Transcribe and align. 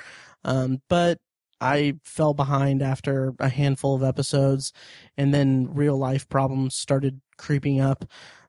Um, 0.44 0.82
but 0.90 1.20
I 1.62 2.00
fell 2.04 2.34
behind 2.34 2.82
after 2.82 3.36
a 3.38 3.50
handful 3.50 3.94
of 3.94 4.02
episodes, 4.02 4.74
and 5.16 5.32
then 5.32 5.68
real 5.72 6.00
life 6.00 6.28
problems 6.28 6.74
started 6.74 7.22
creeping 7.38 7.82
up. 7.82 8.04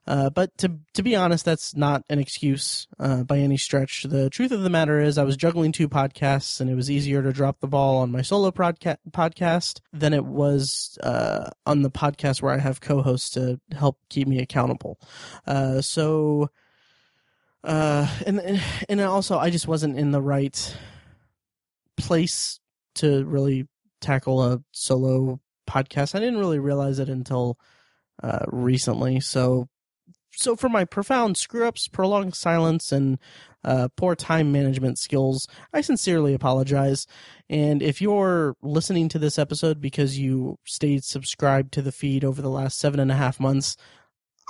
Uh, 0.07 0.29
but 0.29 0.55
to 0.59 0.79
to 0.93 1.01
be 1.01 1.15
honest, 1.15 1.45
that's 1.45 1.75
not 1.75 2.03
an 2.09 2.19
excuse 2.19 2.87
uh, 2.99 3.23
by 3.23 3.39
any 3.39 3.57
stretch. 3.57 4.03
The 4.03 4.29
truth 4.29 4.51
of 4.51 4.61
the 4.61 4.69
matter 4.69 4.99
is, 4.99 5.17
I 5.17 5.23
was 5.23 5.35
juggling 5.35 5.71
two 5.71 5.89
podcasts, 5.89 6.61
and 6.61 6.69
it 6.69 6.75
was 6.75 6.91
easier 6.91 7.23
to 7.23 7.33
drop 7.33 7.59
the 7.59 7.67
ball 7.67 7.97
on 7.97 8.11
my 8.11 8.21
solo 8.21 8.51
podca- 8.51 8.97
podcast 9.11 9.79
than 9.91 10.13
it 10.13 10.25
was 10.25 10.97
uh, 11.01 11.49
on 11.65 11.81
the 11.81 11.89
podcast 11.89 12.41
where 12.41 12.53
I 12.53 12.59
have 12.59 12.81
co-hosts 12.81 13.31
to 13.31 13.59
help 13.71 13.97
keep 14.09 14.27
me 14.27 14.39
accountable. 14.39 14.99
Uh, 15.47 15.81
so, 15.81 16.51
uh, 17.63 18.07
and 18.27 18.61
and 18.87 19.01
also, 19.01 19.39
I 19.39 19.49
just 19.49 19.67
wasn't 19.67 19.97
in 19.97 20.11
the 20.11 20.21
right 20.21 20.77
place 21.97 22.59
to 22.95 23.25
really 23.25 23.67
tackle 24.01 24.43
a 24.43 24.61
solo 24.71 25.39
podcast. 25.67 26.13
I 26.13 26.19
didn't 26.19 26.37
really 26.37 26.59
realize 26.59 26.99
it 26.99 27.09
until 27.09 27.57
uh, 28.21 28.45
recently. 28.47 29.19
So 29.19 29.67
so 30.35 30.55
for 30.55 30.69
my 30.69 30.85
profound 30.85 31.37
screw 31.37 31.67
ups, 31.67 31.87
prolonged 31.87 32.35
silence, 32.35 32.91
and 32.91 33.17
uh, 33.63 33.87
poor 33.95 34.15
time 34.15 34.51
management 34.51 34.99
skills, 34.99 35.47
I 35.73 35.81
sincerely 35.81 36.33
apologize. 36.33 37.07
And 37.49 37.81
if 37.81 38.01
you're 38.01 38.55
listening 38.61 39.09
to 39.09 39.19
this 39.19 39.39
episode 39.39 39.81
because 39.81 40.19
you 40.19 40.59
stayed 40.65 41.03
subscribed 41.03 41.73
to 41.73 41.81
the 41.81 41.91
feed 41.91 42.23
over 42.23 42.41
the 42.41 42.49
last 42.49 42.77
seven 42.77 42.99
and 42.99 43.11
a 43.11 43.15
half 43.15 43.39
months, 43.39 43.75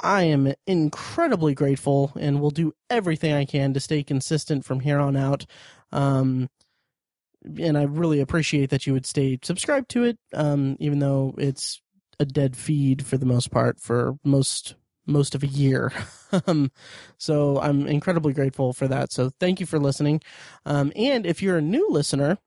I 0.03 0.23
am 0.23 0.53
incredibly 0.68 1.53
grateful 1.53 2.12
and 2.19 2.41
will 2.41 2.52
do 2.52 2.73
everything 2.90 3.34
I 3.34 3.46
can 3.46 3.73
to 3.73 3.79
stay 3.79 4.03
consistent 4.03 4.66
from 4.66 4.81
here 4.81 5.00
on 5.00 5.16
out. 5.16 5.46
Um, 5.91 6.50
and 7.59 7.78
I 7.78 7.84
really 7.84 8.19
appreciate 8.19 8.69
that 8.72 8.85
you 8.85 8.94
would 8.94 9.06
stay 9.06 9.40
subscribed 9.41 9.90
to 9.91 10.03
it, 10.03 10.17
um, 10.34 10.75
even 10.79 11.00
though 11.00 11.35
it's 11.38 11.81
a 12.19 12.25
dead 12.25 12.56
feed 12.56 13.06
for 13.06 13.17
the 13.17 13.25
most 13.25 13.52
part 13.52 13.79
for 13.79 14.17
most 14.23 14.75
most 15.05 15.35
of 15.35 15.43
a 15.43 15.47
year. 15.47 15.91
um, 16.47 16.71
so 17.17 17.59
I'm 17.59 17.88
incredibly 17.88 18.33
grateful 18.33 18.73
for 18.73 18.88
that. 18.88 19.11
So 19.11 19.31
thank 19.39 19.59
you 19.59 19.66
for 19.66 19.79
listening. 19.79 20.21
Um, 20.66 20.91
and 20.95 21.25
if 21.25 21.41
you're 21.41 21.57
a 21.57 21.61
new 21.61 21.88
listener, 21.89 22.38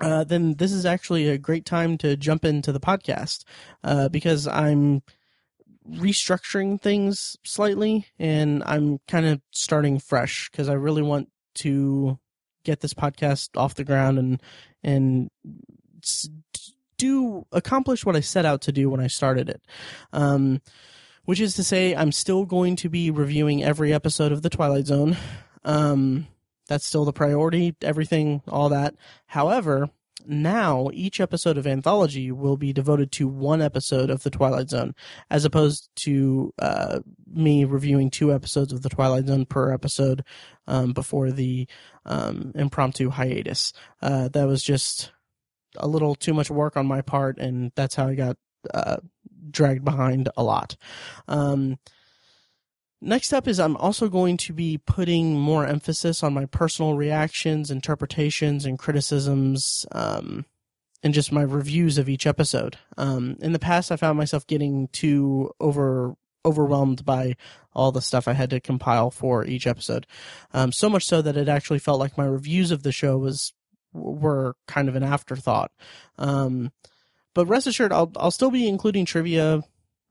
uh, 0.00 0.24
then 0.24 0.54
this 0.54 0.72
is 0.72 0.86
actually 0.86 1.28
a 1.28 1.38
great 1.38 1.64
time 1.66 1.98
to 1.98 2.16
jump 2.16 2.44
into 2.44 2.72
the 2.72 2.80
podcast 2.80 3.44
uh, 3.82 4.08
because 4.08 4.46
I'm 4.46 5.02
restructuring 5.90 6.80
things 6.80 7.36
slightly 7.44 8.06
and 8.18 8.62
I'm 8.64 9.00
kind 9.08 9.26
of 9.26 9.40
starting 9.52 9.98
fresh 9.98 10.50
because 10.50 10.68
I 10.68 10.74
really 10.74 11.02
want 11.02 11.30
to 11.56 12.18
get 12.64 12.80
this 12.80 12.94
podcast 12.94 13.50
off 13.56 13.74
the 13.74 13.84
ground 13.84 14.18
and 14.18 14.42
and 14.82 15.30
do 16.98 17.46
accomplish 17.52 18.04
what 18.04 18.16
I 18.16 18.20
set 18.20 18.44
out 18.44 18.60
to 18.62 18.72
do 18.72 18.90
when 18.90 19.00
I 19.00 19.06
started 19.06 19.48
it. 19.48 19.62
Um, 20.12 20.60
which 21.28 21.40
is 21.40 21.56
to 21.56 21.62
say, 21.62 21.94
I'm 21.94 22.10
still 22.10 22.46
going 22.46 22.76
to 22.76 22.88
be 22.88 23.10
reviewing 23.10 23.62
every 23.62 23.92
episode 23.92 24.32
of 24.32 24.40
The 24.40 24.48
Twilight 24.48 24.86
Zone. 24.86 25.14
Um, 25.62 26.26
that's 26.68 26.86
still 26.86 27.04
the 27.04 27.12
priority, 27.12 27.76
everything, 27.82 28.40
all 28.48 28.70
that. 28.70 28.94
However, 29.26 29.90
now 30.26 30.88
each 30.94 31.20
episode 31.20 31.58
of 31.58 31.66
Anthology 31.66 32.32
will 32.32 32.56
be 32.56 32.72
devoted 32.72 33.12
to 33.12 33.28
one 33.28 33.60
episode 33.60 34.08
of 34.08 34.22
The 34.22 34.30
Twilight 34.30 34.70
Zone, 34.70 34.94
as 35.30 35.44
opposed 35.44 35.90
to 35.96 36.54
uh, 36.60 37.00
me 37.30 37.66
reviewing 37.66 38.08
two 38.08 38.32
episodes 38.32 38.72
of 38.72 38.80
The 38.80 38.88
Twilight 38.88 39.26
Zone 39.26 39.44
per 39.44 39.70
episode 39.70 40.24
um, 40.66 40.94
before 40.94 41.30
the 41.30 41.68
um, 42.06 42.52
impromptu 42.54 43.10
hiatus. 43.10 43.74
Uh, 44.00 44.28
that 44.28 44.46
was 44.46 44.62
just 44.62 45.12
a 45.76 45.86
little 45.86 46.14
too 46.14 46.32
much 46.32 46.50
work 46.50 46.78
on 46.78 46.86
my 46.86 47.02
part, 47.02 47.36
and 47.36 47.70
that's 47.74 47.96
how 47.96 48.08
I 48.08 48.14
got 48.14 48.38
uh, 48.72 48.96
dragged 49.50 49.84
behind 49.84 50.28
a 50.36 50.42
lot. 50.42 50.76
Um, 51.26 51.78
next 53.00 53.32
up 53.32 53.46
is 53.48 53.60
I'm 53.60 53.76
also 53.76 54.08
going 54.08 54.36
to 54.38 54.52
be 54.52 54.78
putting 54.78 55.38
more 55.38 55.66
emphasis 55.66 56.22
on 56.22 56.34
my 56.34 56.46
personal 56.46 56.94
reactions, 56.94 57.70
interpretations, 57.70 58.64
and 58.64 58.78
criticisms, 58.78 59.86
um, 59.92 60.44
and 61.02 61.14
just 61.14 61.32
my 61.32 61.42
reviews 61.42 61.98
of 61.98 62.08
each 62.08 62.26
episode. 62.26 62.76
Um, 62.96 63.36
in 63.40 63.52
the 63.52 63.58
past, 63.58 63.92
I 63.92 63.96
found 63.96 64.18
myself 64.18 64.46
getting 64.46 64.88
too 64.88 65.52
over 65.60 66.14
overwhelmed 66.44 67.04
by 67.04 67.36
all 67.74 67.92
the 67.92 68.00
stuff 68.00 68.26
I 68.26 68.32
had 68.32 68.50
to 68.50 68.60
compile 68.60 69.10
for 69.10 69.44
each 69.44 69.66
episode. 69.66 70.06
Um, 70.52 70.72
so 70.72 70.88
much 70.88 71.04
so 71.04 71.20
that 71.20 71.36
it 71.36 71.48
actually 71.48 71.78
felt 71.78 72.00
like 72.00 72.16
my 72.16 72.24
reviews 72.24 72.70
of 72.70 72.82
the 72.82 72.92
show 72.92 73.18
was 73.18 73.52
were 73.92 74.54
kind 74.66 74.88
of 74.88 74.96
an 74.96 75.02
afterthought. 75.02 75.70
Um, 76.16 76.72
but 77.38 77.46
rest 77.46 77.68
assured, 77.68 77.92
I'll 77.92 78.10
I'll 78.16 78.32
still 78.32 78.50
be 78.50 78.66
including 78.66 79.04
trivia 79.04 79.62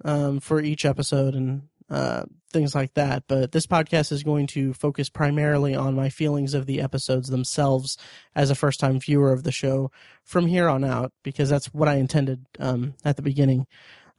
um, 0.06 0.39
for 0.39 0.62
each 0.62 0.85
episode 0.85 1.35
and 1.35 1.63
uh, 1.89 2.24
things 2.53 2.74
like 2.74 2.94
that. 2.94 3.25
But 3.27 3.51
this 3.51 3.68
podcast 3.68 4.13
is 4.13 4.24
going 4.24 4.47
to 4.47 4.74
focus 4.74 5.09
primarily 5.09 5.75
on 5.75 5.94
my 5.94 6.07
feelings 6.07 6.53
of 6.53 6.68
the 6.68 6.79
episodes 6.79 7.27
themselves 7.27 7.97
as 8.33 8.50
a 8.50 8.56
first 8.56 8.79
time 8.79 9.01
viewer 9.01 9.33
of 9.33 9.44
the 9.44 9.51
show 9.51 9.91
from 10.24 10.47
here 10.47 10.69
on 10.69 10.85
out, 10.85 11.12
because 11.21 11.50
that's 11.50 11.74
what 11.74 11.89
I 11.89 11.95
intended 11.95 12.45
um, 12.59 12.94
at 13.03 13.18
the 13.18 13.24
beginning. 13.24 13.68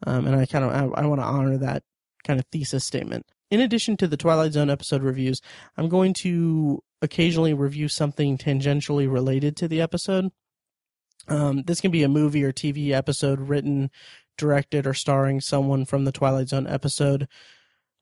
Um, 0.06 0.26
and 0.26 0.36
I 0.36 0.44
kind 0.44 0.66
of 0.66 0.72
I, 0.72 1.00
I 1.00 1.06
want 1.06 1.22
to 1.22 1.26
honor 1.26 1.56
that 1.56 1.84
kind 2.24 2.38
of 2.38 2.44
thesis 2.52 2.84
statement. 2.84 3.24
In 3.50 3.62
addition 3.62 3.96
to 3.96 4.06
the 4.06 4.18
Twilight 4.18 4.52
Zone 4.52 4.68
episode 4.68 5.02
reviews, 5.02 5.40
I'm 5.78 5.88
going 5.88 6.12
to 6.24 6.82
occasionally 7.00 7.54
review 7.54 7.88
something 7.88 8.36
tangentially 8.36 9.10
related 9.10 9.56
to 9.56 9.66
the 9.66 9.80
episode. 9.80 10.30
Um, 11.28 11.62
this 11.64 11.80
can 11.80 11.90
be 11.90 12.02
a 12.02 12.08
movie 12.08 12.42
or 12.44 12.52
TV 12.52 12.90
episode 12.90 13.40
written, 13.40 13.90
directed, 14.36 14.86
or 14.86 14.94
starring 14.94 15.40
someone 15.40 15.84
from 15.84 16.04
the 16.04 16.12
Twilight 16.12 16.48
Zone 16.48 16.66
episode 16.66 17.28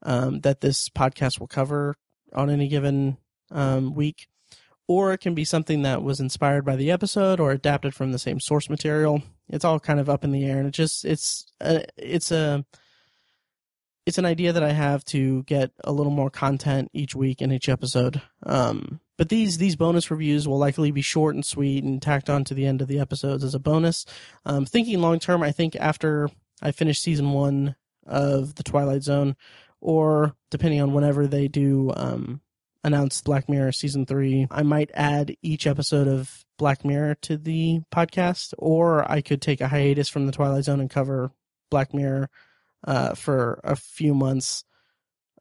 um, 0.03 0.41
that 0.41 0.61
this 0.61 0.89
podcast 0.89 1.41
will 1.41 1.49
cover 1.49 1.97
on 2.35 2.51
any 2.51 2.69
given 2.69 3.17
um, 3.51 3.95
week. 3.95 4.29
or 4.89 5.13
it 5.13 5.19
can 5.19 5.35
be 5.35 5.45
something 5.45 5.83
that 5.83 6.03
was 6.03 6.21
inspired 6.21 6.65
by 6.65 6.77
the 6.77 6.91
episode 6.91 7.41
or 7.41 7.51
adapted 7.51 7.95
from 7.95 8.13
the 8.13 8.19
same 8.19 8.39
source 8.41 8.71
material. 8.71 9.23
It's 9.49 9.65
all 9.65 9.81
kind 9.81 9.99
of 10.01 10.09
up 10.09 10.25
in 10.25 10.33
the 10.33 10.45
air, 10.45 10.59
and 10.59 10.69
it 10.69 10.73
just 10.73 11.05
it's 11.05 11.47
a, 11.61 11.85
it's 11.97 12.31
a 12.31 12.65
it's 14.07 14.19
an 14.19 14.25
idea 14.25 14.53
that 14.53 14.63
I 14.63 14.73
have 14.73 15.05
to 15.07 15.43
get 15.43 15.73
a 15.83 15.93
little 15.93 16.13
more 16.13 16.31
content 16.31 16.91
each 16.95 17.15
week 17.17 17.43
in 17.43 17.51
each 17.51 17.69
episode. 17.69 18.23
Um, 18.45 19.01
but 19.19 19.29
these 19.29 19.59
these 19.59 19.77
bonus 19.77 20.11
reviews 20.11 20.47
will 20.47 20.59
likely 20.59 20.93
be 20.93 21.03
short 21.03 21.35
and 21.35 21.45
sweet 21.45 21.83
and 21.83 22.01
tacked 22.01 22.31
on 22.31 22.45
to 22.45 22.55
the 22.55 22.67
end 22.67 22.81
of 22.81 22.89
the 22.89 23.01
episodes 23.01 23.43
as 23.43 23.55
a 23.55 23.59
bonus. 23.59 24.07
Um, 24.45 24.65
thinking 24.65 25.01
long 25.01 25.19
term, 25.19 25.43
I 25.43 25.51
think 25.51 25.75
after 25.77 26.31
I 26.63 26.71
finish 26.71 27.01
season 27.01 27.33
one 27.33 27.75
of 28.07 28.55
the 28.55 28.63
Twilight 28.63 29.03
Zone, 29.03 29.37
or 29.81 30.35
depending 30.51 30.81
on 30.81 30.93
whenever 30.93 31.27
they 31.27 31.49
do 31.49 31.93
um, 31.97 32.41
announce 32.85 33.21
Black 33.23 33.49
Mirror 33.49 33.73
season 33.73 34.07
three, 34.07 34.47
I 34.51 34.63
might 34.63 34.91
add 34.95 35.37
each 35.43 35.67
episode 35.67 36.07
of 36.07 36.45
Black 36.59 36.85
Mirror 36.85 37.17
to 37.23 37.37
the 37.37 37.81
podcast, 37.93 38.55
or 38.59 39.11
I 39.11 39.21
could 39.21 39.43
take 39.43 39.61
a 39.61 39.69
hiatus 39.69 40.09
from 40.09 40.27
the 40.27 40.33
Twilight 40.33 40.65
Zone 40.65 40.81
and 40.81 40.91
cover 40.91 41.33
Black 41.71 41.93
Mirror 41.93 42.31
uh, 42.85 43.15
for 43.15 43.61
a 43.65 43.77
few 43.77 44.15
months 44.15 44.65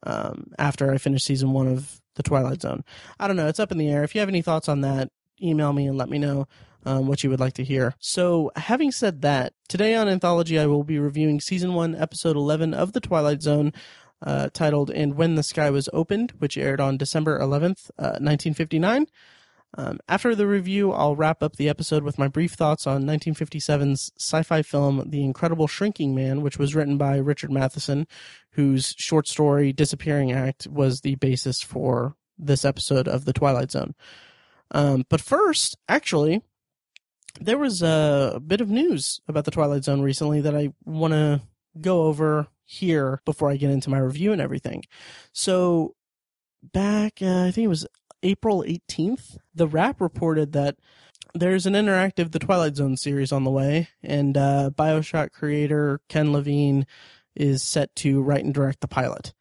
um, 0.02 0.52
after 0.58 0.92
I 0.92 0.98
finish 0.98 1.24
season 1.24 1.52
one 1.52 1.68
of 1.68 2.00
The 2.14 2.22
Twilight 2.22 2.62
Zone. 2.62 2.84
I 3.18 3.26
don't 3.26 3.36
know. 3.36 3.48
It's 3.48 3.60
up 3.60 3.72
in 3.72 3.78
the 3.78 3.90
air. 3.90 4.04
If 4.04 4.14
you 4.14 4.20
have 4.20 4.28
any 4.28 4.42
thoughts 4.42 4.68
on 4.68 4.82
that, 4.82 5.10
email 5.42 5.72
me 5.72 5.86
and 5.86 5.98
let 5.98 6.08
me 6.08 6.18
know 6.18 6.46
um, 6.84 7.06
what 7.06 7.24
you 7.24 7.30
would 7.30 7.40
like 7.40 7.54
to 7.54 7.64
hear. 7.64 7.94
So, 7.98 8.52
having 8.56 8.92
said 8.92 9.22
that, 9.22 9.52
today 9.68 9.94
on 9.94 10.08
Anthology, 10.08 10.58
I 10.58 10.66
will 10.66 10.84
be 10.84 10.98
reviewing 10.98 11.40
season 11.40 11.74
one, 11.74 11.94
episode 11.94 12.36
11 12.36 12.74
of 12.74 12.92
The 12.92 13.00
Twilight 13.00 13.42
Zone. 13.42 13.72
Uh, 14.22 14.48
titled 14.50 14.90
And 14.90 15.14
When 15.14 15.34
the 15.34 15.42
Sky 15.42 15.68
Was 15.68 15.90
Opened, 15.92 16.32
which 16.38 16.56
aired 16.56 16.80
on 16.80 16.96
December 16.96 17.38
11th, 17.38 17.90
uh, 17.98 18.16
1959. 18.16 19.06
Um, 19.74 19.98
after 20.08 20.34
the 20.34 20.46
review, 20.46 20.92
I'll 20.92 21.16
wrap 21.16 21.42
up 21.42 21.56
the 21.56 21.68
episode 21.68 22.02
with 22.02 22.18
my 22.18 22.28
brief 22.28 22.52
thoughts 22.52 22.86
on 22.86 23.04
1957's 23.04 24.10
sci 24.18 24.42
fi 24.42 24.62
film 24.62 25.02
The 25.06 25.22
Incredible 25.22 25.66
Shrinking 25.66 26.14
Man, 26.14 26.40
which 26.40 26.58
was 26.58 26.74
written 26.74 26.96
by 26.96 27.16
Richard 27.16 27.50
Matheson, 27.52 28.06
whose 28.52 28.94
short 28.96 29.28
story 29.28 29.72
Disappearing 29.72 30.32
Act 30.32 30.66
was 30.66 31.00
the 31.00 31.16
basis 31.16 31.60
for 31.62 32.16
this 32.38 32.64
episode 32.64 33.08
of 33.08 33.24
The 33.24 33.32
Twilight 33.32 33.70
Zone. 33.70 33.94
Um, 34.70 35.04
but 35.08 35.20
first, 35.20 35.76
actually, 35.88 36.42
there 37.40 37.58
was 37.58 37.82
a 37.82 38.40
bit 38.44 38.60
of 38.60 38.70
news 38.70 39.20
about 39.28 39.44
The 39.44 39.50
Twilight 39.50 39.84
Zone 39.84 40.00
recently 40.00 40.40
that 40.40 40.56
I 40.56 40.70
want 40.84 41.12
to 41.12 41.42
go 41.80 42.04
over 42.04 42.48
here 42.64 43.20
before 43.24 43.50
I 43.50 43.56
get 43.56 43.70
into 43.70 43.90
my 43.90 43.98
review 43.98 44.32
and 44.32 44.40
everything. 44.40 44.84
So, 45.32 45.94
back, 46.62 47.20
uh, 47.22 47.44
I 47.44 47.50
think 47.50 47.66
it 47.66 47.68
was 47.68 47.86
April 48.26 48.64
18th, 48.66 49.38
The 49.54 49.68
Wrap 49.68 50.00
reported 50.00 50.50
that 50.52 50.76
there's 51.32 51.64
an 51.64 51.74
interactive 51.74 52.32
The 52.32 52.40
Twilight 52.40 52.74
Zone 52.74 52.96
series 52.96 53.30
on 53.30 53.44
the 53.44 53.52
way, 53.52 53.88
and 54.02 54.36
uh, 54.36 54.70
Bioshock 54.74 55.30
creator 55.30 56.00
Ken 56.08 56.32
Levine 56.32 56.88
is 57.36 57.62
set 57.62 57.94
to 57.96 58.20
write 58.20 58.44
and 58.44 58.52
direct 58.52 58.80
the 58.80 58.88
pilot. 58.88 59.32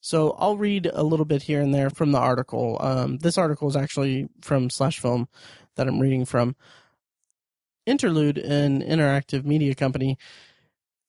So 0.00 0.32
I'll 0.32 0.56
read 0.56 0.90
a 0.92 1.04
little 1.04 1.24
bit 1.24 1.42
here 1.42 1.60
and 1.60 1.72
there 1.72 1.90
from 1.90 2.10
the 2.10 2.18
article. 2.18 2.76
Um, 2.80 3.18
this 3.18 3.38
article 3.38 3.68
is 3.68 3.76
actually 3.76 4.28
from 4.40 4.68
Slash 4.68 4.98
Film 4.98 5.28
that 5.76 5.86
I'm 5.86 6.00
reading 6.00 6.24
from. 6.24 6.56
Interlude, 7.86 8.36
an 8.36 8.82
interactive 8.82 9.44
media 9.44 9.76
company, 9.76 10.18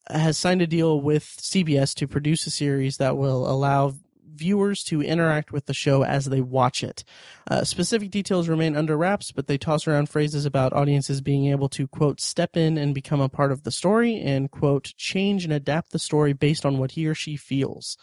has 0.08 0.38
signed 0.38 0.62
a 0.62 0.68
deal 0.68 1.02
with 1.02 1.24
CBS 1.24 1.96
to 1.96 2.08
produce 2.08 2.46
a 2.46 2.52
series 2.52 2.98
that 2.98 3.18
will 3.18 3.50
allow 3.50 3.96
viewers 4.34 4.84
to 4.84 5.02
interact 5.02 5.52
with 5.52 5.66
the 5.66 5.74
show 5.74 6.04
as 6.04 6.26
they 6.26 6.42
watch 6.42 6.84
it. 6.84 7.04
Uh, 7.50 7.64
specific 7.64 8.12
details 8.12 8.50
remain 8.50 8.76
under 8.76 8.98
wraps, 8.98 9.32
but 9.32 9.48
they 9.48 9.58
toss 9.58 9.88
around 9.88 10.10
phrases 10.10 10.46
about 10.46 10.74
audiences 10.74 11.22
being 11.22 11.48
able 11.48 11.70
to, 11.70 11.88
quote, 11.88 12.20
step 12.20 12.58
in 12.58 12.78
and 12.78 12.96
become 12.96 13.22
a 13.22 13.30
part 13.30 13.52
of 13.52 13.64
the 13.64 13.72
story 13.72 14.20
and, 14.20 14.52
quote, 14.52 14.94
change 14.98 15.44
and 15.44 15.54
adapt 15.54 15.92
the 15.92 16.00
story 16.00 16.34
based 16.34 16.66
on 16.66 16.78
what 16.78 16.92
he 16.92 17.08
or 17.08 17.16
she 17.16 17.36
feels. 17.36 17.98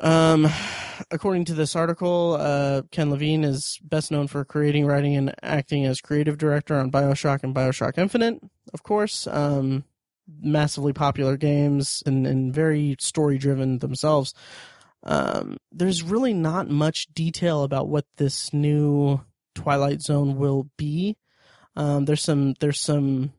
Um, 0.00 0.46
according 1.10 1.46
to 1.46 1.54
this 1.54 1.74
article, 1.74 2.36
uh, 2.38 2.82
Ken 2.90 3.10
Levine 3.10 3.44
is 3.44 3.78
best 3.82 4.10
known 4.10 4.26
for 4.26 4.44
creating, 4.44 4.86
writing, 4.86 5.16
and 5.16 5.34
acting 5.42 5.86
as 5.86 6.00
creative 6.00 6.36
director 6.36 6.78
on 6.78 6.90
Bioshock 6.90 7.42
and 7.42 7.54
Bioshock 7.54 7.96
Infinite, 7.96 8.40
of 8.74 8.82
course. 8.82 9.26
Um, 9.26 9.84
massively 10.40 10.92
popular 10.92 11.36
games 11.36 12.02
and, 12.06 12.26
and 12.26 12.52
very 12.52 12.96
story 12.98 13.38
driven 13.38 13.78
themselves. 13.78 14.34
Um, 15.02 15.56
there's 15.70 16.02
really 16.02 16.34
not 16.34 16.68
much 16.68 17.06
detail 17.14 17.62
about 17.62 17.88
what 17.88 18.06
this 18.16 18.52
new 18.52 19.20
Twilight 19.54 20.02
Zone 20.02 20.36
will 20.36 20.68
be. 20.76 21.16
Um, 21.76 22.06
there's 22.06 22.22
some 22.22 22.54
there's 22.60 22.80
some 22.80 23.32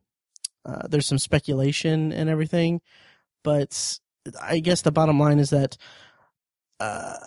uh, 0.66 0.88
there's 0.88 1.08
some 1.08 1.18
speculation 1.18 2.12
and 2.12 2.30
everything, 2.30 2.82
but 3.44 4.00
I 4.42 4.60
guess 4.60 4.82
the 4.82 4.92
bottom 4.92 5.20
line 5.20 5.40
is 5.40 5.50
that 5.50 5.78
uh, 6.80 7.18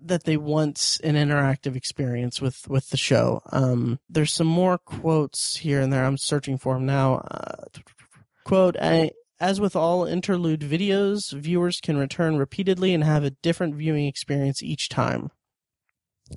that 0.00 0.24
they 0.24 0.36
want 0.36 1.00
an 1.02 1.14
interactive 1.14 1.76
experience 1.76 2.40
with 2.40 2.68
with 2.68 2.90
the 2.90 2.96
show. 2.96 3.40
Um, 3.52 4.00
there's 4.08 4.32
some 4.32 4.46
more 4.46 4.78
quotes 4.78 5.56
here 5.56 5.80
and 5.80 5.92
there. 5.92 6.04
I'm 6.04 6.18
searching 6.18 6.58
for 6.58 6.74
them 6.74 6.86
now. 6.86 7.16
Uh, 7.30 7.64
Quote, 8.44 8.76
as 8.76 9.60
with 9.60 9.74
all 9.74 10.04
interlude 10.04 10.60
videos, 10.60 11.32
viewers 11.32 11.80
can 11.80 11.96
return 11.96 12.36
repeatedly 12.36 12.94
and 12.94 13.02
have 13.02 13.24
a 13.24 13.30
different 13.30 13.74
viewing 13.74 14.06
experience 14.06 14.62
each 14.62 14.88
time. 14.88 15.30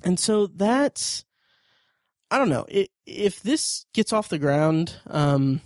And 0.02 0.18
so 0.18 0.46
that's, 0.46 1.24
I 2.30 2.38
don't 2.38 2.48
know, 2.48 2.66
it, 2.68 2.90
if 3.06 3.42
this 3.42 3.86
gets 3.94 4.12
off 4.12 4.28
the 4.28 4.38
ground, 4.38 4.96
um, 5.06 5.60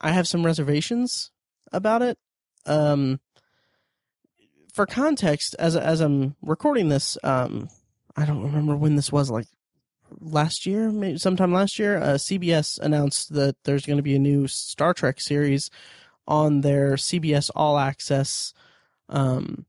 I 0.00 0.10
have 0.10 0.28
some 0.28 0.44
reservations 0.44 1.30
about 1.72 2.02
it. 2.02 2.18
Um, 2.66 3.20
for 4.74 4.84
context, 4.86 5.56
as 5.58 5.74
as 5.74 6.00
I'm 6.00 6.36
recording 6.42 6.90
this, 6.90 7.16
um, 7.22 7.68
I 8.14 8.26
don't 8.26 8.42
remember 8.42 8.76
when 8.76 8.96
this 8.96 9.10
was, 9.10 9.30
like 9.30 9.46
last 10.20 10.66
year, 10.66 10.90
maybe 10.90 11.18
sometime 11.18 11.52
last 11.52 11.78
year, 11.78 11.98
uh, 11.98 12.14
CBS 12.14 12.78
announced 12.78 13.32
that 13.34 13.56
there's 13.64 13.86
going 13.86 13.98
to 13.98 14.02
be 14.02 14.14
a 14.14 14.20
new 14.20 14.46
Star 14.46 14.94
Trek 14.94 15.20
series 15.20 15.70
on 16.26 16.62
their 16.62 16.94
CBS 16.94 17.50
All 17.54 17.78
Access 17.78 18.52
um, 19.08 19.66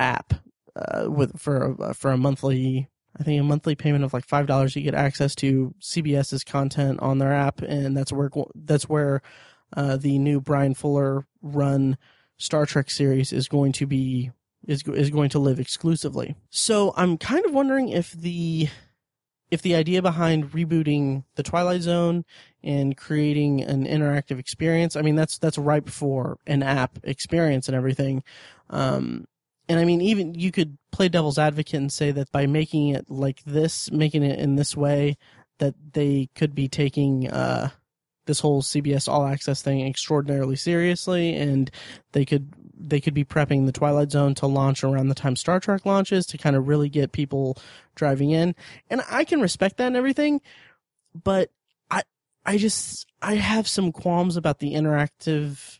app 0.00 0.34
uh, 0.74 1.10
with 1.10 1.38
for 1.40 1.76
a, 1.78 1.94
for 1.94 2.10
a 2.10 2.16
monthly. 2.16 2.88
I 3.18 3.24
think 3.24 3.38
a 3.38 3.44
monthly 3.44 3.74
payment 3.74 4.04
of 4.04 4.14
like 4.14 4.24
five 4.24 4.46
dollars, 4.46 4.74
you 4.74 4.82
get 4.82 4.94
access 4.94 5.34
to 5.36 5.74
CBS's 5.80 6.44
content 6.44 7.00
on 7.00 7.18
their 7.18 7.32
app, 7.32 7.60
and 7.60 7.96
that's 7.96 8.12
where 8.12 8.30
that's 8.54 8.88
where 8.88 9.22
uh, 9.76 9.96
the 9.96 10.18
new 10.18 10.40
Bryan 10.40 10.74
Fuller 10.74 11.26
run 11.42 11.98
Star 12.38 12.66
Trek 12.66 12.90
series 12.90 13.32
is 13.32 13.48
going 13.48 13.72
to 13.72 13.86
be 13.86 14.30
is 14.66 14.82
is 14.88 15.10
going 15.10 15.30
to 15.30 15.38
live 15.38 15.60
exclusively. 15.60 16.34
So 16.50 16.94
I'm 16.96 17.18
kind 17.18 17.44
of 17.44 17.52
wondering 17.52 17.88
if 17.88 18.12
the 18.12 18.68
if 19.52 19.60
the 19.60 19.74
idea 19.74 20.00
behind 20.00 20.50
rebooting 20.52 21.24
the 21.34 21.42
Twilight 21.42 21.82
Zone 21.82 22.24
and 22.64 22.96
creating 22.96 23.60
an 23.60 23.86
interactive 23.86 24.38
experience, 24.38 24.96
I 24.96 25.02
mean 25.02 25.14
that's 25.14 25.36
that's 25.36 25.58
ripe 25.58 25.90
for 25.90 26.38
an 26.46 26.62
app 26.62 26.98
experience 27.02 27.68
and 27.68 27.76
everything. 27.76 28.24
Um, 28.70 29.28
and 29.68 29.78
I 29.78 29.84
mean, 29.84 30.00
even 30.00 30.34
you 30.34 30.52
could 30.52 30.78
play 30.90 31.10
devil's 31.10 31.38
advocate 31.38 31.74
and 31.74 31.92
say 31.92 32.12
that 32.12 32.32
by 32.32 32.46
making 32.46 32.88
it 32.88 33.10
like 33.10 33.44
this, 33.44 33.92
making 33.92 34.22
it 34.22 34.38
in 34.38 34.56
this 34.56 34.74
way, 34.74 35.18
that 35.58 35.74
they 35.92 36.30
could 36.34 36.54
be 36.54 36.66
taking 36.66 37.30
uh, 37.30 37.68
this 38.24 38.40
whole 38.40 38.62
CBS 38.62 39.06
All 39.06 39.26
Access 39.26 39.60
thing 39.60 39.86
extraordinarily 39.86 40.56
seriously, 40.56 41.36
and 41.36 41.70
they 42.12 42.24
could 42.24 42.54
they 42.88 43.00
could 43.00 43.14
be 43.14 43.24
prepping 43.24 43.66
the 43.66 43.72
Twilight 43.72 44.10
Zone 44.10 44.34
to 44.36 44.46
launch 44.46 44.82
around 44.84 45.08
the 45.08 45.14
time 45.14 45.36
Star 45.36 45.60
Trek 45.60 45.86
launches 45.86 46.26
to 46.26 46.38
kind 46.38 46.56
of 46.56 46.68
really 46.68 46.88
get 46.88 47.12
people 47.12 47.56
driving 47.94 48.30
in. 48.30 48.54
And 48.90 49.02
I 49.10 49.24
can 49.24 49.40
respect 49.40 49.76
that 49.76 49.86
and 49.86 49.96
everything, 49.96 50.40
but 51.14 51.50
I 51.90 52.02
I 52.44 52.58
just 52.58 53.06
I 53.20 53.36
have 53.36 53.68
some 53.68 53.92
qualms 53.92 54.36
about 54.36 54.58
the 54.58 54.74
interactive 54.74 55.78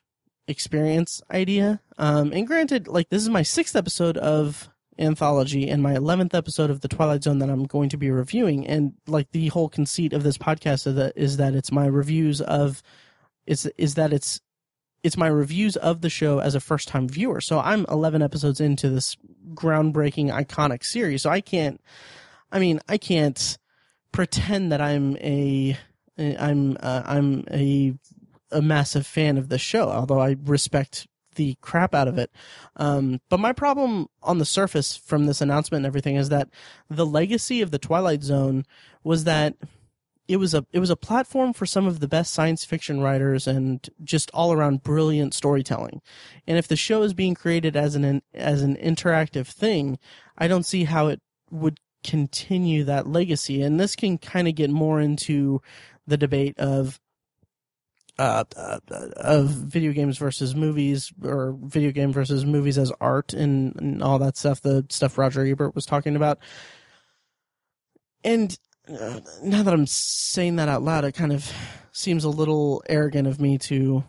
experience 0.48 1.22
idea. 1.30 1.80
Um, 1.98 2.32
and 2.32 2.46
granted, 2.46 2.88
like 2.88 3.08
this 3.08 3.22
is 3.22 3.28
my 3.28 3.42
sixth 3.42 3.76
episode 3.76 4.16
of 4.16 4.68
anthology 4.98 5.68
and 5.68 5.82
my 5.82 5.94
11th 5.94 6.34
episode 6.34 6.70
of 6.70 6.82
the 6.82 6.88
twilight 6.88 7.24
zone 7.24 7.38
that 7.38 7.48
i'm 7.48 7.64
going 7.64 7.88
to 7.88 7.96
be 7.96 8.10
reviewing 8.10 8.66
and 8.66 8.92
like 9.06 9.30
the 9.32 9.48
whole 9.48 9.66
conceit 9.66 10.12
of 10.12 10.22
this 10.22 10.36
podcast 10.36 10.86
is 10.86 10.94
that, 10.94 11.12
is 11.16 11.36
that 11.38 11.54
it's 11.54 11.72
my 11.72 11.86
reviews 11.86 12.42
of 12.42 12.82
is 13.46 13.64
is 13.78 13.94
that 13.94 14.12
it's 14.12 14.40
it's 15.02 15.16
my 15.16 15.26
reviews 15.26 15.76
of 15.76 16.00
the 16.00 16.10
show 16.10 16.38
as 16.38 16.54
a 16.54 16.60
first 16.60 16.88
time 16.88 17.08
viewer. 17.08 17.40
So 17.40 17.58
I'm 17.58 17.84
11 17.88 18.22
episodes 18.22 18.60
into 18.60 18.88
this 18.88 19.16
groundbreaking, 19.54 20.32
iconic 20.32 20.84
series. 20.84 21.22
So 21.22 21.30
I 21.30 21.40
can't, 21.40 21.80
I 22.50 22.58
mean, 22.58 22.80
I 22.88 22.98
can't 22.98 23.58
pretend 24.12 24.72
that 24.72 24.80
I'm 24.80 25.16
a, 25.16 25.76
I'm, 26.18 26.76
uh, 26.80 27.02
I'm 27.04 27.44
a, 27.50 27.94
a 28.50 28.62
massive 28.62 29.06
fan 29.06 29.38
of 29.38 29.48
the 29.48 29.58
show, 29.58 29.88
although 29.88 30.20
I 30.20 30.36
respect 30.44 31.08
the 31.34 31.56
crap 31.60 31.94
out 31.94 32.08
of 32.08 32.18
it. 32.18 32.30
Um, 32.76 33.20
but 33.28 33.40
my 33.40 33.52
problem 33.52 34.08
on 34.22 34.38
the 34.38 34.44
surface 34.44 34.96
from 34.96 35.26
this 35.26 35.40
announcement 35.40 35.80
and 35.80 35.86
everything 35.86 36.16
is 36.16 36.28
that 36.28 36.48
the 36.90 37.06
legacy 37.06 37.62
of 37.62 37.70
the 37.70 37.78
Twilight 37.78 38.22
Zone 38.22 38.64
was 39.02 39.24
that 39.24 39.56
it 40.28 40.36
was 40.36 40.54
a 40.54 40.64
it 40.72 40.78
was 40.78 40.90
a 40.90 40.96
platform 40.96 41.52
for 41.52 41.66
some 41.66 41.86
of 41.86 42.00
the 42.00 42.08
best 42.08 42.32
science 42.32 42.64
fiction 42.64 43.00
writers 43.00 43.46
and 43.46 43.88
just 44.02 44.30
all 44.32 44.52
around 44.52 44.82
brilliant 44.82 45.34
storytelling. 45.34 46.00
And 46.46 46.58
if 46.58 46.68
the 46.68 46.76
show 46.76 47.02
is 47.02 47.14
being 47.14 47.34
created 47.34 47.76
as 47.76 47.94
an 47.94 48.22
as 48.32 48.62
an 48.62 48.76
interactive 48.76 49.46
thing, 49.46 49.98
I 50.38 50.48
don't 50.48 50.66
see 50.66 50.84
how 50.84 51.08
it 51.08 51.20
would 51.50 51.78
continue 52.04 52.84
that 52.84 53.06
legacy. 53.06 53.62
And 53.62 53.78
this 53.78 53.96
can 53.96 54.18
kind 54.18 54.48
of 54.48 54.54
get 54.54 54.70
more 54.70 55.00
into 55.00 55.60
the 56.06 56.16
debate 56.16 56.58
of 56.58 57.00
uh, 58.18 58.44
uh, 58.56 58.78
of 59.16 59.48
video 59.48 59.92
games 59.92 60.18
versus 60.18 60.54
movies 60.54 61.12
or 61.24 61.56
video 61.62 61.90
game 61.90 62.12
versus 62.12 62.44
movies 62.44 62.78
as 62.78 62.92
art 63.00 63.32
and, 63.32 63.74
and 63.76 64.02
all 64.02 64.18
that 64.18 64.36
stuff, 64.36 64.60
the 64.60 64.84
stuff 64.90 65.18
Roger 65.18 65.44
Ebert 65.44 65.74
was 65.74 65.86
talking 65.86 66.14
about. 66.14 66.38
And 68.22 68.56
uh, 68.88 69.20
now 69.42 69.62
that 69.62 69.72
I'm 69.72 69.86
saying 69.86 70.56
that 70.56 70.68
out 70.68 70.82
loud, 70.82 71.04
it 71.04 71.12
kind 71.12 71.32
of 71.32 71.50
seems 71.92 72.24
a 72.24 72.30
little 72.30 72.82
arrogant 72.88 73.28
of 73.28 73.40
me 73.40 73.58
to 73.58 74.04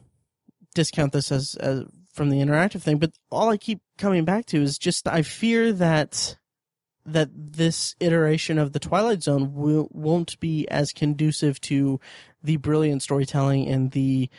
discount 0.74 1.14
this 1.14 1.32
as, 1.32 1.56
as 1.56 1.84
from 2.14 2.30
the 2.30 2.38
interactive 2.38 2.82
thing. 2.82 2.98
But 2.98 3.12
all 3.32 3.50
I 3.50 3.58
keep 3.58 3.82
coming 3.98 4.26
back 4.26 4.46
to 4.48 4.62
is 4.62 4.78
just 4.78 5.08
I 5.08 5.22
fear 5.22 5.74
that 5.74 6.38
that 7.06 7.30
this 7.34 7.96
iteration 8.00 8.58
of 8.58 8.72
the 8.72 8.80
Twilight 8.80 9.22
Zone 9.22 9.54
will, 9.54 9.90
won't 9.92 10.40
be 10.40 10.66
as 10.70 10.94
conducive 10.94 11.60
to 11.60 12.00
the 12.42 12.56
brilliant 12.56 13.04
storytelling 13.04 13.68
and 13.68 13.92
the 13.92 14.30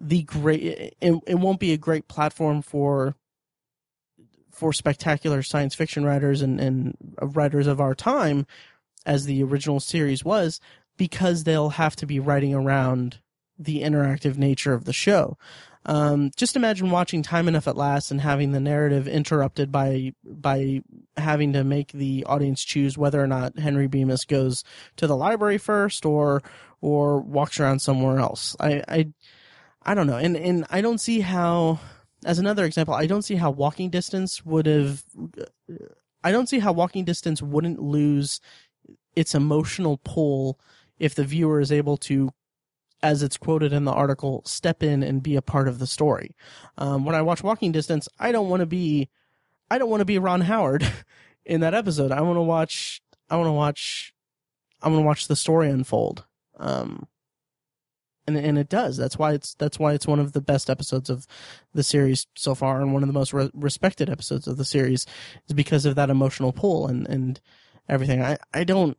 the 0.00 0.22
great. 0.22 0.62
It, 1.00 1.14
it 1.26 1.38
won't 1.38 1.60
be 1.60 1.72
a 1.72 1.78
great 1.78 2.08
platform 2.08 2.62
for 2.62 3.14
for 4.50 4.72
spectacular 4.72 5.42
science 5.42 5.74
fiction 5.74 6.04
writers 6.04 6.40
and, 6.40 6.60
and 6.60 6.96
writers 7.20 7.66
of 7.66 7.80
our 7.80 7.94
time 7.94 8.46
as 9.06 9.26
the 9.26 9.42
original 9.42 9.80
series 9.80 10.24
was 10.24 10.60
because 10.96 11.44
they'll 11.44 11.70
have 11.70 11.96
to 11.96 12.06
be 12.06 12.20
writing 12.20 12.54
around 12.54 13.18
the 13.58 13.82
interactive 13.82 14.36
nature 14.36 14.72
of 14.72 14.84
the 14.84 14.92
show. 14.92 15.36
Um, 15.86 16.30
just 16.34 16.56
imagine 16.56 16.90
watching 16.90 17.22
Time 17.22 17.46
Enough 17.46 17.68
at 17.68 17.76
Last 17.76 18.10
and 18.10 18.20
having 18.20 18.52
the 18.52 18.60
narrative 18.60 19.06
interrupted 19.06 19.70
by 19.70 20.14
by 20.24 20.82
having 21.16 21.52
to 21.52 21.62
make 21.62 21.92
the 21.92 22.24
audience 22.24 22.64
choose 22.64 22.96
whether 22.96 23.22
or 23.22 23.26
not 23.26 23.58
Henry 23.58 23.86
Bemis 23.86 24.24
goes 24.24 24.64
to 24.96 25.06
the 25.06 25.16
library 25.16 25.58
first 25.58 26.06
or 26.06 26.42
or 26.80 27.20
walks 27.20 27.60
around 27.60 27.80
somewhere 27.80 28.18
else. 28.18 28.56
I 28.58 28.82
I, 28.88 29.08
I 29.82 29.94
don't 29.94 30.06
know, 30.06 30.16
and 30.16 30.36
and 30.36 30.64
I 30.70 30.80
don't 30.80 31.00
see 31.00 31.20
how. 31.20 31.80
As 32.24 32.38
another 32.38 32.64
example, 32.64 32.94
I 32.94 33.06
don't 33.06 33.20
see 33.20 33.34
how 33.34 33.50
Walking 33.50 33.90
Distance 33.90 34.42
would 34.46 34.64
have. 34.64 35.04
I 36.22 36.32
don't 36.32 36.48
see 36.48 36.58
how 36.58 36.72
Walking 36.72 37.04
Distance 37.04 37.42
wouldn't 37.42 37.82
lose 37.82 38.40
its 39.16 39.34
emotional 39.34 40.00
pull 40.04 40.58
if 40.98 41.14
the 41.14 41.24
viewer 41.24 41.60
is 41.60 41.72
able 41.72 41.96
to 41.96 42.30
as 43.02 43.22
it's 43.22 43.36
quoted 43.36 43.70
in 43.70 43.84
the 43.84 43.92
article, 43.92 44.42
step 44.46 44.82
in 44.82 45.02
and 45.02 45.22
be 45.22 45.36
a 45.36 45.42
part 45.42 45.68
of 45.68 45.78
the 45.78 45.86
story. 45.86 46.34
Um, 46.78 47.04
when 47.04 47.14
I 47.14 47.20
watch 47.20 47.42
Walking 47.42 47.70
Distance, 47.70 48.08
I 48.18 48.32
don't 48.32 48.48
want 48.48 48.60
to 48.60 48.66
be, 48.66 49.10
I 49.70 49.76
don't 49.76 49.90
want 49.90 50.00
to 50.00 50.06
be 50.06 50.18
Ron 50.18 50.40
Howard 50.40 50.90
in 51.44 51.60
that 51.60 51.74
episode. 51.74 52.12
I 52.12 52.22
want 52.22 52.38
to 52.38 52.42
watch, 52.42 53.02
I 53.28 53.36
want 53.36 53.48
to 53.48 53.52
watch, 53.52 54.14
I 54.80 54.88
want 54.88 55.00
to 55.00 55.06
watch 55.06 55.28
the 55.28 55.36
story 55.36 55.68
unfold. 55.68 56.24
Um, 56.58 57.06
and 58.26 58.38
and 58.38 58.56
it 58.58 58.70
does. 58.70 58.96
That's 58.96 59.18
why 59.18 59.34
it's 59.34 59.54
that's 59.54 59.78
why 59.78 59.92
it's 59.92 60.06
one 60.06 60.18
of 60.18 60.32
the 60.32 60.40
best 60.40 60.70
episodes 60.70 61.10
of 61.10 61.26
the 61.74 61.82
series 61.82 62.26
so 62.34 62.54
far, 62.54 62.80
and 62.80 62.94
one 62.94 63.02
of 63.02 63.06
the 63.06 63.12
most 63.12 63.34
re- 63.34 63.50
respected 63.52 64.08
episodes 64.08 64.46
of 64.46 64.56
the 64.56 64.64
series, 64.64 65.04
is 65.46 65.54
because 65.54 65.84
of 65.84 65.94
that 65.96 66.08
emotional 66.08 66.52
pull 66.52 66.86
and 66.86 67.06
and 67.06 67.40
everything. 67.88 68.22
I 68.22 68.38
I 68.52 68.64
don't 68.64 68.98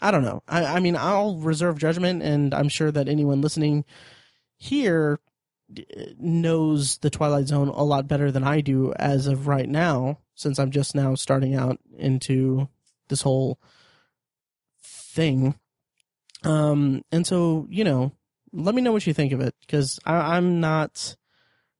I 0.00 0.10
don't 0.10 0.24
know. 0.24 0.42
I, 0.46 0.64
I 0.64 0.80
mean, 0.80 0.96
I'll 0.96 1.36
reserve 1.36 1.78
judgment, 1.78 2.22
and 2.22 2.52
I'm 2.52 2.68
sure 2.68 2.90
that 2.90 3.08
anyone 3.08 3.40
listening 3.40 3.84
here 4.56 5.18
knows 6.18 6.98
the 6.98 7.10
Twilight 7.10 7.48
Zone 7.48 7.68
a 7.68 7.82
lot 7.82 8.06
better 8.06 8.30
than 8.30 8.44
I 8.44 8.60
do 8.60 8.92
as 8.94 9.26
of 9.26 9.48
right 9.48 9.68
now, 9.68 10.18
since 10.34 10.58
I'm 10.58 10.70
just 10.70 10.94
now 10.94 11.14
starting 11.14 11.54
out 11.54 11.80
into 11.96 12.68
this 13.08 13.22
whole 13.22 13.58
thing. 14.82 15.54
Um, 16.44 17.02
and 17.10 17.26
so, 17.26 17.66
you 17.70 17.82
know, 17.82 18.12
let 18.52 18.74
me 18.74 18.82
know 18.82 18.92
what 18.92 19.06
you 19.06 19.14
think 19.14 19.32
of 19.32 19.40
it, 19.40 19.54
because 19.60 19.98
I'm 20.04 20.60
not 20.60 21.16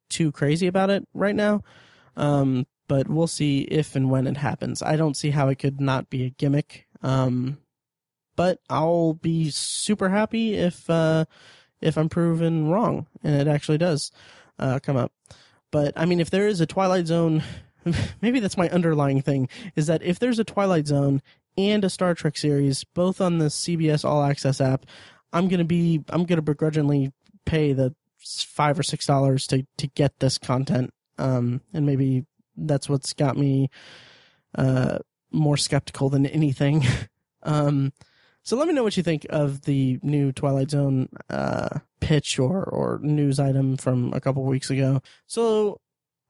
too 0.08 0.32
crazy 0.32 0.66
about 0.66 0.90
it 0.90 1.06
right 1.14 1.36
now. 1.36 1.62
Um, 2.16 2.66
but 2.88 3.08
we'll 3.08 3.26
see 3.26 3.60
if 3.62 3.96
and 3.96 4.10
when 4.10 4.26
it 4.26 4.36
happens. 4.36 4.82
I 4.82 4.96
don't 4.96 5.16
see 5.16 5.30
how 5.30 5.48
it 5.48 5.58
could 5.58 5.80
not 5.80 6.10
be 6.10 6.24
a 6.24 6.30
gimmick. 6.30 6.86
Um, 7.02 7.58
but 8.36 8.60
I'll 8.68 9.14
be 9.14 9.50
super 9.50 10.10
happy 10.10 10.54
if 10.54 10.88
uh, 10.88 11.24
if 11.80 11.96
I'm 11.96 12.08
proven 12.08 12.68
wrong 12.68 13.06
and 13.24 13.34
it 13.34 13.48
actually 13.48 13.78
does 13.78 14.12
uh, 14.58 14.78
come 14.80 14.96
up. 14.96 15.12
But 15.72 15.94
I 15.96 16.04
mean, 16.04 16.20
if 16.20 16.30
there 16.30 16.46
is 16.46 16.60
a 16.60 16.66
Twilight 16.66 17.06
Zone, 17.06 17.42
maybe 18.22 18.40
that's 18.40 18.56
my 18.56 18.68
underlying 18.68 19.22
thing 19.22 19.48
is 19.74 19.86
that 19.88 20.02
if 20.02 20.18
there's 20.18 20.38
a 20.38 20.44
Twilight 20.44 20.86
Zone 20.86 21.22
and 21.58 21.84
a 21.84 21.90
Star 21.90 22.14
Trek 22.14 22.36
series, 22.36 22.84
both 22.84 23.20
on 23.20 23.38
the 23.38 23.46
CBS 23.46 24.04
All 24.04 24.22
Access 24.22 24.60
app, 24.60 24.86
I'm 25.32 25.48
gonna 25.48 25.64
be 25.64 26.04
I'm 26.10 26.24
gonna 26.24 26.42
begrudgingly 26.42 27.12
pay 27.44 27.72
the 27.72 27.94
five 28.18 28.78
or 28.78 28.82
six 28.82 29.06
dollars 29.06 29.46
to 29.48 29.66
to 29.78 29.86
get 29.88 30.18
this 30.20 30.38
content. 30.38 30.92
Um, 31.18 31.62
and 31.72 31.86
maybe 31.86 32.26
that's 32.56 32.88
what's 32.88 33.12
got 33.12 33.36
me 33.36 33.70
uh, 34.56 34.98
more 35.30 35.56
skeptical 35.56 36.08
than 36.08 36.26
anything. 36.26 36.84
um, 37.42 37.92
so 38.42 38.56
let 38.56 38.68
me 38.68 38.74
know 38.74 38.84
what 38.84 38.96
you 38.96 39.02
think 39.02 39.26
of 39.30 39.62
the 39.62 39.98
new 40.02 40.30
Twilight 40.32 40.70
Zone 40.70 41.08
uh, 41.28 41.80
pitch 42.00 42.38
or, 42.38 42.62
or 42.62 43.00
news 43.02 43.40
item 43.40 43.76
from 43.76 44.12
a 44.12 44.20
couple 44.20 44.44
weeks 44.44 44.70
ago. 44.70 45.02
So 45.26 45.80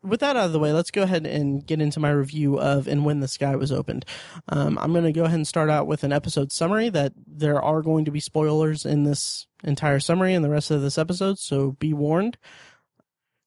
with 0.02 0.20
that 0.20 0.36
out 0.36 0.46
of 0.46 0.52
the 0.52 0.58
way, 0.58 0.72
let's 0.72 0.90
go 0.90 1.02
ahead 1.02 1.26
and 1.26 1.66
get 1.66 1.80
into 1.80 2.00
my 2.00 2.10
review 2.10 2.58
of 2.58 2.86
And 2.86 3.04
When 3.04 3.20
the 3.20 3.28
Sky 3.28 3.56
Was 3.56 3.72
Opened. 3.72 4.04
Um, 4.48 4.78
I'm 4.78 4.92
going 4.92 5.04
to 5.04 5.12
go 5.12 5.24
ahead 5.24 5.34
and 5.34 5.46
start 5.46 5.68
out 5.68 5.86
with 5.86 6.04
an 6.04 6.12
episode 6.12 6.52
summary 6.52 6.88
that 6.90 7.12
there 7.26 7.60
are 7.60 7.82
going 7.82 8.04
to 8.04 8.10
be 8.10 8.20
spoilers 8.20 8.86
in 8.86 9.04
this 9.04 9.46
entire 9.64 10.00
summary 10.00 10.34
and 10.34 10.44
the 10.44 10.50
rest 10.50 10.70
of 10.70 10.80
this 10.80 10.98
episode, 10.98 11.38
so 11.38 11.72
be 11.72 11.92
warned. 11.92 12.38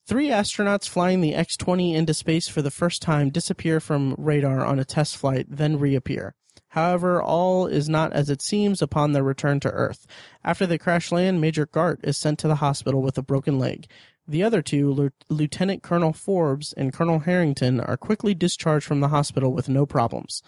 Three 0.09 0.29
astronauts 0.29 0.89
flying 0.89 1.21
the 1.21 1.35
X 1.35 1.55
20 1.55 1.93
into 1.93 2.15
space 2.15 2.47
for 2.47 2.63
the 2.63 2.71
first 2.71 2.99
time 2.99 3.29
disappear 3.29 3.79
from 3.79 4.15
radar 4.17 4.65
on 4.65 4.79
a 4.79 4.83
test 4.83 5.15
flight, 5.15 5.45
then 5.47 5.77
reappear. 5.77 6.33
However, 6.69 7.21
all 7.21 7.67
is 7.67 7.87
not 7.87 8.11
as 8.11 8.27
it 8.27 8.41
seems 8.41 8.81
upon 8.81 9.11
their 9.11 9.21
return 9.21 9.59
to 9.59 9.69
Earth. 9.69 10.07
After 10.43 10.65
they 10.65 10.79
crash 10.79 11.11
land, 11.11 11.39
Major 11.39 11.67
Gart 11.67 11.99
is 12.01 12.17
sent 12.17 12.39
to 12.39 12.47
the 12.47 12.55
hospital 12.55 13.03
with 13.03 13.19
a 13.19 13.21
broken 13.21 13.59
leg. 13.59 13.85
The 14.27 14.41
other 14.41 14.63
two, 14.63 15.11
Lieutenant 15.29 15.83
Colonel 15.83 16.13
Forbes 16.13 16.73
and 16.73 16.91
Colonel 16.91 17.19
Harrington, 17.19 17.79
are 17.79 17.95
quickly 17.95 18.33
discharged 18.33 18.87
from 18.87 19.01
the 19.01 19.09
hospital 19.09 19.53
with 19.53 19.69
no 19.69 19.85
problems. 19.85 20.41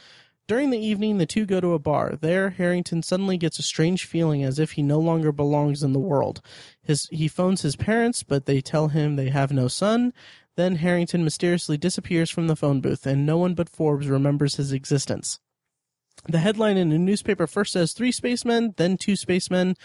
During 0.51 0.70
the 0.70 0.86
evening, 0.86 1.17
the 1.17 1.25
two 1.25 1.46
go 1.46 1.62
to 1.62 1.74
a 1.74 1.79
bar. 1.79 2.17
There, 2.20 2.50
Harrington 2.50 3.03
suddenly 3.03 3.38
gets 3.38 3.58
a 3.58 3.63
strange 3.63 4.03
feeling 4.03 4.43
as 4.43 4.60
if 4.60 4.72
he 4.72 4.81
no 4.81 5.00
longer 5.00 5.31
belongs 5.31 5.81
in 5.81 5.93
the 5.93 5.98
world. 5.98 6.41
His, 6.84 7.08
he 7.10 7.29
phones 7.29 7.62
his 7.62 7.77
parents, 7.77 8.22
but 8.22 8.48
they 8.48 8.60
tell 8.60 8.89
him 8.89 9.15
they 9.15 9.29
have 9.29 9.53
no 9.53 9.70
son. 9.70 10.12
Then 10.58 10.75
Harrington 10.75 11.24
mysteriously 11.24 11.77
disappears 11.77 12.29
from 12.29 12.48
the 12.48 12.58
phone 12.58 12.81
booth, 12.81 13.05
and 13.05 13.25
no 13.25 13.38
one 13.38 13.53
but 13.53 13.70
Forbes 13.70 14.08
remembers 14.10 14.58
his 14.58 14.74
existence. 14.74 15.39
The 16.27 16.39
headline 16.39 16.75
in 16.75 16.91
a 16.91 17.00
newspaper 17.00 17.48
first 17.48 17.72
says 17.72 17.93
three 17.93 18.12
spacemen, 18.12 18.74
then 18.75 18.98
two 18.98 19.15
spacemen. 19.15 19.75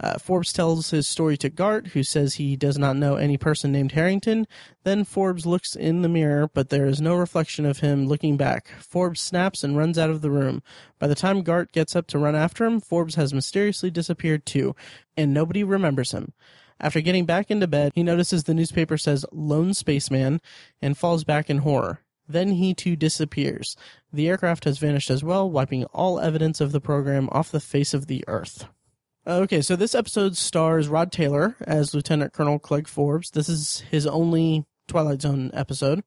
Uh, 0.00 0.18
Forbes 0.18 0.52
tells 0.52 0.90
his 0.90 1.08
story 1.08 1.36
to 1.38 1.48
Gart, 1.48 1.88
who 1.88 2.02
says 2.02 2.34
he 2.34 2.56
does 2.56 2.78
not 2.78 2.96
know 2.96 3.16
any 3.16 3.36
person 3.36 3.72
named 3.72 3.92
Harrington. 3.92 4.46
Then 4.84 5.04
Forbes 5.04 5.44
looks 5.44 5.74
in 5.74 6.02
the 6.02 6.08
mirror, 6.08 6.48
but 6.52 6.68
there 6.68 6.86
is 6.86 7.00
no 7.00 7.16
reflection 7.16 7.66
of 7.66 7.80
him 7.80 8.06
looking 8.06 8.36
back. 8.36 8.68
Forbes 8.78 9.20
snaps 9.20 9.64
and 9.64 9.76
runs 9.76 9.98
out 9.98 10.10
of 10.10 10.20
the 10.20 10.30
room. 10.30 10.62
By 10.98 11.08
the 11.08 11.14
time 11.14 11.42
Gart 11.42 11.72
gets 11.72 11.96
up 11.96 12.06
to 12.08 12.18
run 12.18 12.36
after 12.36 12.64
him, 12.64 12.80
Forbes 12.80 13.16
has 13.16 13.34
mysteriously 13.34 13.90
disappeared 13.90 14.46
too, 14.46 14.76
and 15.16 15.34
nobody 15.34 15.64
remembers 15.64 16.12
him. 16.12 16.32
After 16.80 17.00
getting 17.00 17.26
back 17.26 17.50
into 17.50 17.66
bed, 17.66 17.92
he 17.94 18.04
notices 18.04 18.44
the 18.44 18.54
newspaper 18.54 18.96
says 18.96 19.26
Lone 19.32 19.74
Spaceman 19.74 20.40
and 20.80 20.96
falls 20.96 21.24
back 21.24 21.50
in 21.50 21.58
horror. 21.58 22.00
Then 22.28 22.52
he 22.52 22.74
too 22.74 22.94
disappears. 22.94 23.74
The 24.12 24.28
aircraft 24.28 24.64
has 24.64 24.78
vanished 24.78 25.10
as 25.10 25.24
well, 25.24 25.50
wiping 25.50 25.86
all 25.86 26.20
evidence 26.20 26.60
of 26.60 26.72
the 26.72 26.80
program 26.80 27.28
off 27.32 27.50
the 27.50 27.58
face 27.58 27.94
of 27.94 28.06
the 28.06 28.22
Earth. 28.28 28.66
Okay, 29.28 29.60
so 29.60 29.76
this 29.76 29.94
episode 29.94 30.38
stars 30.38 30.88
Rod 30.88 31.12
Taylor 31.12 31.54
as 31.60 31.92
Lieutenant 31.92 32.32
Colonel 32.32 32.58
Clegg 32.58 32.88
Forbes. 32.88 33.30
This 33.30 33.50
is 33.50 33.80
his 33.90 34.06
only 34.06 34.64
Twilight 34.86 35.20
Zone 35.20 35.50
episode. 35.52 36.02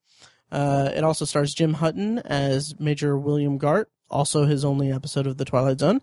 Uh, 0.52 0.90
it 0.96 1.04
also 1.04 1.26
stars 1.26 1.54
Jim 1.54 1.76
Hutton 1.76 2.18
as 2.18 2.80
Major 2.80 3.16
William 3.16 3.60
Gart, 3.60 3.92
also 4.10 4.46
his 4.46 4.66
only 4.66 4.92
episode 4.92 5.28
of 5.28 5.38
the 5.38 5.46
Twilight 5.46 5.80
Zone. 5.80 6.02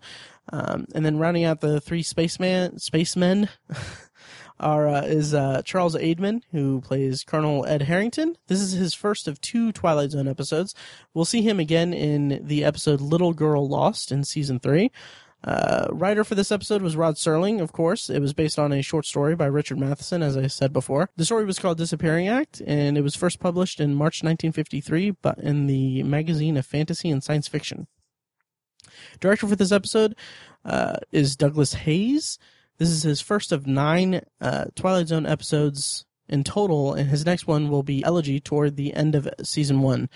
Um, 0.53 0.85
and 0.95 1.05
then 1.05 1.17
rounding 1.17 1.43
out 1.43 1.59
the 1.59 1.81
three 1.81 2.03
spaceman 2.03 2.79
spacemen 2.79 3.49
are 4.61 4.87
uh, 4.87 5.01
is 5.01 5.33
uh, 5.33 5.61
Charles 5.65 5.97
Aidman, 5.97 6.43
who 6.53 6.79
plays 6.79 7.25
Colonel 7.25 7.65
Ed 7.65 7.81
Harrington. 7.81 8.37
This 8.47 8.61
is 8.61 8.71
his 8.71 8.93
first 8.93 9.27
of 9.27 9.41
two 9.41 9.73
Twilight 9.73 10.11
Zone 10.11 10.29
episodes. 10.29 10.73
We'll 11.13 11.25
see 11.25 11.41
him 11.41 11.59
again 11.59 11.93
in 11.93 12.39
the 12.47 12.63
episode 12.63 13.01
"Little 13.01 13.33
Girl 13.33 13.67
Lost" 13.67 14.09
in 14.09 14.23
season 14.23 14.61
three. 14.61 14.89
Uh, 15.43 15.87
writer 15.91 16.23
for 16.23 16.35
this 16.35 16.51
episode 16.51 16.81
was 16.81 16.97
Rod 16.97 17.15
Serling, 17.15 17.61
of 17.61 17.71
course. 17.71 18.09
It 18.09 18.19
was 18.19 18.33
based 18.33 18.59
on 18.59 18.73
a 18.73 18.81
short 18.81 19.05
story 19.05 19.35
by 19.35 19.45
Richard 19.45 19.79
Matheson, 19.79 20.21
as 20.21 20.35
I 20.35 20.47
said 20.47 20.73
before. 20.73 21.09
The 21.15 21.25
story 21.25 21.45
was 21.45 21.59
called 21.59 21.77
Disappearing 21.77 22.27
Act, 22.27 22.61
and 22.65 22.97
it 22.97 23.01
was 23.01 23.15
first 23.15 23.39
published 23.39 23.79
in 23.79 23.95
March 23.95 24.21
1953 24.21 25.11
but 25.21 25.37
in 25.39 25.67
the 25.67 26.03
magazine 26.03 26.57
of 26.57 26.65
fantasy 26.65 27.09
and 27.09 27.23
science 27.23 27.47
fiction. 27.47 27.87
Director 29.21 29.47
for 29.47 29.55
this 29.55 29.71
episode 29.71 30.15
uh, 30.65 30.97
is 31.11 31.37
Douglas 31.37 31.73
Heyes. 31.73 32.37
This 32.77 32.89
is 32.89 33.03
his 33.03 33.21
first 33.21 33.51
of 33.51 33.65
nine 33.65 34.21
uh, 34.41 34.65
Twilight 34.75 35.07
Zone 35.07 35.25
episodes 35.25 36.05
in 36.27 36.43
total, 36.43 36.93
and 36.93 37.09
his 37.09 37.25
next 37.25 37.47
one 37.47 37.69
will 37.69 37.83
be 37.83 38.03
Elegy 38.03 38.39
toward 38.39 38.75
the 38.75 38.93
end 38.93 39.15
of 39.15 39.29
season 39.43 39.81
one. 39.81 40.09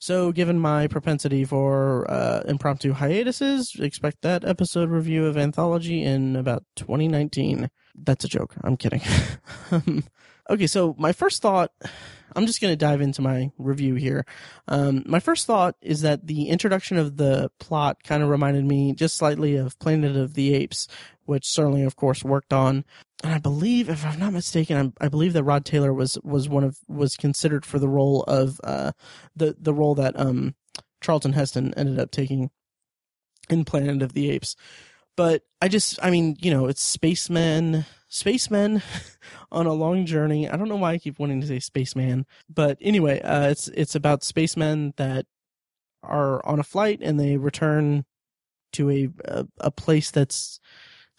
So, 0.00 0.32
given 0.32 0.58
my 0.58 0.86
propensity 0.86 1.44
for 1.44 2.10
uh, 2.10 2.42
impromptu 2.48 2.94
hiatuses, 2.94 3.76
expect 3.78 4.22
that 4.22 4.46
episode 4.46 4.88
review 4.88 5.26
of 5.26 5.36
Anthology 5.36 6.02
in 6.02 6.36
about 6.36 6.64
2019. 6.76 7.70
That's 7.94 8.24
a 8.24 8.28
joke. 8.28 8.54
I'm 8.64 8.78
kidding. 8.78 9.02
okay, 10.50 10.66
so 10.66 10.96
my 10.98 11.12
first 11.12 11.42
thought 11.42 11.72
I'm 12.34 12.46
just 12.46 12.60
going 12.60 12.72
to 12.72 12.76
dive 12.76 13.00
into 13.00 13.22
my 13.22 13.50
review 13.58 13.94
here. 13.94 14.24
Um, 14.68 15.02
my 15.06 15.20
first 15.20 15.46
thought 15.46 15.76
is 15.82 16.02
that 16.02 16.26
the 16.26 16.48
introduction 16.48 16.96
of 16.96 17.16
the 17.16 17.50
plot 17.58 18.02
kind 18.04 18.22
of 18.22 18.28
reminded 18.28 18.64
me 18.64 18.94
just 18.94 19.16
slightly 19.16 19.56
of 19.56 19.78
Planet 19.78 20.16
of 20.16 20.34
the 20.34 20.54
Apes, 20.54 20.86
which 21.24 21.44
Serling, 21.44 21.86
of 21.86 21.96
course, 21.96 22.24
worked 22.24 22.52
on. 22.52 22.84
And 23.22 23.34
I 23.34 23.38
believe, 23.38 23.90
if 23.90 24.04
I'm 24.06 24.18
not 24.18 24.32
mistaken, 24.32 24.76
I'm, 24.76 24.94
i 25.00 25.08
believe 25.08 25.34
that 25.34 25.44
Rod 25.44 25.64
Taylor 25.64 25.92
was 25.92 26.18
was 26.22 26.48
one 26.48 26.64
of 26.64 26.78
was 26.88 27.16
considered 27.16 27.66
for 27.66 27.78
the 27.78 27.88
role 27.88 28.22
of 28.22 28.60
uh, 28.64 28.92
the 29.36 29.56
the 29.58 29.74
role 29.74 29.94
that 29.96 30.18
um, 30.18 30.54
Charlton 31.02 31.34
Heston 31.34 31.74
ended 31.76 31.98
up 31.98 32.10
taking 32.10 32.50
in 33.50 33.64
Planet 33.64 34.02
of 34.02 34.14
the 34.14 34.30
Apes. 34.30 34.56
But 35.16 35.42
I 35.60 35.68
just, 35.68 35.98
I 36.02 36.10
mean, 36.10 36.36
you 36.40 36.50
know, 36.50 36.66
it's 36.66 36.82
spacemen, 36.82 37.84
spacemen 38.08 38.82
on 39.52 39.66
a 39.66 39.72
long 39.74 40.06
journey. 40.06 40.48
I 40.48 40.56
don't 40.56 40.68
know 40.68 40.76
why 40.76 40.92
I 40.92 40.98
keep 40.98 41.18
wanting 41.18 41.40
to 41.42 41.46
say 41.46 41.58
spaceman, 41.58 42.24
but 42.48 42.78
anyway, 42.80 43.20
uh, 43.20 43.50
it's 43.50 43.68
it's 43.68 43.94
about 43.94 44.24
spacemen 44.24 44.94
that 44.96 45.26
are 46.02 46.44
on 46.46 46.58
a 46.58 46.64
flight 46.64 47.00
and 47.02 47.20
they 47.20 47.36
return 47.36 48.06
to 48.72 48.88
a, 48.90 49.08
a, 49.24 49.46
a 49.58 49.70
place 49.70 50.10
that's 50.10 50.60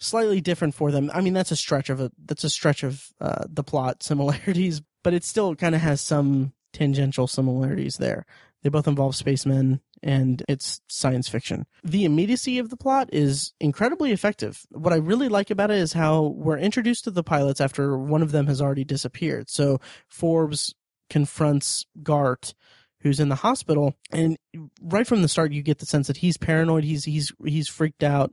slightly 0.02 0.40
different 0.40 0.74
for 0.74 0.90
them. 0.90 1.10
I 1.14 1.20
mean, 1.20 1.32
that's 1.32 1.50
a 1.50 1.56
stretch 1.56 1.90
of 1.90 2.00
a 2.00 2.10
that's 2.24 2.44
a 2.44 2.50
stretch 2.50 2.82
of 2.82 3.08
uh, 3.20 3.44
the 3.48 3.64
plot 3.64 4.02
similarities, 4.02 4.82
but 5.02 5.14
it 5.14 5.24
still 5.24 5.54
kind 5.54 5.74
of 5.74 5.80
has 5.80 6.00
some 6.00 6.52
tangential 6.72 7.26
similarities 7.26 7.96
there. 7.96 8.26
They 8.62 8.68
both 8.68 8.86
involve 8.86 9.16
spacemen 9.16 9.80
and 10.02 10.42
it's 10.48 10.80
science 10.88 11.28
fiction. 11.28 11.66
The 11.84 12.04
immediacy 12.04 12.58
of 12.58 12.70
the 12.70 12.76
plot 12.76 13.08
is 13.12 13.52
incredibly 13.60 14.12
effective. 14.12 14.64
What 14.70 14.92
I 14.92 14.96
really 14.96 15.28
like 15.28 15.50
about 15.50 15.70
it 15.70 15.78
is 15.78 15.92
how 15.92 16.34
we're 16.36 16.58
introduced 16.58 17.04
to 17.04 17.10
the 17.10 17.22
pilots 17.22 17.60
after 17.60 17.96
one 17.96 18.22
of 18.22 18.32
them 18.32 18.46
has 18.46 18.60
already 18.60 18.84
disappeared. 18.84 19.50
So 19.50 19.80
Forbes 20.08 20.74
confronts 21.10 21.86
Gart 22.02 22.54
who's 23.02 23.20
in 23.20 23.28
the 23.28 23.34
hospital 23.34 23.94
and 24.10 24.38
right 24.80 25.06
from 25.06 25.22
the 25.22 25.28
start 25.28 25.52
you 25.52 25.62
get 25.62 25.78
the 25.78 25.86
sense 25.86 26.06
that 26.06 26.18
he's 26.18 26.36
paranoid 26.36 26.84
he's 26.84 27.04
he's 27.04 27.32
he's 27.44 27.68
freaked 27.68 28.02
out 28.02 28.32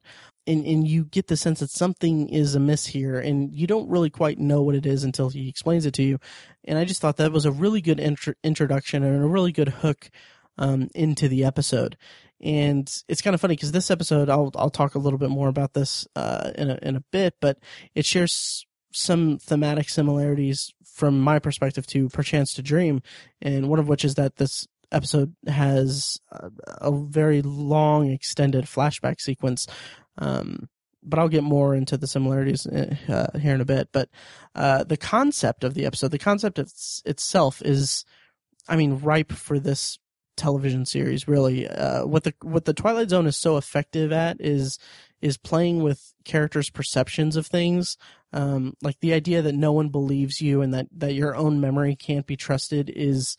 and 0.49 0.65
and 0.65 0.87
you 0.87 1.05
get 1.05 1.27
the 1.27 1.37
sense 1.37 1.59
that 1.59 1.69
something 1.69 2.27
is 2.27 2.55
amiss 2.55 2.87
here 2.87 3.19
and 3.19 3.53
you 3.53 3.67
don't 3.67 3.89
really 3.89 4.09
quite 4.09 4.39
know 4.39 4.61
what 4.61 4.75
it 4.75 4.85
is 4.85 5.03
until 5.03 5.29
he 5.29 5.47
explains 5.47 5.85
it 5.85 5.93
to 5.93 6.03
you 6.03 6.19
and 6.65 6.77
i 6.77 6.83
just 6.83 6.99
thought 6.99 7.17
that 7.17 7.31
was 7.31 7.45
a 7.45 7.51
really 7.51 7.81
good 7.81 7.99
intro- 7.99 8.33
introduction 8.43 9.03
and 9.03 9.23
a 9.23 9.27
really 9.27 9.51
good 9.51 9.69
hook 9.69 10.09
um, 10.59 10.89
into 10.93 11.27
the 11.27 11.45
episode. 11.45 11.97
And 12.41 12.89
it's 13.07 13.21
kind 13.21 13.33
of 13.33 13.41
funny 13.41 13.55
because 13.55 13.71
this 13.71 13.89
episode, 13.89 14.29
I'll 14.29 14.51
I'll 14.55 14.69
talk 14.69 14.95
a 14.95 14.99
little 14.99 15.19
bit 15.19 15.29
more 15.29 15.49
about 15.49 15.73
this 15.73 16.07
uh, 16.15 16.51
in 16.55 16.69
a 16.69 16.79
in 16.81 16.95
a 16.95 17.03
bit, 17.11 17.35
but 17.41 17.57
it 17.95 18.05
shares 18.05 18.65
some 18.93 19.39
thematic 19.39 19.89
similarities 19.89 20.73
from 20.85 21.19
my 21.19 21.39
perspective 21.39 21.85
to 21.87 22.07
Perchance 22.09 22.53
to 22.53 22.61
Dream, 22.61 23.01
and 23.41 23.67
one 23.67 23.79
of 23.79 23.89
which 23.89 24.05
is 24.05 24.15
that 24.15 24.37
this 24.37 24.67
episode 24.91 25.35
has 25.47 26.19
a, 26.31 26.49
a 26.81 26.91
very 26.91 27.41
long, 27.41 28.09
extended 28.09 28.65
flashback 28.65 29.19
sequence. 29.19 29.67
Um, 30.19 30.69
but 31.01 31.17
I'll 31.17 31.29
get 31.29 31.43
more 31.43 31.73
into 31.73 31.97
the 31.97 32.07
similarities 32.07 32.67
uh, 32.67 33.27
here 33.39 33.55
in 33.55 33.61
a 33.61 33.65
bit. 33.65 33.89
But 33.91 34.09
uh, 34.53 34.83
the 34.83 34.97
concept 34.97 35.63
of 35.63 35.73
the 35.73 35.85
episode, 35.85 36.11
the 36.11 36.19
concept 36.19 36.59
of 36.59 36.71
itself 37.05 37.61
is, 37.63 38.05
I 38.67 38.75
mean, 38.75 38.99
ripe 38.99 39.31
for 39.31 39.59
this 39.59 39.97
television 40.39 40.85
series 40.85 41.27
really 41.27 41.67
uh, 41.67 42.05
what 42.05 42.23
the 42.23 42.33
what 42.41 42.63
the 42.63 42.73
twilight 42.73 43.09
zone 43.09 43.27
is 43.27 43.35
so 43.35 43.57
effective 43.57 44.13
at 44.13 44.39
is 44.39 44.79
is 45.21 45.37
playing 45.37 45.83
with 45.83 46.13
characters 46.23 46.69
perceptions 46.69 47.35
of 47.35 47.45
things 47.45 47.97
um, 48.31 48.73
like 48.81 48.97
the 49.01 49.11
idea 49.11 49.41
that 49.41 49.53
no 49.53 49.73
one 49.73 49.89
believes 49.89 50.39
you 50.39 50.61
and 50.61 50.73
that 50.73 50.87
that 50.95 51.13
your 51.13 51.35
own 51.35 51.59
memory 51.59 51.93
can't 51.93 52.25
be 52.25 52.37
trusted 52.37 52.89
is 52.95 53.35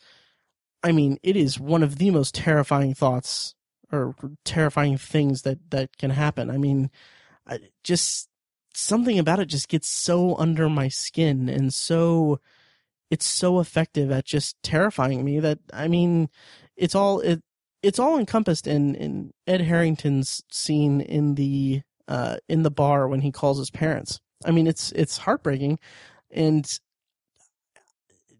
i 0.83 0.91
mean 0.91 1.17
it 1.23 1.35
is 1.35 1.59
one 1.59 1.81
of 1.81 1.97
the 1.97 2.11
most 2.11 2.35
terrifying 2.35 2.93
thoughts 2.93 3.55
or 3.91 4.15
terrifying 4.45 4.97
things 4.97 5.41
that 5.43 5.57
that 5.71 5.97
can 5.97 6.11
happen 6.11 6.49
i 6.49 6.57
mean 6.57 6.89
I, 7.47 7.59
just 7.83 8.29
something 8.73 9.19
about 9.19 9.39
it 9.39 9.47
just 9.47 9.67
gets 9.67 9.87
so 9.87 10.35
under 10.37 10.69
my 10.69 10.87
skin 10.87 11.49
and 11.49 11.73
so 11.73 12.39
it's 13.09 13.25
so 13.25 13.59
effective 13.59 14.11
at 14.11 14.25
just 14.25 14.61
terrifying 14.63 15.25
me 15.25 15.39
that 15.39 15.59
i 15.73 15.87
mean 15.87 16.29
it's 16.77 16.95
all 16.95 17.19
it 17.19 17.41
it's 17.83 17.99
all 17.99 18.17
encompassed 18.17 18.67
in 18.67 18.95
in 18.95 19.33
Ed 19.47 19.61
Harrington's 19.61 20.43
scene 20.51 21.01
in 21.01 21.35
the 21.35 21.81
uh 22.07 22.37
in 22.47 22.63
the 22.63 22.71
bar 22.71 23.07
when 23.07 23.21
he 23.21 23.31
calls 23.31 23.57
his 23.57 23.71
parents. 23.71 24.19
I 24.45 24.51
mean, 24.51 24.67
it's 24.67 24.91
it's 24.93 25.19
heartbreaking, 25.19 25.79
and 26.29 26.67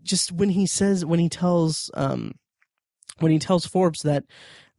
just 0.04 0.32
when 0.32 0.50
he 0.50 0.66
says 0.66 1.06
when 1.06 1.20
he 1.20 1.30
tells 1.30 1.92
um 1.94 2.34
when 3.20 3.32
he 3.32 3.40
tells 3.40 3.66
Forbes 3.66 4.02
that 4.04 4.24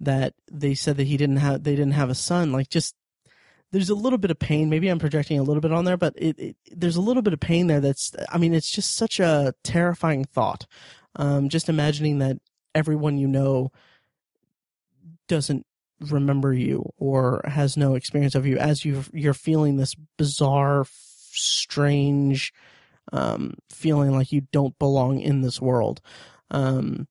that 0.03 0.35
they 0.51 0.75
said 0.75 0.97
that 0.99 1.07
he 1.07 1.17
didn't 1.17 1.39
have 1.39 1.63
they 1.63 1.75
didn't 1.75 1.93
have 1.93 2.11
a 2.11 2.15
son, 2.15 2.53
like 2.53 2.69
just 2.69 2.95
there's 3.73 3.91
a 3.91 3.95
little 3.95 4.19
bit 4.19 4.31
of 4.31 4.39
pain. 4.39 4.69
Maybe 4.69 4.89
I'm 4.89 4.99
projecting 4.99 5.39
a 5.39 5.43
little 5.43 5.63
bit 5.63 5.73
on 5.73 5.87
there, 5.87 5.97
but 5.97 6.15
it, 6.17 6.39
it, 6.39 6.57
there's 6.71 6.97
a 6.97 7.01
little 7.01 7.23
bit 7.23 7.33
of 7.33 7.41
pain 7.41 7.69
there. 7.69 7.81
That's, 7.81 8.13
I 8.29 8.37
mean, 8.37 8.53
it's 8.53 8.71
just 8.71 8.95
such 8.95 9.19
a 9.19 9.55
terrifying 9.65 10.25
thought. 10.25 10.67
Um, 11.17 11.49
just 11.49 11.71
imagining 11.71 12.19
that 12.19 12.37
everyone 12.75 13.19
you 13.19 13.27
know 13.27 13.73
doesn't 15.29 15.67
remember 16.01 16.53
you 16.53 16.91
or 16.97 17.43
has 17.45 17.77
no 17.77 17.95
experience 17.95 18.35
of 18.35 18.47
you 18.47 18.59
as 18.59 18.85
you 18.85 19.05
you're 19.13 19.35
feeling 19.35 19.77
this 19.77 19.95
bizarre 20.19 20.85
strange 21.31 22.53
um, 23.13 23.55
feeling 23.71 24.11
like 24.13 24.33
you 24.33 24.43
don't 24.53 24.77
belong 24.79 25.21
in 25.21 25.43
this 25.43 25.61
world 25.61 26.01
um, 26.51 27.07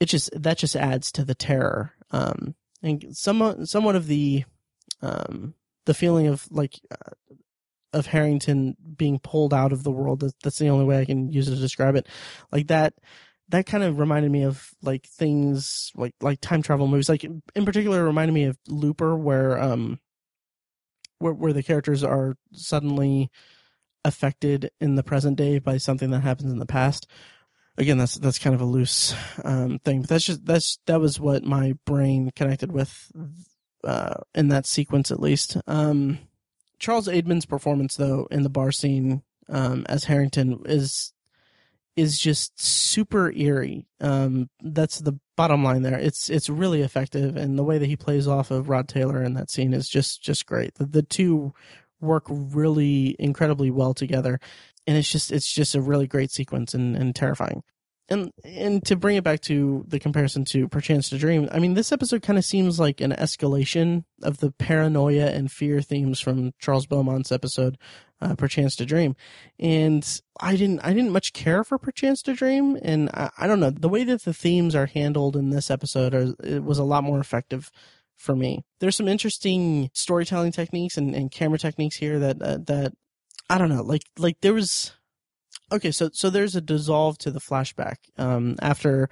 it 0.00 0.06
just 0.06 0.30
that 0.40 0.56
just 0.56 0.76
adds 0.76 1.12
to 1.12 1.24
the 1.24 1.34
terror 1.34 1.92
um, 2.10 2.54
and 2.82 3.16
somewhat 3.16 3.68
somewhat 3.68 3.96
of 3.96 4.06
the 4.06 4.44
um, 5.02 5.54
the 5.84 5.94
feeling 5.94 6.26
of 6.26 6.46
like 6.50 6.80
uh, 6.90 7.12
of 7.92 8.06
Harrington 8.06 8.76
being 8.96 9.18
pulled 9.18 9.54
out 9.54 9.72
of 9.72 9.82
the 9.82 9.90
world 9.90 10.24
that's 10.42 10.58
the 10.58 10.68
only 10.68 10.84
way 10.84 11.00
I 11.00 11.04
can 11.04 11.30
use 11.30 11.48
it 11.48 11.54
to 11.54 11.60
describe 11.60 11.96
it 11.96 12.06
like 12.52 12.66
that 12.68 12.94
that 13.48 13.66
kind 13.66 13.84
of 13.84 13.98
reminded 13.98 14.30
me 14.30 14.42
of 14.42 14.74
like 14.82 15.06
things 15.06 15.92
like 15.94 16.14
like 16.20 16.40
time 16.40 16.62
travel 16.62 16.88
movies. 16.88 17.08
Like 17.08 17.24
in 17.24 17.64
particular, 17.64 18.04
reminded 18.04 18.32
me 18.32 18.44
of 18.44 18.58
Looper, 18.68 19.16
where 19.16 19.58
um, 19.60 20.00
where 21.18 21.32
where 21.32 21.52
the 21.52 21.62
characters 21.62 22.02
are 22.02 22.36
suddenly 22.52 23.30
affected 24.04 24.70
in 24.80 24.94
the 24.94 25.02
present 25.02 25.36
day 25.36 25.58
by 25.58 25.76
something 25.78 26.10
that 26.10 26.20
happens 26.20 26.52
in 26.52 26.58
the 26.58 26.66
past. 26.66 27.06
Again, 27.78 27.98
that's 27.98 28.14
that's 28.16 28.38
kind 28.38 28.54
of 28.54 28.62
a 28.62 28.66
loose 28.66 29.14
um, 29.44 29.78
thing, 29.80 30.00
but 30.00 30.08
that's 30.08 30.24
just 30.24 30.46
that's 30.46 30.78
that 30.86 31.00
was 31.00 31.20
what 31.20 31.44
my 31.44 31.74
brain 31.84 32.30
connected 32.34 32.72
with 32.72 33.12
uh, 33.84 34.14
in 34.34 34.48
that 34.48 34.66
sequence, 34.66 35.10
at 35.10 35.20
least. 35.20 35.56
Um, 35.66 36.18
Charles 36.78 37.08
Aidman's 37.08 37.46
performance, 37.46 37.96
though, 37.96 38.28
in 38.30 38.42
the 38.42 38.50
bar 38.50 38.72
scene 38.72 39.22
um, 39.48 39.84
as 39.88 40.04
Harrington 40.04 40.62
is 40.64 41.12
is 41.96 42.18
just 42.18 42.60
super 42.62 43.32
eerie. 43.32 43.86
Um, 44.00 44.50
that's 44.60 45.00
the 45.00 45.18
bottom 45.36 45.64
line 45.64 45.82
there. 45.82 45.98
It's 45.98 46.28
it's 46.28 46.50
really 46.50 46.82
effective, 46.82 47.36
and 47.36 47.58
the 47.58 47.64
way 47.64 47.78
that 47.78 47.86
he 47.86 47.96
plays 47.96 48.28
off 48.28 48.50
of 48.50 48.68
Rod 48.68 48.88
Taylor 48.88 49.22
in 49.22 49.34
that 49.34 49.50
scene 49.50 49.72
is 49.72 49.88
just 49.88 50.22
just 50.22 50.46
great. 50.46 50.74
The, 50.74 50.86
the 50.86 51.02
two 51.02 51.54
work 52.00 52.24
really 52.28 53.16
incredibly 53.18 53.70
well 53.70 53.94
together, 53.94 54.38
and 54.86 54.96
it's 54.96 55.10
just 55.10 55.32
it's 55.32 55.52
just 55.52 55.74
a 55.74 55.80
really 55.80 56.06
great 56.06 56.30
sequence 56.30 56.74
and, 56.74 56.96
and 56.96 57.14
terrifying. 57.14 57.62
and 58.08 58.30
and 58.44 58.84
to 58.84 58.96
bring 58.96 59.16
it 59.16 59.24
back 59.24 59.40
to 59.42 59.84
the 59.88 59.98
comparison 59.98 60.44
to 60.46 60.68
Perchance 60.68 61.08
to 61.10 61.18
Dream, 61.18 61.48
I 61.50 61.58
mean, 61.58 61.74
this 61.74 61.92
episode 61.92 62.22
kind 62.22 62.38
of 62.38 62.44
seems 62.44 62.78
like 62.78 63.00
an 63.00 63.12
escalation 63.12 64.04
of 64.22 64.38
the 64.38 64.52
paranoia 64.52 65.26
and 65.26 65.50
fear 65.50 65.80
themes 65.82 66.20
from 66.20 66.52
Charles 66.58 66.86
Beaumont's 66.86 67.32
episode, 67.32 67.78
uh, 68.20 68.34
Perchance 68.36 68.76
to 68.76 68.86
Dream, 68.86 69.16
and 69.58 70.20
I 70.40 70.56
didn't 70.56 70.80
I 70.80 70.92
didn't 70.92 71.12
much 71.12 71.32
care 71.32 71.64
for 71.64 71.78
Perchance 71.78 72.22
to 72.22 72.34
Dream, 72.34 72.78
and 72.82 73.10
I, 73.10 73.30
I 73.38 73.46
don't 73.46 73.60
know 73.60 73.70
the 73.70 73.88
way 73.88 74.04
that 74.04 74.22
the 74.22 74.34
themes 74.34 74.74
are 74.74 74.86
handled 74.86 75.36
in 75.36 75.50
this 75.50 75.70
episode 75.70 76.14
are, 76.14 76.34
it 76.44 76.62
was 76.62 76.78
a 76.78 76.84
lot 76.84 77.04
more 77.04 77.18
effective 77.18 77.70
for 78.16 78.34
me. 78.36 78.64
There's 78.78 78.96
some 78.96 79.08
interesting 79.08 79.90
storytelling 79.92 80.52
techniques 80.52 80.96
and, 80.96 81.14
and 81.14 81.30
camera 81.30 81.58
techniques 81.58 81.96
here 81.96 82.18
that 82.20 82.40
uh, 82.40 82.58
that 82.66 82.92
I 83.48 83.58
don't 83.58 83.68
know, 83.68 83.82
like 83.82 84.02
like 84.18 84.40
there 84.40 84.54
was 84.54 84.92
okay, 85.70 85.90
so 85.90 86.10
so 86.12 86.30
there's 86.30 86.56
a 86.56 86.60
dissolve 86.60 87.18
to 87.18 87.30
the 87.30 87.40
flashback 87.40 87.96
um, 88.18 88.56
after 88.60 89.08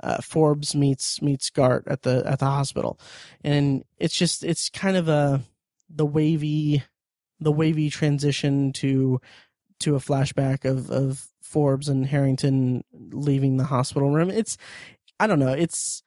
uh, 0.00 0.20
Forbes 0.20 0.74
meets 0.74 1.22
meets 1.22 1.50
Gart 1.50 1.84
at 1.88 2.02
the 2.02 2.22
at 2.26 2.38
the 2.38 2.46
hospital, 2.46 3.00
and 3.42 3.84
it's 3.98 4.16
just 4.16 4.44
it's 4.44 4.68
kind 4.68 4.96
of 4.96 5.08
a 5.08 5.42
the 5.88 6.06
wavy 6.06 6.82
the 7.40 7.52
wavy 7.52 7.88
transition 7.88 8.72
to 8.74 9.20
to 9.80 9.94
a 9.94 10.00
flashback 10.00 10.64
of 10.64 10.90
of 10.90 11.26
Forbes 11.42 11.88
and 11.88 12.06
Harrington 12.06 12.84
leaving 12.92 13.56
the 13.56 13.64
hospital 13.64 14.10
room. 14.10 14.30
It's 14.30 14.58
I 15.18 15.26
don't 15.26 15.40
know, 15.40 15.52
it's 15.52 16.02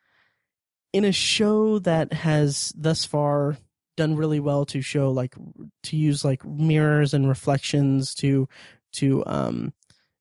in 0.94 1.04
a 1.06 1.12
show 1.12 1.80
that 1.80 2.14
has 2.14 2.74
thus 2.76 3.06
far 3.06 3.58
done 4.02 4.16
really 4.16 4.40
well 4.40 4.66
to 4.66 4.82
show 4.82 5.12
like 5.12 5.36
to 5.84 5.96
use 5.96 6.26
like 6.26 6.44
mirrors 6.44 7.14
and 7.14 7.30
reflections 7.30 8.16
to 8.16 8.50
to 8.92 9.24
um 9.28 9.74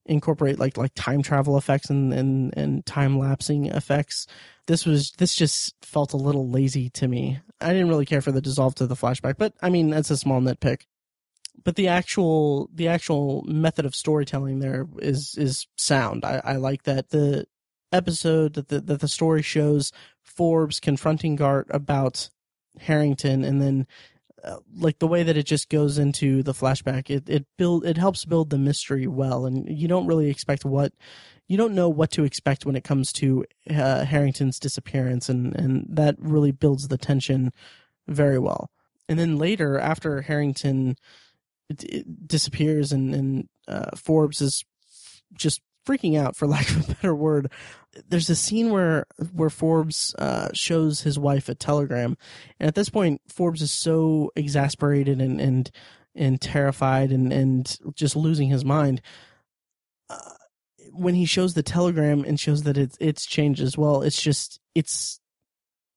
incorporate 0.05 0.59
like 0.59 0.77
like 0.77 0.93
time 0.95 1.23
travel 1.23 1.57
effects 1.57 1.89
and 1.89 2.13
and, 2.13 2.55
and 2.59 2.85
time 2.85 3.19
lapsing 3.19 3.67
effects. 3.67 4.27
This 4.67 4.85
was 4.85 5.13
this 5.13 5.35
just 5.35 5.75
felt 5.83 6.13
a 6.13 6.19
little 6.19 6.51
lazy 6.51 6.91
to 6.91 7.09
me. 7.09 7.41
I 7.59 7.73
didn't 7.73 7.89
really 7.89 8.05
care 8.05 8.21
for 8.21 8.33
the 8.33 8.43
dissolve 8.43 8.75
to 8.77 8.87
the 8.87 8.95
flashback, 8.95 9.37
but 9.39 9.55
I 9.63 9.71
mean 9.71 9.89
that's 9.89 10.11
a 10.11 10.17
small 10.17 10.43
nitpick. 10.43 10.83
But 11.65 11.77
the 11.77 11.89
actual 11.89 12.69
the 12.75 12.89
actual 12.89 13.45
method 13.47 13.87
of 13.87 13.95
storytelling 13.95 14.59
there 14.59 14.87
is 14.99 15.37
is 15.39 15.67
sound. 15.79 16.27
I, 16.27 16.43
I 16.45 16.57
like 16.57 16.83
that 16.83 17.09
the 17.09 17.47
episode 17.93 18.55
that 18.55 18.69
the 18.69 18.81
that 18.83 19.01
the 19.01 19.09
story 19.09 19.41
shows 19.41 19.91
Forbes 20.23 20.81
confronting 20.81 21.37
Gart 21.37 21.67
about 21.71 22.29
Harrington 22.79 23.45
and 23.45 23.61
then 23.61 23.87
uh, 24.43 24.57
like 24.75 24.99
the 24.99 25.07
way 25.07 25.23
that 25.23 25.37
it 25.37 25.45
just 25.45 25.69
goes 25.69 25.99
into 25.99 26.43
the 26.43 26.55
flashback 26.55 27.11
it 27.11 27.29
it 27.29 27.47
build 27.59 27.85
it 27.85 27.99
helps 27.99 28.25
build 28.25 28.51
the 28.51 28.59
mystery 28.59 29.07
well 29.07 29.45
and 29.45 29.69
you 29.69 29.87
don't 29.87 30.07
really 30.07 30.31
expect 30.31 30.65
what 30.65 30.93
you 31.51 31.57
don't 31.57 31.75
know 31.75 31.89
what 31.89 32.13
to 32.13 32.23
expect 32.23 32.65
when 32.65 32.77
it 32.77 32.85
comes 32.85 33.13
to 33.13 33.45
uh, 33.69 34.05
Harrington's 34.05 34.61
disappearance 34.61 35.29
and 35.29 35.55
and 35.57 35.85
that 35.89 36.15
really 36.19 36.53
builds 36.53 36.87
the 36.87 36.97
tension 36.97 37.53
very 38.07 38.39
well. 38.39 38.71
And 39.09 39.19
then 39.19 39.37
later 39.37 39.77
after 39.77 40.23
Harrington 40.23 40.95
it, 41.69 41.83
it 41.83 42.29
disappears 42.29 42.93
and 42.93 43.13
and 43.13 43.49
uh, 43.67 43.97
Forbes 43.97 44.41
is 44.41 44.65
just 45.35 45.61
freaking 45.85 46.17
out 46.17 46.37
for 46.37 46.47
lack 46.47 46.71
of 46.71 46.89
a 46.89 46.95
better 46.95 47.15
word 47.17 47.51
there's 48.09 48.31
a 48.31 48.37
scene 48.37 48.71
where 48.71 49.07
where 49.33 49.51
Forbes 49.51 50.15
uh, 50.19 50.49
shows 50.53 51.01
his 51.03 51.19
wife 51.19 51.49
a 51.49 51.55
telegram, 51.55 52.17
and 52.59 52.69
at 52.69 52.75
this 52.75 52.89
point, 52.89 53.21
Forbes 53.29 53.63
is 53.63 53.71
so 53.71 54.31
exasperated 54.37 55.21
and 55.21 55.41
and 55.41 55.71
and 56.15 56.41
terrified 56.41 57.11
and 57.11 57.33
and 57.33 57.77
just 57.95 58.17
losing 58.17 58.49
his 58.49 58.65
mind. 58.65 59.01
Uh, 60.09 60.19
when 60.93 61.15
he 61.15 61.25
shows 61.25 61.55
the 61.55 61.63
telegram 61.63 62.25
and 62.25 62.39
shows 62.39 62.63
that 62.63 62.77
it's 62.77 62.97
it's 63.01 63.27
changed 63.27 63.61
as 63.61 63.77
well, 63.77 64.03
it's 64.03 64.21
just 64.21 64.61
it's 64.75 65.21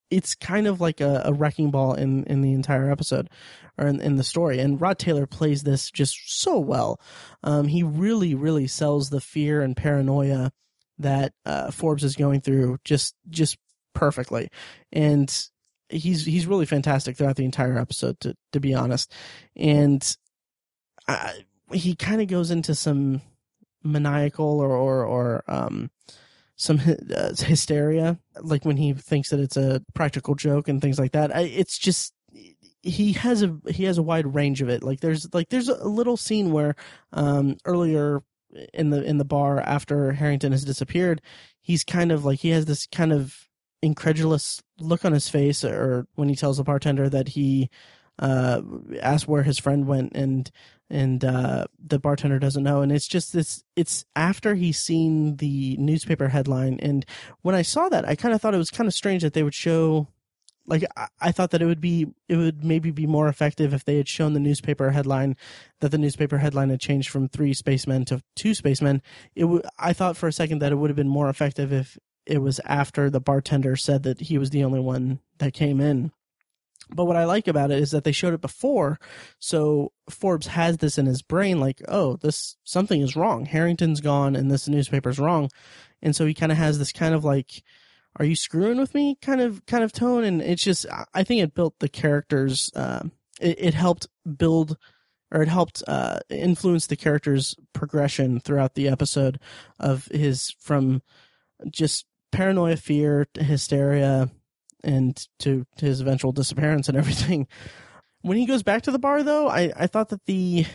it's 0.10 0.36
kind 0.36 0.68
of 0.68 0.80
like 0.80 1.02
a, 1.02 1.24
a 1.26 1.34
wrecking 1.34 1.72
ball 1.72 1.94
in 1.94 2.24
in 2.26 2.42
the 2.42 2.54
entire 2.54 2.90
episode 2.90 3.30
or 3.78 3.88
in, 3.88 4.02
in 4.02 4.16
the 4.16 4.24
story. 4.24 4.60
And 4.60 4.80
Rod 4.82 5.00
Taylor 5.00 5.26
plays 5.26 5.64
this 5.64 5.90
just 5.92 6.16
so 6.42 6.60
well. 6.60 7.00
Um, 7.44 7.68
he 7.68 7.84
really 7.84 8.34
really 8.34 8.68
sells 8.68 9.10
the 9.10 9.22
fear 9.22 9.62
and 9.62 9.78
paranoia 9.78 10.52
that 11.04 11.34
uh, 11.46 11.72
Forbes 11.72 12.04
is 12.04 12.16
going 12.16 12.42
through 12.42 12.80
just 12.84 13.16
just 13.30 13.58
perfectly, 13.94 14.50
and 14.92 15.34
he's 15.90 16.26
he's 16.26 16.48
really 16.48 16.66
fantastic 16.66 17.18
throughout 17.18 17.36
the 17.36 17.46
entire 17.46 17.78
episode. 17.78 18.20
To 18.22 18.36
to 18.52 18.60
be 18.60 18.74
honest, 18.74 19.14
and 19.56 20.18
I, 21.08 21.46
he 21.72 21.96
kind 21.96 22.22
of 22.22 22.28
goes 22.28 22.52
into 22.52 22.76
some 22.76 23.22
maniacal 23.84 24.60
or 24.60 24.72
or, 24.72 25.06
or 25.06 25.44
um, 25.48 25.92
some 26.56 26.80
uh, 27.16 27.34
hysteria, 27.38 28.20
like 28.42 28.66
when 28.66 28.78
he 28.78 28.94
thinks 28.94 29.30
that 29.30 29.40
it's 29.40 29.58
a 29.58 29.82
practical 29.94 30.36
joke 30.36 30.68
and 30.68 30.82
things 30.82 31.00
like 31.00 31.12
that. 31.12 31.36
I, 31.36 31.42
it's 31.42 31.78
just 31.78 32.14
he 32.82 33.14
has 33.14 33.42
a 33.42 33.58
he 33.70 33.86
has 33.86 33.98
a 33.98 34.04
wide 34.04 34.34
range 34.34 34.62
of 34.62 34.70
it. 34.70 34.84
Like 34.84 35.00
there's 35.00 35.34
like 35.34 35.50
there's 35.50 35.70
a 35.70 35.88
little 35.88 36.18
scene 36.18 36.52
where 36.52 36.76
um 37.14 37.58
earlier 37.66 38.22
in 38.74 38.90
the 38.90 39.04
in 39.04 39.18
the 39.18 39.26
bar 39.26 39.60
after 39.60 40.14
Harrington 40.14 40.52
has 40.52 40.64
disappeared, 40.64 41.22
he's 41.62 41.84
kind 41.84 42.12
of 42.12 42.26
like 42.26 42.40
he 42.40 42.50
has 42.50 42.66
this 42.66 42.88
kind 42.88 43.12
of 43.12 43.50
incredulous 43.82 44.62
look 44.80 45.06
on 45.06 45.14
his 45.14 45.30
face, 45.30 45.64
or 45.64 46.08
when 46.16 46.30
he 46.30 46.36
tells 46.36 46.58
the 46.58 46.64
bartender 46.64 47.10
that 47.10 47.30
he 47.30 47.70
uh, 48.20 48.62
asked 49.02 49.28
where 49.28 49.44
his 49.44 49.60
friend 49.60 49.88
went, 49.88 50.16
and 50.16 50.52
and 50.90 51.26
uh, 51.26 51.66
the 51.84 52.00
bartender 52.00 52.40
doesn't 52.40 52.64
know, 52.64 52.82
and 52.82 52.92
it's 52.92 53.08
just 53.08 53.34
this. 53.34 53.64
It's 53.76 54.06
after 54.16 54.56
he's 54.56 54.78
seen 54.78 55.38
the 55.38 55.76
newspaper 55.78 56.30
headline, 56.30 56.80
and 56.82 57.06
when 57.42 57.56
I 57.56 57.62
saw 57.62 57.90
that, 57.90 58.08
I 58.08 58.16
kind 58.16 58.34
of 58.34 58.42
thought 58.42 58.56
it 58.56 58.60
was 58.60 58.70
kind 58.70 58.88
of 58.88 58.94
strange 58.94 59.24
that 59.24 59.34
they 59.34 59.44
would 59.44 59.56
show 59.56 60.08
like 60.66 60.84
I, 60.96 61.08
I 61.20 61.32
thought 61.32 61.52
that 61.52 61.62
it 61.62 61.66
would 61.66 61.82
be 61.82 62.08
it 62.28 62.36
would 62.38 62.64
maybe 62.64 62.92
be 62.92 63.08
more 63.08 63.28
effective 63.28 63.74
if 63.74 63.86
they 63.86 63.98
had 63.98 64.08
shown 64.08 64.34
the 64.34 64.40
newspaper 64.40 64.92
headline 64.92 65.36
that 65.82 65.90
the 65.90 65.98
newspaper 65.98 66.38
headline 66.38 66.70
had 66.70 66.80
changed 66.80 67.10
from 67.10 67.28
three 67.28 67.54
spacemen 67.54 68.06
to 68.06 68.22
two 68.36 68.54
spacemen. 68.54 69.02
It 69.36 69.42
w- 69.42 69.62
i 69.78 69.94
thought 69.94 70.18
for 70.18 70.28
a 70.28 70.34
second 70.34 70.60
that 70.60 70.72
it 70.72 70.76
would 70.76 70.90
have 70.90 70.98
been 70.98 71.08
more 71.08 71.30
effective 71.30 71.72
if 71.74 71.98
it 72.26 72.40
was 72.40 72.62
after 72.66 73.10
the 73.10 73.20
bartender 73.20 73.76
said 73.76 74.04
that 74.04 74.22
he 74.22 74.38
was 74.38 74.52
the 74.52 74.64
only 74.64 74.80
one 74.80 75.20
that 75.40 75.54
came 75.54 75.82
in. 75.82 76.12
But 76.90 77.06
what 77.06 77.16
i 77.16 77.26
like 77.26 77.48
about 77.48 77.72
it 77.72 77.80
is 77.80 77.92
that 77.92 78.04
they 78.04 78.12
showed 78.12 78.34
it 78.34 78.42
before 78.42 79.00
so 79.40 79.92
forbes 80.10 80.48
has 80.48 80.78
this 80.78 80.98
in 80.98 81.06
his 81.06 81.22
brain 81.22 81.60
like 81.60 81.82
oh 81.88 82.18
this 82.18 82.56
something 82.64 83.02
is 83.02 83.16
wrong. 83.16 83.46
Harrington's 83.46 84.02
gone 84.02 84.36
and 84.36 84.50
this 84.50 84.68
newspaper's 84.68 85.20
wrong. 85.20 85.50
And 86.02 86.16
so 86.16 86.26
he 86.26 86.34
kind 86.34 86.52
of 86.52 86.58
has 86.58 86.80
this 86.80 86.92
kind 86.92 87.16
of 87.16 87.24
like 87.24 87.64
are 88.18 88.26
you 88.26 88.36
screwing 88.36 88.78
with 88.78 88.94
me 88.94 89.18
kind 89.22 89.42
of 89.42 89.66
kind 89.66 89.84
of 89.84 89.92
tone. 89.92 90.24
And 90.24 90.42
it's 90.42 90.64
just 90.64 90.86
i 91.14 91.24
think 91.24 91.42
it 91.42 91.54
built 91.54 91.80
the 91.80 91.90
characters 91.90 92.72
uh, 92.76 93.04
it, 93.42 93.58
it, 93.60 93.74
helped 93.74 94.08
build 94.38 94.78
or 95.32 95.42
it 95.42 95.50
helped 95.50 95.82
uh, 95.88 96.20
influence 96.30 96.88
the 96.88 96.96
character's 96.96 97.56
progression 97.74 98.40
throughout 98.40 98.76
the 98.76 98.88
episode 98.88 99.40
of 99.80 100.06
his 100.06 100.56
from 100.60 101.02
just 101.70 102.06
paranoia 102.32 102.78
fear 102.78 103.28
to 103.34 103.44
hysteria 103.44 104.30
and 104.84 105.28
to, 105.40 105.66
to 105.78 105.86
his 105.86 106.02
eventual 106.02 106.32
disappearance 106.32 106.88
and 106.90 106.98
everything. 106.98 107.48
When 108.26 108.38
he 108.38 108.46
goes 108.46 108.64
back 108.64 108.84
to 108.84 108.92
the 108.92 109.00
bar 109.00 109.22
though 109.22 109.50
i, 109.50 109.74
I 109.76 109.88
thought 109.88 110.08
that 110.10 110.26
the 110.28 110.66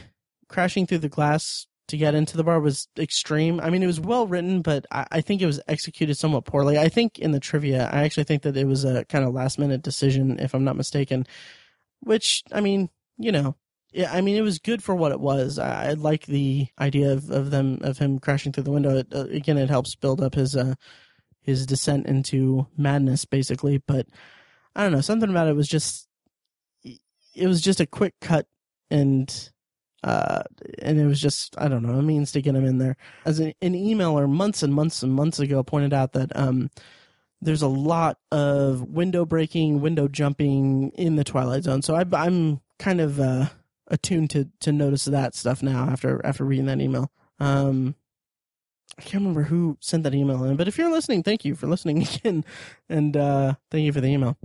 crashing 0.48 0.86
through 0.86 0.98
the 0.98 1.08
glass 1.08 1.66
to 1.88 1.96
get 1.96 2.14
into 2.14 2.36
the 2.36 2.44
bar 2.44 2.60
was 2.60 2.88
extreme. 2.98 3.60
I 3.60 3.70
mean, 3.70 3.82
it 3.82 3.86
was 3.86 4.00
well 4.00 4.26
written, 4.26 4.62
but 4.62 4.86
I, 4.90 5.06
I, 5.10 5.20
think 5.20 5.42
it 5.42 5.46
was 5.46 5.60
executed 5.68 6.16
somewhat 6.16 6.44
poorly. 6.44 6.78
I 6.78 6.88
think 6.88 7.18
in 7.18 7.32
the 7.32 7.40
trivia, 7.40 7.88
I 7.92 8.02
actually 8.02 8.24
think 8.24 8.42
that 8.42 8.56
it 8.56 8.66
was 8.66 8.84
a 8.84 9.04
kind 9.06 9.24
of 9.24 9.34
last 9.34 9.58
minute 9.58 9.82
decision, 9.82 10.38
if 10.38 10.54
I'm 10.54 10.64
not 10.64 10.76
mistaken. 10.76 11.26
Which, 12.00 12.44
I 12.52 12.60
mean, 12.60 12.90
you 13.16 13.32
know, 13.32 13.56
yeah, 13.92 14.12
I 14.12 14.20
mean, 14.20 14.36
it 14.36 14.42
was 14.42 14.58
good 14.58 14.82
for 14.82 14.94
what 14.94 15.12
it 15.12 15.20
was. 15.20 15.58
I, 15.58 15.90
I 15.90 15.92
like 15.94 16.26
the 16.26 16.68
idea 16.78 17.12
of, 17.12 17.30
of 17.30 17.50
them 17.50 17.78
of 17.80 17.98
him 17.98 18.18
crashing 18.18 18.52
through 18.52 18.64
the 18.64 18.70
window. 18.70 18.98
It, 18.98 19.08
uh, 19.12 19.24
again, 19.30 19.56
it 19.56 19.70
helps 19.70 19.94
build 19.94 20.20
up 20.20 20.34
his 20.34 20.54
uh, 20.54 20.74
his 21.40 21.64
descent 21.66 22.06
into 22.06 22.66
madness, 22.76 23.24
basically. 23.24 23.78
But 23.78 24.06
I 24.76 24.82
don't 24.82 24.92
know, 24.92 25.00
something 25.00 25.30
about 25.30 25.48
it 25.48 25.56
was 25.56 25.68
just 25.68 26.06
it 27.34 27.46
was 27.46 27.62
just 27.62 27.80
a 27.80 27.86
quick 27.86 28.14
cut 28.20 28.46
and 28.90 29.50
uh, 30.04 30.42
and 30.78 30.98
it 30.98 31.06
was 31.06 31.20
just 31.20 31.54
I 31.58 31.68
don't 31.68 31.82
know 31.82 31.98
a 31.98 32.02
means 32.02 32.32
to 32.32 32.42
get 32.42 32.54
him 32.54 32.64
in 32.64 32.78
there. 32.78 32.96
As 33.24 33.40
an, 33.40 33.54
an 33.60 33.74
emailer 33.74 34.28
months 34.28 34.62
and 34.62 34.72
months 34.72 35.02
and 35.02 35.12
months 35.12 35.38
ago 35.38 35.62
pointed 35.62 35.92
out 35.92 36.12
that 36.12 36.34
um, 36.36 36.70
there's 37.40 37.62
a 37.62 37.68
lot 37.68 38.18
of 38.30 38.82
window 38.82 39.24
breaking, 39.24 39.80
window 39.80 40.08
jumping 40.08 40.90
in 40.90 41.16
the 41.16 41.24
Twilight 41.24 41.64
Zone. 41.64 41.82
So 41.82 41.94
I, 41.94 42.04
I'm 42.12 42.60
kind 42.78 43.00
of 43.00 43.20
uh, 43.20 43.46
attuned 43.88 44.30
to 44.30 44.48
to 44.60 44.72
notice 44.72 45.04
that 45.06 45.34
stuff 45.34 45.62
now 45.62 45.88
after 45.88 46.24
after 46.24 46.44
reading 46.44 46.66
that 46.66 46.80
email. 46.80 47.10
Um, 47.40 47.94
I 48.98 49.02
can't 49.02 49.22
remember 49.22 49.44
who 49.44 49.78
sent 49.80 50.02
that 50.04 50.14
email 50.14 50.42
in, 50.44 50.56
but 50.56 50.66
if 50.66 50.76
you're 50.76 50.90
listening, 50.90 51.22
thank 51.22 51.44
you 51.44 51.54
for 51.54 51.66
listening 51.66 52.02
again, 52.14 52.44
and 52.88 53.16
uh, 53.16 53.54
thank 53.70 53.84
you 53.84 53.92
for 53.92 54.00
the 54.00 54.08
email. 54.08 54.36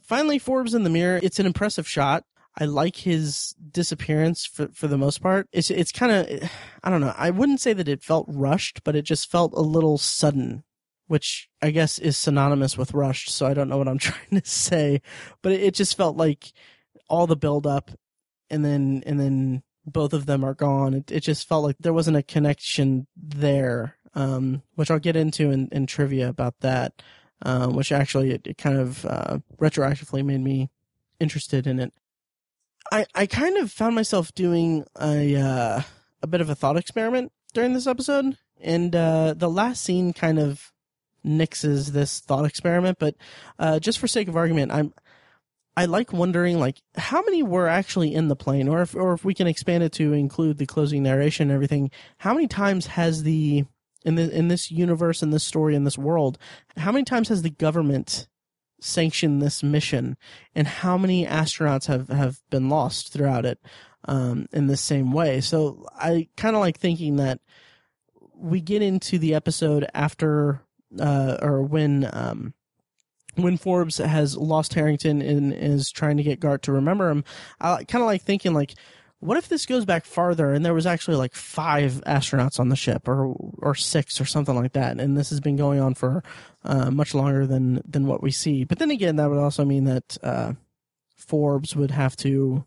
Finally, 0.00 0.38
Forbes 0.38 0.74
in 0.74 0.82
the 0.82 0.90
mirror. 0.90 1.20
It's 1.22 1.38
an 1.38 1.46
impressive 1.46 1.86
shot. 1.86 2.24
I 2.58 2.64
like 2.64 2.96
his 2.96 3.54
disappearance 3.70 4.44
for 4.44 4.68
for 4.68 4.88
the 4.88 4.98
most 4.98 5.22
part. 5.22 5.48
It's 5.52 5.70
it's 5.70 5.92
kind 5.92 6.12
of 6.12 6.50
I 6.82 6.90
don't 6.90 7.00
know. 7.00 7.14
I 7.16 7.30
wouldn't 7.30 7.60
say 7.60 7.72
that 7.72 7.88
it 7.88 8.02
felt 8.02 8.26
rushed, 8.28 8.82
but 8.84 8.96
it 8.96 9.02
just 9.02 9.30
felt 9.30 9.52
a 9.54 9.60
little 9.60 9.98
sudden, 9.98 10.64
which 11.06 11.48
I 11.62 11.70
guess 11.70 11.98
is 11.98 12.16
synonymous 12.16 12.76
with 12.76 12.92
rushed. 12.92 13.30
So 13.30 13.46
I 13.46 13.54
don't 13.54 13.68
know 13.68 13.78
what 13.78 13.88
I'm 13.88 13.98
trying 13.98 14.40
to 14.40 14.48
say, 14.48 15.00
but 15.42 15.52
it, 15.52 15.62
it 15.62 15.74
just 15.74 15.96
felt 15.96 16.16
like 16.16 16.52
all 17.08 17.26
the 17.26 17.36
build 17.36 17.66
up, 17.66 17.90
and 18.50 18.64
then 18.64 19.02
and 19.06 19.20
then 19.20 19.62
both 19.86 20.12
of 20.12 20.26
them 20.26 20.44
are 20.44 20.54
gone. 20.54 20.94
It 20.94 21.10
it 21.12 21.20
just 21.20 21.48
felt 21.48 21.64
like 21.64 21.76
there 21.78 21.92
wasn't 21.94 22.16
a 22.16 22.22
connection 22.22 23.06
there, 23.16 23.96
um, 24.14 24.62
which 24.74 24.90
I'll 24.90 24.98
get 24.98 25.16
into 25.16 25.50
in, 25.50 25.68
in 25.72 25.86
trivia 25.86 26.28
about 26.28 26.60
that. 26.60 27.02
Um, 27.42 27.74
which 27.74 27.90
actually 27.90 28.32
it, 28.32 28.46
it 28.46 28.58
kind 28.58 28.76
of 28.76 29.06
uh, 29.06 29.38
retroactively 29.58 30.22
made 30.22 30.42
me 30.42 30.68
interested 31.20 31.66
in 31.66 31.80
it. 31.80 31.94
I 32.90 33.06
I 33.14 33.26
kind 33.26 33.56
of 33.56 33.70
found 33.70 33.94
myself 33.94 34.34
doing 34.34 34.84
a 35.00 35.36
uh, 35.36 35.82
a 36.22 36.26
bit 36.26 36.40
of 36.40 36.50
a 36.50 36.54
thought 36.54 36.76
experiment 36.76 37.32
during 37.52 37.72
this 37.72 37.86
episode, 37.86 38.36
and 38.60 38.94
uh, 38.94 39.34
the 39.34 39.50
last 39.50 39.82
scene 39.82 40.12
kind 40.12 40.38
of 40.38 40.72
nixes 41.24 41.88
this 41.88 42.20
thought 42.20 42.44
experiment. 42.44 42.98
But 42.98 43.16
uh, 43.58 43.78
just 43.78 43.98
for 43.98 44.06
sake 44.06 44.28
of 44.28 44.36
argument, 44.36 44.72
I'm 44.72 44.92
I 45.76 45.84
like 45.86 46.12
wondering 46.12 46.58
like 46.58 46.82
how 46.96 47.22
many 47.22 47.42
were 47.42 47.68
actually 47.68 48.14
in 48.14 48.28
the 48.28 48.36
plane, 48.36 48.68
or 48.68 48.82
if 48.82 48.94
or 48.94 49.12
if 49.12 49.24
we 49.24 49.34
can 49.34 49.46
expand 49.46 49.82
it 49.82 49.92
to 49.92 50.12
include 50.12 50.58
the 50.58 50.66
closing 50.66 51.02
narration 51.02 51.48
and 51.48 51.54
everything. 51.54 51.90
How 52.18 52.34
many 52.34 52.48
times 52.48 52.86
has 52.86 53.22
the 53.22 53.64
in 54.04 54.14
the 54.16 54.30
in 54.36 54.48
this 54.48 54.70
universe, 54.70 55.22
in 55.22 55.30
this 55.30 55.44
story, 55.44 55.74
in 55.74 55.84
this 55.84 55.98
world, 55.98 56.38
how 56.76 56.92
many 56.92 57.04
times 57.04 57.28
has 57.28 57.42
the 57.42 57.50
government 57.50 58.26
sanctioned 58.80 59.40
this 59.40 59.62
mission, 59.62 60.16
and 60.54 60.66
how 60.66 60.98
many 60.98 61.26
astronauts 61.26 61.86
have 61.86 62.08
have 62.08 62.40
been 62.50 62.68
lost 62.68 63.12
throughout 63.12 63.44
it 63.44 63.58
um, 64.06 64.46
in 64.52 64.66
the 64.66 64.76
same 64.76 65.12
way? 65.12 65.40
So 65.40 65.86
I 65.96 66.28
kind 66.36 66.56
of 66.56 66.60
like 66.60 66.78
thinking 66.78 67.16
that 67.16 67.40
we 68.34 68.60
get 68.60 68.82
into 68.82 69.18
the 69.18 69.34
episode 69.34 69.86
after 69.94 70.62
uh, 70.98 71.36
or 71.40 71.62
when 71.62 72.08
um, 72.12 72.54
when 73.36 73.56
Forbes 73.56 73.98
has 73.98 74.36
lost 74.36 74.74
Harrington 74.74 75.22
and 75.22 75.52
is 75.52 75.90
trying 75.90 76.16
to 76.16 76.22
get 76.22 76.40
Gart 76.40 76.62
to 76.62 76.72
remember 76.72 77.10
him, 77.10 77.24
I 77.60 77.84
kind 77.84 78.02
of 78.02 78.06
like 78.06 78.22
thinking 78.22 78.54
like, 78.54 78.74
what 79.20 79.36
if 79.36 79.48
this 79.48 79.66
goes 79.66 79.84
back 79.84 80.06
farther 80.06 80.52
and 80.52 80.64
there 80.64 80.74
was 80.74 80.86
actually 80.86 81.16
like 81.16 81.34
five 81.34 82.02
astronauts 82.06 82.58
on 82.58 82.70
the 82.70 82.76
ship 82.76 83.06
or 83.06 83.26
or 83.58 83.74
six 83.74 84.20
or 84.20 84.24
something 84.24 84.54
like 84.54 84.72
that, 84.72 84.98
and 84.98 85.16
this 85.16 85.30
has 85.30 85.40
been 85.40 85.56
going 85.56 85.78
on 85.78 85.94
for 85.94 86.22
uh, 86.64 86.90
much 86.90 87.14
longer 87.14 87.46
than 87.46 87.82
than 87.86 88.06
what 88.06 88.22
we 88.22 88.30
see. 88.30 88.64
But 88.64 88.78
then 88.78 88.90
again, 88.90 89.16
that 89.16 89.28
would 89.28 89.38
also 89.38 89.64
mean 89.64 89.84
that 89.84 90.16
uh, 90.22 90.54
Forbes 91.16 91.76
would 91.76 91.90
have 91.90 92.16
to 92.16 92.64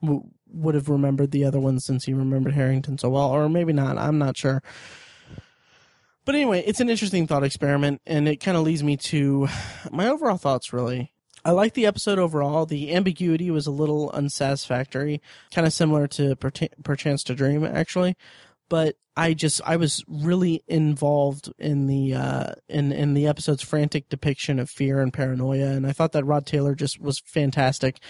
w- 0.00 0.24
would 0.48 0.76
have 0.76 0.88
remembered 0.88 1.32
the 1.32 1.44
other 1.44 1.58
ones 1.58 1.84
since 1.84 2.04
he 2.04 2.14
remembered 2.14 2.54
Harrington 2.54 2.98
so 2.98 3.10
well, 3.10 3.30
or 3.30 3.48
maybe 3.48 3.72
not. 3.72 3.98
I'm 3.98 4.18
not 4.18 4.36
sure. 4.36 4.62
But 6.24 6.34
anyway, 6.34 6.62
it's 6.66 6.80
an 6.80 6.88
interesting 6.88 7.26
thought 7.26 7.44
experiment, 7.44 8.00
and 8.06 8.28
it 8.28 8.36
kind 8.36 8.56
of 8.56 8.62
leads 8.62 8.82
me 8.82 8.96
to 8.96 9.48
my 9.90 10.08
overall 10.08 10.36
thoughts. 10.36 10.72
Really, 10.72 11.12
I 11.46 11.52
like 11.52 11.74
the 11.74 11.86
episode 11.86 12.18
overall. 12.18 12.66
The 12.66 12.92
ambiguity 12.92 13.52
was 13.52 13.68
a 13.68 13.70
little 13.70 14.10
unsatisfactory, 14.10 15.22
kind 15.52 15.64
of 15.64 15.72
similar 15.72 16.08
to 16.08 16.34
Perchance 16.34 17.22
to 17.22 17.36
Dream, 17.36 17.64
actually. 17.64 18.16
But 18.68 18.96
I 19.16 19.32
just 19.32 19.60
I 19.64 19.76
was 19.76 20.02
really 20.08 20.64
involved 20.66 21.52
in 21.56 21.86
the 21.86 22.14
uh, 22.14 22.52
in 22.68 22.90
in 22.90 23.14
the 23.14 23.28
episode's 23.28 23.62
frantic 23.62 24.08
depiction 24.08 24.58
of 24.58 24.68
fear 24.68 25.00
and 25.00 25.12
paranoia, 25.12 25.68
and 25.68 25.86
I 25.86 25.92
thought 25.92 26.10
that 26.12 26.24
Rod 26.24 26.46
Taylor 26.46 26.74
just 26.74 27.00
was 27.00 27.20
fantastic. 27.20 28.00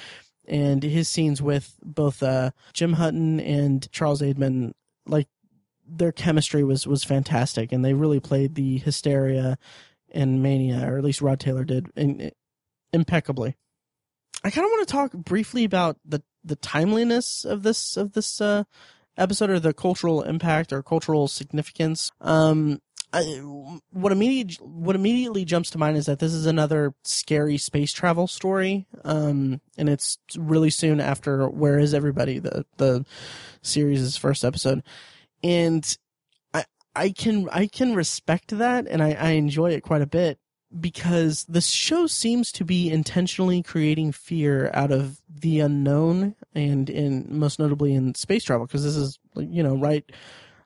And 0.49 0.83
his 0.83 1.07
scenes 1.07 1.42
with 1.42 1.77
both 1.83 2.22
uh, 2.22 2.53
Jim 2.72 2.94
Hutton 2.94 3.38
and 3.40 3.87
Charles 3.92 4.22
Aidman, 4.22 4.72
like 5.07 5.29
their 5.87 6.11
chemistry 6.11 6.64
was 6.64 6.87
was 6.87 7.05
fantastic, 7.05 7.70
and 7.70 7.85
they 7.85 7.92
really 7.92 8.20
played 8.20 8.55
the 8.55 8.79
hysteria 8.79 9.59
and 10.11 10.42
mania, 10.42 10.90
or 10.90 10.96
at 10.96 11.05
least 11.05 11.20
Rod 11.20 11.38
Taylor 11.38 11.64
did, 11.64 11.88
in, 11.96 12.31
impeccably. 12.92 13.57
I 14.44 14.51
kind 14.51 14.64
of 14.64 14.70
want 14.70 14.87
to 14.87 14.92
talk 14.92 15.12
briefly 15.12 15.64
about 15.64 15.99
the 16.05 16.22
the 16.44 16.57
timeliness 16.57 17.44
of 17.44 17.62
this 17.62 17.96
of 17.96 18.12
this 18.12 18.40
uh, 18.40 18.64
episode, 19.16 19.51
or 19.51 19.61
the 19.61 19.72
cultural 19.72 20.22
impact 20.22 20.72
or 20.72 20.83
cultural 20.83 21.29
significance. 21.29 22.12
Um, 22.20 22.81
I, 23.12 23.22
what 23.90 24.12
immediate 24.12 24.61
what 24.61 24.96
immediately 24.96 25.44
jumps 25.44 25.70
to 25.70 25.79
mind 25.79 25.96
is 25.96 26.07
that 26.07 26.18
this 26.18 26.35
is 26.35 26.46
another 26.46 26.94
scary 27.05 27.57
space 27.57 27.92
travel 27.92 28.27
story, 28.27 28.87
um, 29.05 29.61
and 29.77 29.88
it's 29.88 30.18
really 30.37 30.70
soon 30.70 31.01
after 31.01 31.49
Where 31.49 31.79
Is 31.79 31.94
Everybody, 31.94 32.38
the 32.38 32.66
the 32.77 33.05
series' 33.62 34.16
first 34.16 34.44
episode 34.44 34.83
and 35.42 35.96
I 36.53 36.64
I 36.94 37.11
can 37.11 37.49
I 37.51 37.66
can 37.66 37.94
respect 37.94 38.57
that, 38.59 38.87
and 38.88 39.03
I, 39.03 39.12
I 39.12 39.31
enjoy 39.33 39.72
it 39.72 39.83
quite 39.83 40.03
a 40.03 40.07
bit 40.07 40.38
because 40.79 41.44
the 41.48 41.61
show 41.61 42.07
seems 42.07 42.52
to 42.52 42.64
be 42.64 42.90
intentionally 42.90 43.62
creating 43.62 44.12
fear 44.12 44.70
out 44.74 44.90
of 44.90 45.20
the 45.29 45.61
unknown, 45.61 46.35
and 46.55 46.90
in 46.90 47.26
most 47.29 47.59
notably 47.59 47.94
in 47.94 48.14
space 48.14 48.44
travel, 48.44 48.66
because 48.66 48.85
this 48.85 48.96
is 48.96 49.18
you 49.37 49.62
know 49.62 49.76
right 49.76 50.05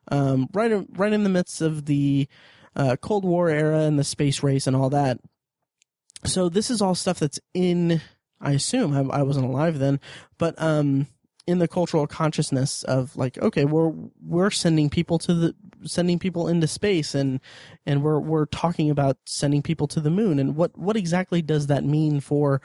um, 0.09 0.47
right 0.53 0.85
right 0.97 1.13
in 1.13 1.23
the 1.23 1.29
midst 1.29 1.61
of 1.61 1.85
the 1.85 2.27
uh, 2.75 2.95
Cold 3.01 3.25
War 3.25 3.49
era 3.49 3.81
and 3.81 3.99
the 3.99 4.03
space 4.03 4.43
race 4.43 4.67
and 4.67 4.75
all 4.75 4.89
that. 4.89 5.19
So 6.25 6.49
this 6.49 6.69
is 6.69 6.81
all 6.81 6.95
stuff 6.95 7.19
that's 7.19 7.39
in. 7.53 8.01
I 8.39 8.53
assume 8.53 8.95
I, 8.95 9.19
I 9.19 9.21
wasn't 9.23 9.45
alive 9.45 9.77
then, 9.77 9.99
but 10.37 10.59
um, 10.61 11.07
in 11.51 11.59
the 11.59 11.67
cultural 11.67 12.07
consciousness 12.07 12.83
of 12.83 13.15
like 13.15 13.37
okay 13.39 13.65
we're 13.65 13.91
we're 14.23 14.49
sending 14.49 14.89
people 14.89 15.19
to 15.19 15.33
the 15.33 15.55
sending 15.83 16.19
people 16.19 16.47
into 16.47 16.67
space 16.67 17.13
and 17.13 17.39
and 17.85 18.03
we're 18.03 18.19
we're 18.19 18.45
talking 18.45 18.89
about 18.89 19.17
sending 19.25 19.61
people 19.61 19.87
to 19.87 19.99
the 19.99 20.09
moon. 20.09 20.39
And 20.39 20.55
what 20.55 20.77
what 20.77 20.95
exactly 20.95 21.41
does 21.41 21.67
that 21.67 21.83
mean 21.83 22.19
for 22.19 22.61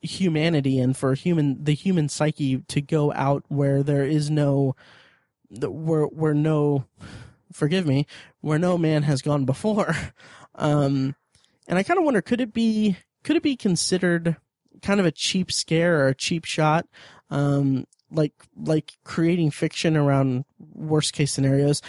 humanity 0.00 0.78
and 0.78 0.96
for 0.96 1.14
human 1.14 1.62
the 1.62 1.74
human 1.74 2.08
psyche 2.08 2.58
to 2.58 2.80
go 2.80 3.12
out 3.12 3.44
where 3.48 3.82
there 3.82 4.04
is 4.04 4.30
no 4.30 4.74
where 5.50 6.04
where 6.04 6.34
no 6.34 6.86
forgive 7.52 7.86
me 7.86 8.06
where 8.40 8.58
no 8.58 8.78
man 8.78 9.02
has 9.04 9.22
gone 9.22 9.44
before? 9.44 9.94
Um 10.56 11.16
and 11.66 11.76
i 11.80 11.82
kind 11.82 11.98
of 11.98 12.04
wonder 12.04 12.22
could 12.22 12.40
it 12.40 12.52
be 12.52 12.96
could 13.24 13.34
it 13.34 13.42
be 13.42 13.56
considered 13.56 14.36
kind 14.82 15.00
of 15.00 15.06
a 15.06 15.10
cheap 15.10 15.50
scare 15.50 16.00
or 16.00 16.08
a 16.08 16.14
cheap 16.14 16.44
shot? 16.44 16.86
Um, 17.30 17.86
like 18.14 18.32
like 18.56 18.92
creating 19.04 19.50
fiction 19.50 19.96
around 19.96 20.44
worst 20.58 21.12
case 21.12 21.32
scenarios. 21.32 21.82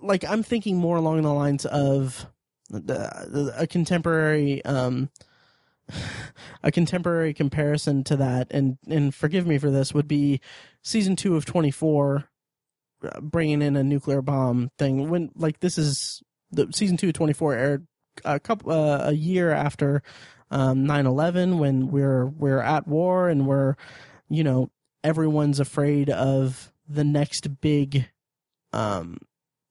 Like 0.00 0.24
I'm 0.24 0.42
thinking 0.42 0.76
more 0.76 0.96
along 0.96 1.22
the 1.22 1.32
lines 1.32 1.66
of 1.66 2.26
the, 2.70 3.52
a 3.56 3.66
contemporary 3.66 4.64
um, 4.64 5.10
a 6.62 6.70
contemporary 6.70 7.34
comparison 7.34 8.04
to 8.04 8.16
that, 8.16 8.48
and 8.50 8.78
and 8.88 9.14
forgive 9.14 9.46
me 9.46 9.58
for 9.58 9.70
this, 9.70 9.94
would 9.94 10.08
be 10.08 10.40
season 10.82 11.16
two 11.16 11.36
of 11.36 11.44
24, 11.44 12.24
uh, 13.04 13.20
bringing 13.20 13.62
in 13.62 13.76
a 13.76 13.84
nuclear 13.84 14.22
bomb 14.22 14.70
thing. 14.78 15.08
When 15.08 15.30
like 15.36 15.60
this 15.60 15.78
is 15.78 16.22
the 16.50 16.68
season 16.72 16.96
two 16.96 17.08
of 17.08 17.14
24 17.14 17.54
aired 17.54 17.86
a 18.24 18.38
couple 18.38 18.72
uh, 18.72 19.08
a 19.08 19.12
year 19.12 19.52
after 19.52 20.02
um, 20.50 20.84
9/11, 20.86 21.58
when 21.58 21.90
we're 21.90 22.26
we're 22.26 22.60
at 22.60 22.86
war 22.86 23.28
and 23.28 23.46
we're 23.46 23.74
you 24.32 24.42
know, 24.42 24.70
everyone's 25.04 25.60
afraid 25.60 26.08
of 26.08 26.72
the 26.88 27.04
next 27.04 27.60
big, 27.60 28.08
um, 28.72 29.18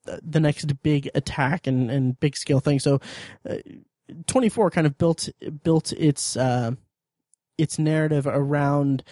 the 0.06 0.39
next 0.39 0.84
big 0.84 1.10
attack 1.15 1.65
and, 1.65 1.89
and 1.89 2.19
big 2.19 2.38
scale 2.38 2.60
thing. 2.60 2.80
So, 2.80 3.00
uh, 3.50 3.56
24 4.28 4.69
kind 4.69 4.86
of 4.86 4.97
built, 4.97 5.30
built 5.63 5.93
its, 5.93 6.38
uh, 6.38 6.71
its 7.58 7.80
narrative 7.80 8.28
around, 8.28 9.04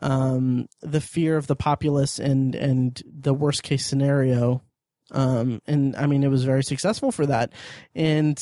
um, 0.00 0.68
the 0.80 1.00
fear 1.00 1.36
of 1.36 1.48
the 1.48 1.56
populace 1.56 2.20
and, 2.20 2.54
and 2.54 3.02
the 3.04 3.34
worst 3.34 3.64
case 3.64 3.84
scenario. 3.84 4.62
Um, 5.10 5.60
and 5.66 5.96
I 5.96 6.06
mean, 6.06 6.22
it 6.22 6.30
was 6.30 6.44
very 6.44 6.62
successful 6.62 7.10
for 7.10 7.26
that. 7.26 7.52
And 7.96 8.40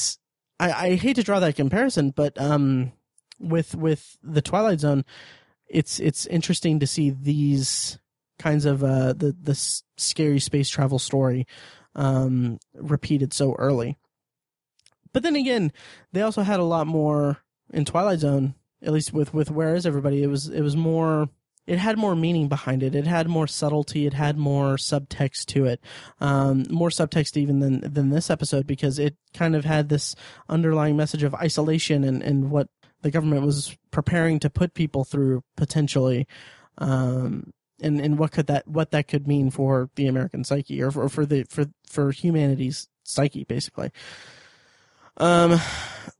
I, 0.60 0.72
I 0.72 0.94
hate 0.96 1.16
to 1.16 1.22
draw 1.22 1.40
that 1.40 1.56
comparison, 1.56 2.10
but, 2.10 2.38
um, 2.38 2.92
with, 3.38 3.74
with 3.74 4.18
the 4.22 4.42
Twilight 4.42 4.80
Zone, 4.80 5.04
it's 5.72 5.98
it's 5.98 6.26
interesting 6.26 6.78
to 6.80 6.86
see 6.86 7.10
these 7.10 7.98
kinds 8.38 8.66
of 8.66 8.84
uh, 8.84 9.14
the 9.14 9.34
the 9.40 9.54
scary 9.96 10.38
space 10.38 10.68
travel 10.68 10.98
story 10.98 11.46
um, 11.94 12.58
repeated 12.74 13.32
so 13.32 13.54
early. 13.54 13.96
But 15.12 15.22
then 15.22 15.36
again, 15.36 15.72
they 16.12 16.22
also 16.22 16.42
had 16.42 16.60
a 16.60 16.64
lot 16.64 16.86
more 16.86 17.38
in 17.72 17.84
Twilight 17.84 18.20
Zone. 18.20 18.54
At 18.82 18.92
least 18.92 19.12
with 19.12 19.32
with 19.32 19.50
Where 19.50 19.74
Is 19.74 19.86
Everybody, 19.86 20.22
it 20.22 20.28
was 20.28 20.48
it 20.48 20.62
was 20.62 20.76
more. 20.76 21.28
It 21.64 21.78
had 21.78 21.96
more 21.96 22.16
meaning 22.16 22.48
behind 22.48 22.82
it. 22.82 22.96
It 22.96 23.06
had 23.06 23.28
more 23.28 23.46
subtlety. 23.46 24.04
It 24.04 24.14
had 24.14 24.36
more 24.36 24.74
subtext 24.74 25.44
to 25.46 25.66
it, 25.66 25.80
um, 26.20 26.66
more 26.68 26.88
subtext 26.88 27.36
even 27.36 27.60
than 27.60 27.80
than 27.80 28.10
this 28.10 28.30
episode 28.30 28.66
because 28.66 28.98
it 28.98 29.16
kind 29.32 29.54
of 29.54 29.64
had 29.64 29.88
this 29.88 30.16
underlying 30.48 30.96
message 30.96 31.22
of 31.22 31.36
isolation 31.36 32.02
and 32.02 32.20
and 32.20 32.50
what 32.50 32.68
the 33.02 33.10
government 33.10 33.44
was 33.44 33.76
preparing 33.90 34.38
to 34.40 34.50
put 34.50 34.74
people 34.74 35.04
through 35.04 35.42
potentially. 35.56 36.26
Um, 36.78 37.52
and, 37.80 38.00
and 38.00 38.18
what 38.18 38.32
could 38.32 38.46
that 38.46 38.66
what 38.66 38.92
that 38.92 39.08
could 39.08 39.26
mean 39.26 39.50
for 39.50 39.90
the 39.96 40.06
American 40.06 40.44
psyche 40.44 40.80
or 40.80 40.90
for, 40.90 41.02
or 41.04 41.08
for 41.08 41.26
the 41.26 41.44
for 41.44 41.66
for 41.86 42.12
humanity's 42.12 42.88
psyche 43.02 43.44
basically. 43.44 43.90
Um, 45.16 45.60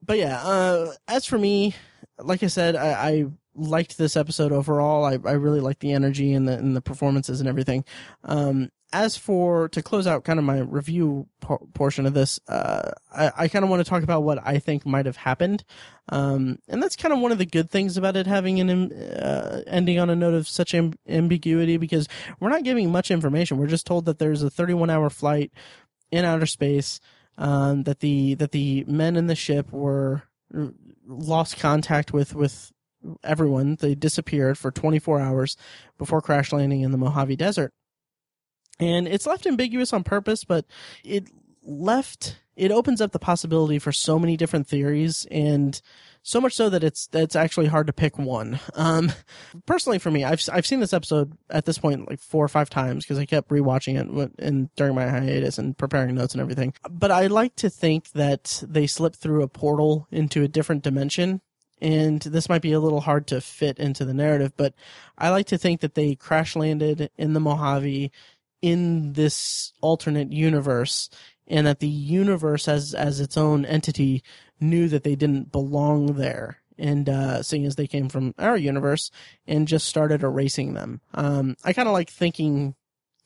but 0.05 0.19
yeah, 0.19 0.43
uh, 0.43 0.93
as 1.09 1.25
for 1.25 1.39
me, 1.39 1.75
like 2.19 2.43
I 2.43 2.49
said, 2.49 2.77
I, 2.77 2.91
I 2.91 3.27
liked 3.55 3.97
this 3.97 4.17
episode 4.17 4.53
overall. 4.53 5.05
I, 5.05 5.13
I 5.25 5.33
really 5.33 5.61
liked 5.61 5.81
the 5.81 5.93
energy 5.93 6.33
and 6.33 6.47
the 6.47 6.55
and 6.55 6.77
the 6.77 6.83
performances 6.83 7.41
and 7.41 7.49
everything. 7.49 7.85
Um, 8.25 8.71
as 8.93 9.17
for 9.17 9.69
to 9.71 9.83
close 9.83 10.07
out 10.07 10.25
kind 10.25 10.39
of 10.39 10.45
my 10.45 10.59
review 10.59 11.27
por- 11.41 11.67
portion 11.75 12.07
of 12.07 12.15
this, 12.15 12.39
uh, 12.49 12.93
I, 13.15 13.33
I 13.37 13.49
kind 13.49 13.65
of 13.65 13.71
want 13.71 13.85
to 13.85 13.89
talk 13.89 14.03
about 14.03 14.23
what 14.23 14.39
I 14.47 14.59
think 14.59 14.85
might 14.85 15.07
have 15.07 15.17
happened, 15.17 15.65
um, 16.11 16.59
and 16.69 16.83
that's 16.83 16.97
kind 16.97 17.13
of 17.13 17.21
one 17.21 17.33
of 17.33 17.39
the 17.39 17.47
good 17.47 17.71
things 17.71 17.97
about 17.97 18.17
it 18.17 18.27
having 18.27 18.61
an 18.61 18.93
uh, 18.93 19.63
ending 19.67 19.99
on 19.99 20.11
a 20.11 20.17
note 20.17 20.35
of 20.35 20.47
such 20.47 20.73
amb- 20.73 20.97
ambiguity 21.09 21.77
because 21.77 22.09
we're 22.39 22.51
not 22.51 22.65
giving 22.65 22.91
much 22.93 23.11
information. 23.11 23.57
We're 23.57 23.67
just 23.67 23.87
told 23.87 24.05
that 24.05 24.19
there's 24.19 24.43
a 24.43 24.51
31 24.51 24.91
hour 24.91 25.09
flight 25.11 25.53
in 26.11 26.25
outer 26.25 26.47
space, 26.47 27.01
um, 27.39 27.85
that 27.85 28.01
the 28.01 28.35
that 28.35 28.53
the 28.53 28.85
men 28.87 29.17
in 29.17 29.27
the 29.27 29.35
ship 29.35 29.73
were 29.73 30.23
lost 31.07 31.59
contact 31.59 32.13
with 32.13 32.35
with 32.35 32.73
everyone. 33.25 33.77
They 33.77 33.95
disappeared 33.95 34.59
for 34.59 34.71
24 34.71 35.21
hours 35.21 35.57
before 35.99 36.21
crash 36.21 36.53
landing 36.53 36.83
in 36.83 36.93
the 36.93 36.99
Mojave 36.99 37.37
Desert 37.37 37.73
and 38.79 39.07
it's 39.07 39.27
left 39.27 39.47
ambiguous 39.47 39.93
on 39.93 40.05
purpose, 40.05 40.45
but 40.45 40.65
it 41.05 41.29
left 41.63 42.37
it 42.57 42.71
opens 42.71 43.01
up 43.01 43.13
the 43.13 43.19
possibility 43.19 43.79
for 43.79 43.93
so 43.93 44.19
many 44.19 44.37
different 44.37 44.67
theories 44.67 45.27
and 45.31 45.81
so 46.23 46.41
much 46.41 46.55
so 46.55 46.69
that 46.69 46.85
it's 46.85 47.07
that's 47.09 47.35
actually 47.35 47.67
hard 47.67 47.87
to 47.87 47.93
pick 47.93 48.19
one. 48.19 48.61
Um, 48.75 49.11
personally, 49.67 49.99
for 49.99 50.11
me, 50.11 50.25
I've 50.25 50.43
I've 50.53 50.67
seen 50.67 50.81
this 50.81 50.93
episode 50.93 51.37
at 51.51 51.65
this 51.65 51.79
point 51.79 52.09
like 52.09 52.21
four 52.21 52.45
or 52.45 52.49
five 52.49 52.71
times 52.71 53.05
because 53.05 53.19
I 53.19 53.25
kept 53.25 53.51
rewatching 53.51 53.99
it 53.99 54.33
and 54.39 54.75
during 54.77 54.95
my 54.95 55.09
hiatus 55.09 55.59
and 55.59 55.77
preparing 55.77 56.15
notes 56.15 56.35
and 56.35 56.41
everything. 56.41 56.75
But 56.89 57.11
I 57.11 57.27
like 57.27 57.57
to 57.57 57.71
think 57.71 58.11
that 58.13 58.63
they 58.67 58.87
slipped 58.87 59.17
through 59.17 59.43
a 59.43 59.49
portal 59.49 60.07
into 60.11 60.43
a 60.43 60.49
different 60.49 60.83
dimension. 60.83 61.41
And 61.81 62.21
this 62.21 62.49
might 62.49 62.63
be 62.63 62.71
a 62.71 62.79
little 62.79 63.01
hard 63.01 63.27
to 63.29 63.41
fit 63.41 63.81
into 63.81 64.05
the 64.05 64.15
narrative, 64.15 64.53
but 64.57 64.73
I 65.19 65.31
like 65.31 65.47
to 65.47 65.59
think 65.59 65.81
that 65.81 65.97
they 65.97 66.15
crash 66.15 66.55
landed 66.55 67.11
in 67.19 67.33
the 67.33 67.41
Mojave 67.41 68.13
in 68.63 69.13
this 69.13 69.73
alternate 69.81 70.33
universe 70.33 71.11
and 71.49 71.67
that 71.67 71.81
the 71.81 71.89
universe 71.89 72.69
as 72.69 72.95
as 72.95 73.21
its 73.21 73.37
own 73.37 73.65
entity 73.65 74.23
knew 74.61 74.89
that 74.89 75.03
they 75.03 75.17
didn't 75.17 75.53
belong 75.53 76.15
there. 76.15 76.59
And 76.79 77.09
uh, 77.09 77.43
seeing 77.43 77.67
as 77.67 77.77
they 77.77 77.87
came 77.87 78.09
from 78.09 78.35
our 78.39 78.57
universe 78.57 79.11
and 79.47 79.69
just 79.69 79.87
started 79.87 80.23
erasing 80.23 80.73
them. 80.73 81.01
Um, 81.13 81.57
i 81.65 81.73
kind 81.73 81.89
of 81.89 81.93
like 81.93 82.11
thinking 82.11 82.75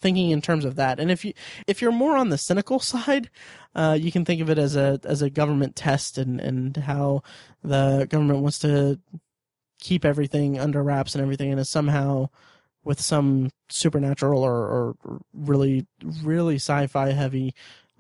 thinking 0.01 0.31
in 0.31 0.43
terms 0.43 0.65
of 0.65 0.77
that. 0.77 0.99
And 0.99 1.11
if 1.11 1.25
you 1.25 1.33
if 1.67 1.81
you're 1.81 1.93
more 1.93 2.17
on 2.17 2.31
the 2.31 2.39
cynical 2.39 2.81
side 2.93 3.31
uh, 3.75 3.97
you 4.01 4.11
can 4.11 4.25
think 4.25 4.41
of 4.41 4.51
it 4.51 4.59
as 4.59 4.75
a 4.75 4.99
as 5.05 5.23
a 5.23 5.31
government 5.31 5.77
test 5.77 6.19
and 6.19 6.41
and 6.41 6.77
how 6.77 7.23
the 7.63 8.07
government 8.09 8.41
wants 8.41 8.59
to 8.61 8.99
keep 9.79 10.05
everything 10.05 10.59
under 10.59 10.83
wraps 10.83 11.15
and 11.15 11.23
everything 11.23 11.51
and 11.51 11.61
is 11.61 11.69
somehow 11.69 12.29
with 12.87 13.01
some 13.01 13.51
supernatural 13.69 14.43
or, 14.45 14.55
or 14.55 14.95
really 15.35 15.87
really 16.23 16.55
sci-fi 16.55 17.11
heavy 17.11 17.53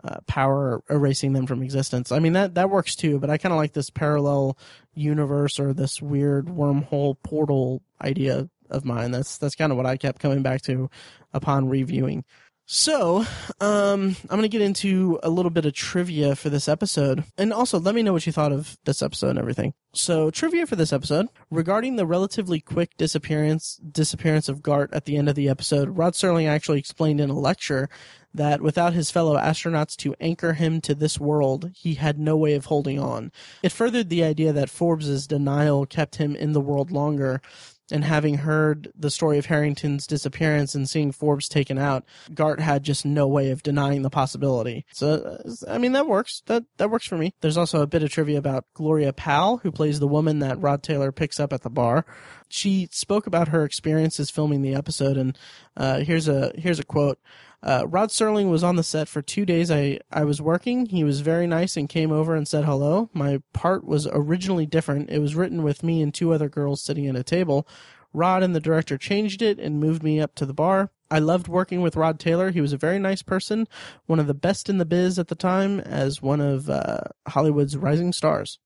uh, 0.04 0.20
power 0.28 0.80
erasing 0.88 1.32
them 1.32 1.44
from 1.44 1.62
existence. 1.62 2.12
I 2.12 2.20
mean 2.20 2.34
that 2.34 2.54
that 2.54 2.70
works 2.70 2.94
too, 2.94 3.18
but 3.18 3.28
I 3.28 3.36
kind 3.36 3.52
of 3.52 3.58
like 3.58 3.72
this 3.72 3.90
parallel 3.90 4.56
universe 4.94 5.58
or 5.58 5.72
this 5.72 6.00
weird 6.00 6.46
wormhole 6.46 7.16
portal 7.24 7.82
idea 8.00 8.48
of 8.70 8.84
mine. 8.84 9.10
That's 9.10 9.38
that's 9.38 9.56
kind 9.56 9.72
of 9.72 9.76
what 9.76 9.86
I 9.86 9.96
kept 9.96 10.20
coming 10.20 10.42
back 10.42 10.62
to 10.62 10.88
upon 11.34 11.68
reviewing. 11.68 12.24
So, 12.68 13.18
um, 13.60 14.16
I'm 14.22 14.28
going 14.28 14.42
to 14.42 14.48
get 14.48 14.60
into 14.60 15.20
a 15.22 15.30
little 15.30 15.50
bit 15.50 15.66
of 15.66 15.72
trivia 15.72 16.34
for 16.34 16.50
this 16.50 16.68
episode. 16.68 17.22
And 17.38 17.52
also, 17.52 17.78
let 17.78 17.94
me 17.94 18.02
know 18.02 18.12
what 18.12 18.26
you 18.26 18.32
thought 18.32 18.50
of 18.50 18.76
this 18.84 19.02
episode 19.02 19.30
and 19.30 19.38
everything. 19.38 19.72
So, 19.94 20.32
trivia 20.32 20.66
for 20.66 20.74
this 20.74 20.92
episode 20.92 21.28
regarding 21.48 21.94
the 21.94 22.06
relatively 22.06 22.58
quick 22.58 22.96
disappearance 22.96 23.76
disappearance 23.76 24.48
of 24.48 24.62
Gart 24.62 24.92
at 24.92 25.04
the 25.04 25.16
end 25.16 25.28
of 25.28 25.36
the 25.36 25.48
episode. 25.48 25.96
Rod 25.96 26.14
Serling 26.14 26.48
actually 26.48 26.80
explained 26.80 27.20
in 27.20 27.30
a 27.30 27.38
lecture 27.38 27.88
that 28.34 28.60
without 28.60 28.92
his 28.92 29.12
fellow 29.12 29.36
astronauts 29.36 29.96
to 29.98 30.16
anchor 30.20 30.54
him 30.54 30.80
to 30.82 30.94
this 30.94 31.20
world, 31.20 31.70
he 31.72 31.94
had 31.94 32.18
no 32.18 32.36
way 32.36 32.54
of 32.54 32.66
holding 32.66 32.98
on. 32.98 33.30
It 33.62 33.70
furthered 33.70 34.08
the 34.08 34.24
idea 34.24 34.52
that 34.52 34.70
Forbes's 34.70 35.28
denial 35.28 35.86
kept 35.86 36.16
him 36.16 36.34
in 36.34 36.52
the 36.52 36.60
world 36.60 36.90
longer 36.90 37.40
and 37.90 38.04
having 38.04 38.38
heard 38.38 38.92
the 38.96 39.10
story 39.10 39.38
of 39.38 39.46
Harrington's 39.46 40.06
disappearance 40.06 40.74
and 40.74 40.88
seeing 40.88 41.12
Forbes 41.12 41.48
taken 41.48 41.78
out, 41.78 42.04
Gart 42.34 42.60
had 42.60 42.82
just 42.82 43.04
no 43.04 43.26
way 43.26 43.50
of 43.50 43.62
denying 43.62 44.02
the 44.02 44.10
possibility. 44.10 44.84
So, 44.92 45.38
uh, 45.44 45.72
I 45.72 45.78
mean, 45.78 45.92
that 45.92 46.06
works. 46.06 46.42
That 46.46 46.64
that 46.78 46.90
works 46.90 47.06
for 47.06 47.16
me. 47.16 47.34
There's 47.40 47.56
also 47.56 47.82
a 47.82 47.86
bit 47.86 48.02
of 48.02 48.10
trivia 48.10 48.38
about 48.38 48.64
Gloria 48.74 49.12
Pall, 49.12 49.58
who 49.58 49.70
plays 49.70 50.00
the 50.00 50.08
woman 50.08 50.40
that 50.40 50.60
Rod 50.60 50.82
Taylor 50.82 51.12
picks 51.12 51.38
up 51.38 51.52
at 51.52 51.62
the 51.62 51.70
bar. 51.70 52.04
She 52.48 52.88
spoke 52.90 53.26
about 53.26 53.48
her 53.48 53.64
experiences 53.64 54.30
filming 54.30 54.62
the 54.62 54.74
episode, 54.74 55.16
and 55.16 55.38
uh, 55.76 56.00
here's 56.00 56.28
a 56.28 56.52
here's 56.56 56.78
a 56.78 56.84
quote. 56.84 57.18
Uh, 57.62 57.84
Rod 57.88 58.10
Serling 58.10 58.50
was 58.50 58.62
on 58.62 58.76
the 58.76 58.82
set 58.82 59.08
for 59.08 59.22
two 59.22 59.44
days. 59.44 59.70
I, 59.70 59.98
I 60.12 60.24
was 60.24 60.40
working. 60.40 60.86
He 60.86 61.04
was 61.04 61.20
very 61.20 61.46
nice 61.46 61.76
and 61.76 61.88
came 61.88 62.12
over 62.12 62.34
and 62.34 62.46
said 62.46 62.64
hello. 62.64 63.10
My 63.12 63.42
part 63.52 63.84
was 63.84 64.06
originally 64.12 64.66
different. 64.66 65.10
It 65.10 65.18
was 65.18 65.34
written 65.34 65.62
with 65.62 65.82
me 65.82 66.02
and 66.02 66.12
two 66.12 66.32
other 66.32 66.48
girls 66.48 66.82
sitting 66.82 67.06
at 67.06 67.16
a 67.16 67.24
table. 67.24 67.66
Rod 68.12 68.42
and 68.42 68.54
the 68.54 68.60
director 68.60 68.96
changed 68.96 69.42
it 69.42 69.58
and 69.58 69.80
moved 69.80 70.02
me 70.02 70.20
up 70.20 70.34
to 70.36 70.46
the 70.46 70.54
bar. 70.54 70.90
I 71.10 71.18
loved 71.18 71.48
working 71.48 71.82
with 71.82 71.96
Rod 71.96 72.18
Taylor. 72.18 72.50
He 72.50 72.60
was 72.60 72.72
a 72.72 72.78
very 72.78 72.98
nice 72.98 73.22
person, 73.22 73.68
one 74.06 74.18
of 74.18 74.26
the 74.26 74.34
best 74.34 74.68
in 74.68 74.78
the 74.78 74.84
biz 74.84 75.18
at 75.18 75.28
the 75.28 75.34
time, 75.34 75.80
as 75.80 76.20
one 76.20 76.40
of 76.40 76.68
uh, 76.68 77.00
Hollywood's 77.28 77.76
rising 77.76 78.12
stars. 78.12 78.58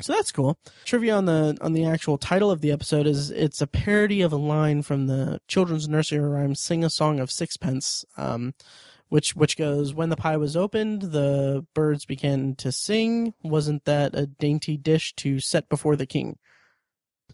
So 0.00 0.12
that's 0.12 0.30
cool. 0.30 0.58
Trivia 0.84 1.16
on 1.16 1.24
the 1.24 1.56
on 1.60 1.72
the 1.72 1.84
actual 1.84 2.18
title 2.18 2.50
of 2.50 2.60
the 2.60 2.70
episode 2.70 3.06
is 3.06 3.30
it's 3.30 3.60
a 3.60 3.66
parody 3.66 4.20
of 4.20 4.32
a 4.32 4.36
line 4.36 4.82
from 4.82 5.06
the 5.06 5.40
children's 5.48 5.88
nursery 5.88 6.20
rhyme 6.20 6.54
"Sing 6.54 6.84
a 6.84 6.90
Song 6.90 7.18
of 7.18 7.30
Sixpence," 7.30 8.04
um, 8.16 8.54
which 9.08 9.34
which 9.34 9.56
goes, 9.56 9.94
"When 9.94 10.08
the 10.08 10.16
pie 10.16 10.36
was 10.36 10.56
opened, 10.56 11.02
the 11.02 11.66
birds 11.74 12.04
began 12.04 12.54
to 12.56 12.70
sing. 12.70 13.34
Wasn't 13.42 13.84
that 13.86 14.14
a 14.14 14.26
dainty 14.26 14.76
dish 14.76 15.14
to 15.16 15.40
set 15.40 15.68
before 15.68 15.96
the 15.96 16.06
king?" 16.06 16.38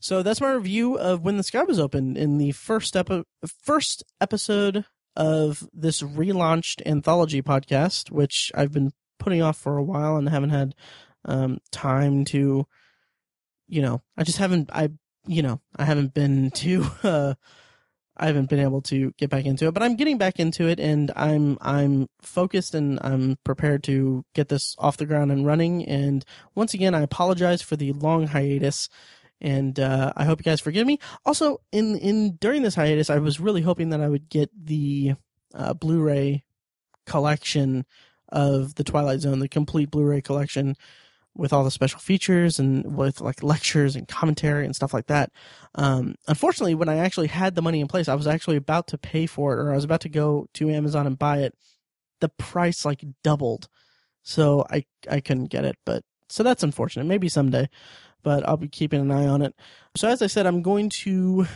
So 0.01 0.23
that's 0.23 0.41
my 0.41 0.53
review 0.53 0.99
of 0.99 1.23
When 1.23 1.37
the 1.37 1.43
Sky 1.43 1.63
Was 1.63 1.79
Opened 1.79 2.17
in 2.19 2.39
the 2.39 2.53
first 2.53 2.97
epi- 2.97 3.25
first 3.47 4.05
episode 4.21 4.85
of 5.17 5.69
this 5.73 6.03
relaunched 6.03 6.83
anthology 6.87 7.43
podcast, 7.43 8.11
which 8.11 8.51
I've 8.55 8.73
been 8.73 8.93
putting 9.19 9.41
off 9.43 9.57
for 9.57 9.79
a 9.79 9.85
while 9.85 10.17
and 10.17 10.29
haven't 10.29 10.51
had 10.51 10.75
um, 11.25 11.59
time 11.71 12.25
to, 12.27 12.67
you 13.69 13.83
know, 13.83 14.03
I 14.17 14.25
just 14.25 14.39
haven't, 14.39 14.71
I, 14.73 14.91
you 15.27 15.43
know, 15.43 15.61
I 15.77 15.85
haven't 15.85 16.15
been 16.15 16.51
to, 16.53 16.87
uh, 17.03 17.35
I 18.17 18.27
haven't 18.27 18.49
been 18.49 18.61
able 18.61 18.81
to 18.83 19.13
get 19.19 19.31
back 19.31 19.45
into 19.45 19.67
it, 19.67 19.75
but 19.75 19.83
I'm 19.83 19.97
getting 19.97 20.19
back 20.19 20.39
into 20.39 20.69
it 20.69 20.79
and 20.79 21.11
I'm, 21.17 21.59
I'm 21.61 22.09
focused 22.23 22.75
and 22.75 23.01
I'm 23.03 23.39
prepared 23.45 23.83
to 23.85 24.25
get 24.35 24.49
this 24.49 24.77
off 24.79 24.97
the 24.97 25.07
ground 25.07 25.33
and 25.33 25.45
running. 25.45 25.85
And 25.85 26.25
once 26.55 26.75
again, 26.75 26.95
I 26.95 27.01
apologize 27.01 27.61
for 27.61 27.75
the 27.75 27.93
long 27.93 28.29
hiatus 28.29 28.89
and 29.41 29.79
uh, 29.79 30.13
I 30.17 30.25
hope 30.25 30.39
you 30.41 30.45
guys 30.45 30.61
forgive 30.61 30.87
me. 30.87 30.99
Also, 31.27 31.61
in 31.71 31.97
in 31.99 32.37
during 32.37 32.63
this 32.63 32.75
hiatus, 32.75 33.11
I 33.11 33.19
was 33.19 33.41
really 33.41 33.61
hoping 33.61 33.91
that 33.91 34.01
I 34.01 34.09
would 34.09 34.29
get 34.31 34.49
the 34.59 35.15
uh, 35.53 35.75
Blu-ray 35.75 36.45
collection 37.05 37.85
of 38.31 38.77
the 38.77 38.85
Twilight 38.85 39.21
Zone, 39.21 39.41
the 39.41 39.49
complete 39.49 39.91
Blu-ray 39.91 40.23
collection 40.23 40.77
with 41.37 41.53
all 41.53 41.65
the 41.65 41.71
special 41.71 41.99
features 41.99 42.59
and 42.59 42.97
with 42.97 43.21
like 43.21 43.43
lectures 43.43 43.97
and 43.97 44.07
commentary 44.07 44.65
and 44.65 44.77
stuff 44.77 44.95
like 44.95 45.07
that. 45.07 45.33
Um, 45.75 46.15
unfortunately, 46.29 46.75
when 46.75 46.89
I 46.89 46.99
actually 46.99 47.27
had 47.27 47.55
the 47.55 47.63
money 47.63 47.81
in 47.81 47.89
place, 47.89 48.09
I 48.09 48.15
was 48.15 48.27
actually 48.27 48.57
about 48.57 48.87
to 48.89 48.99
pay 48.99 49.27
for 49.27 49.53
it 49.53 49.61
or 49.61 49.73
I 49.73 49.75
was 49.75 49.85
about 49.85 50.03
to 50.03 50.09
go 50.09 50.47
to 50.55 50.71
Amazon 50.71 51.07
and 51.07 51.19
buy 51.19 51.39
it. 51.39 51.55
The 52.21 52.29
price 52.29 52.85
like 52.85 53.05
doubled. 53.23 53.69
So 54.23 54.65
I, 54.71 54.85
I 55.11 55.21
couldn't 55.21 55.51
get 55.51 55.65
it, 55.65 55.77
but 55.85 56.03
so 56.29 56.43
that's 56.43 56.63
unfortunate. 56.63 57.05
Maybe 57.05 57.29
someday, 57.29 57.69
but 58.23 58.47
I'll 58.49 58.57
be 58.57 58.69
keeping 58.69 59.01
an 59.01 59.11
eye 59.11 59.27
on 59.27 59.43
it. 59.43 59.55
So 59.97 60.09
as 60.09 60.23
I 60.23 60.29
said, 60.29 60.47
I'm 60.47 60.63
going 60.63 60.89
to 61.03 61.47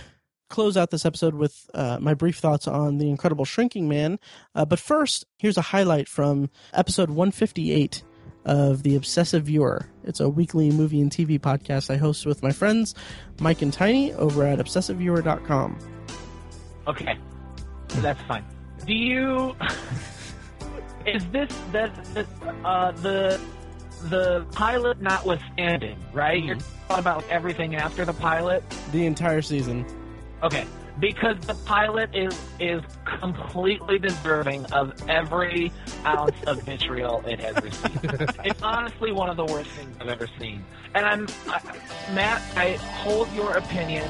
close 0.51 0.77
out 0.77 0.91
this 0.91 1.07
episode 1.07 1.35
with 1.35 1.69
uh, 1.75 1.99
my 2.01 2.14
brief 2.14 2.38
thoughts 2.38 2.67
on 2.67 2.99
the 2.99 3.09
incredible 3.09 3.45
shrinking 3.45 3.88
man. 3.88 4.19
Uh, 4.55 4.64
but 4.64 4.79
first, 4.79 5.25
here's 5.38 5.57
a 5.57 5.62
highlight 5.62 6.09
from 6.09 6.51
episode 6.73 7.11
158 7.11 8.03
of 8.49 8.82
The 8.82 8.96
Obsessive 8.96 9.44
Viewer. 9.44 9.86
It's 10.05 10.20
a 10.20 10.28
weekly 10.28 10.70
movie 10.70 11.01
and 11.01 11.11
TV 11.11 11.38
podcast 11.38 11.90
I 11.92 11.99
host 11.99 12.26
with 12.26 12.42
my 12.42 12.51
friends 12.51 12.94
Mike 13.40 13.62
and 13.62 13.72
Tiny 13.72 14.12
over 14.14 14.44
at 14.44 14.59
obsessiveviewer.com. 14.59 15.78
Okay, 16.88 17.18
that's 17.88 18.20
fine. 18.22 18.44
Do 18.86 18.94
you. 18.94 19.55
Is 21.07 21.24
this 21.26 21.57
that 21.72 21.90
uh, 22.64 22.92
the 22.92 23.40
the 24.05 24.46
pilot 24.53 25.01
notwithstanding, 25.01 25.99
right? 26.12 26.42
You're 26.42 26.57
talking 26.88 27.01
about 27.01 27.24
everything 27.28 27.76
after 27.76 28.05
the 28.05 28.12
pilot. 28.12 28.62
The 28.92 29.07
entire 29.07 29.42
season. 29.42 29.86
Okay, 30.42 30.66
because 31.01 31.38
the 31.40 31.55
pilot 31.55 32.11
is 32.14 32.38
is 32.59 32.82
completely 33.05 33.99
deserving 33.99 34.64
of 34.66 34.92
every 35.09 35.72
ounce 36.05 36.36
of 36.46 36.62
vitriol 36.62 37.22
it 37.26 37.40
has 37.40 37.55
received. 37.62 38.05
it's 38.44 38.62
honestly 38.62 39.12
one 39.12 39.28
of 39.30 39.36
the 39.36 39.44
worst 39.44 39.70
things 39.70 39.96
I've 40.01 40.09
ever 40.09 40.28
seen. 40.38 40.64
And 40.94 41.07
I'm 41.07 41.28
I, 41.49 41.61
Matt. 42.14 42.42
I 42.57 42.72
hold 42.76 43.32
your 43.32 43.57
opinion 43.57 44.09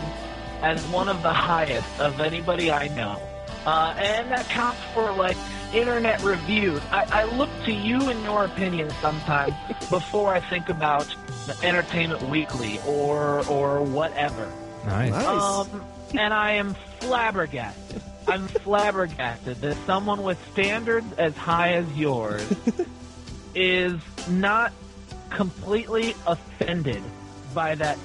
as 0.62 0.82
one 0.86 1.09
of 1.09 1.22
the 1.22 1.32
highest 1.32 2.01
of 2.01 2.20
anybody 2.20 2.70
I 2.70 2.89
know, 2.89 3.20
uh, 3.66 3.95
and 3.99 4.30
that 4.30 4.47
counts 4.49 4.80
for 4.95 5.12
like 5.12 5.36
internet 5.74 6.22
reviews. 6.22 6.80
I, 6.91 7.24
I 7.24 7.36
look 7.36 7.51
to 7.66 7.72
you 7.72 8.09
and 8.09 8.22
your 8.22 8.45
opinion 8.45 8.91
sometimes 9.03 9.55
before 9.91 10.32
I 10.32 10.41
think 10.41 10.68
about 10.68 11.14
the 11.47 11.57
Entertainment 11.62 12.22
Weekly 12.22 12.80
or 12.86 13.47
or 13.49 13.82
whatever. 13.82 14.51
Nice. 14.86 15.11
Nice. 15.11 15.26
Um, 15.26 15.84
and 16.15 16.33
I 16.33 16.53
am 16.53 16.75
flabbergasted. 17.01 18.03
I'm 18.27 18.47
flabbergasted 18.49 19.61
that 19.63 19.77
someone 19.87 20.23
with 20.23 20.39
standards 20.53 21.07
as 21.17 21.35
high 21.37 21.73
as 21.75 21.91
yours 21.97 22.47
is 23.55 24.01
not 24.29 24.73
completely 25.31 26.15
offended 26.27 27.03
by 27.55 27.75
that 27.77 27.99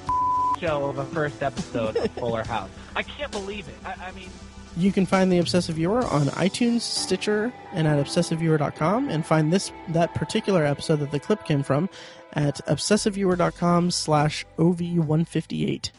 show 0.59 0.85
of 0.85 0.97
a 0.97 1.05
first 1.05 1.43
episode 1.43 1.97
of 1.97 2.09
Fuller 2.11 2.43
House. 2.43 2.69
I 2.95 3.03
can't 3.03 3.31
believe 3.31 3.67
it. 3.67 3.75
I, 3.85 3.95
I 4.07 4.11
mean, 4.11 4.29
You 4.77 4.91
can 4.93 5.05
find 5.05 5.31
the 5.31 5.39
Obsessive 5.39 5.75
Viewer 5.75 6.05
on 6.05 6.27
iTunes, 6.27 6.81
Stitcher, 6.81 7.53
and 7.73 7.87
at 7.87 8.03
obsessiveviewer.com, 8.03 9.09
and 9.09 9.25
find 9.25 9.51
this 9.51 9.71
that 9.89 10.13
particular 10.15 10.63
episode 10.65 10.99
that 10.99 11.11
the 11.11 11.19
clip 11.19 11.43
came 11.45 11.63
from 11.63 11.89
at 12.33 12.65
obsessiveviewer.com 12.67 13.91
slash 13.91 14.45
ov158. 14.57 15.91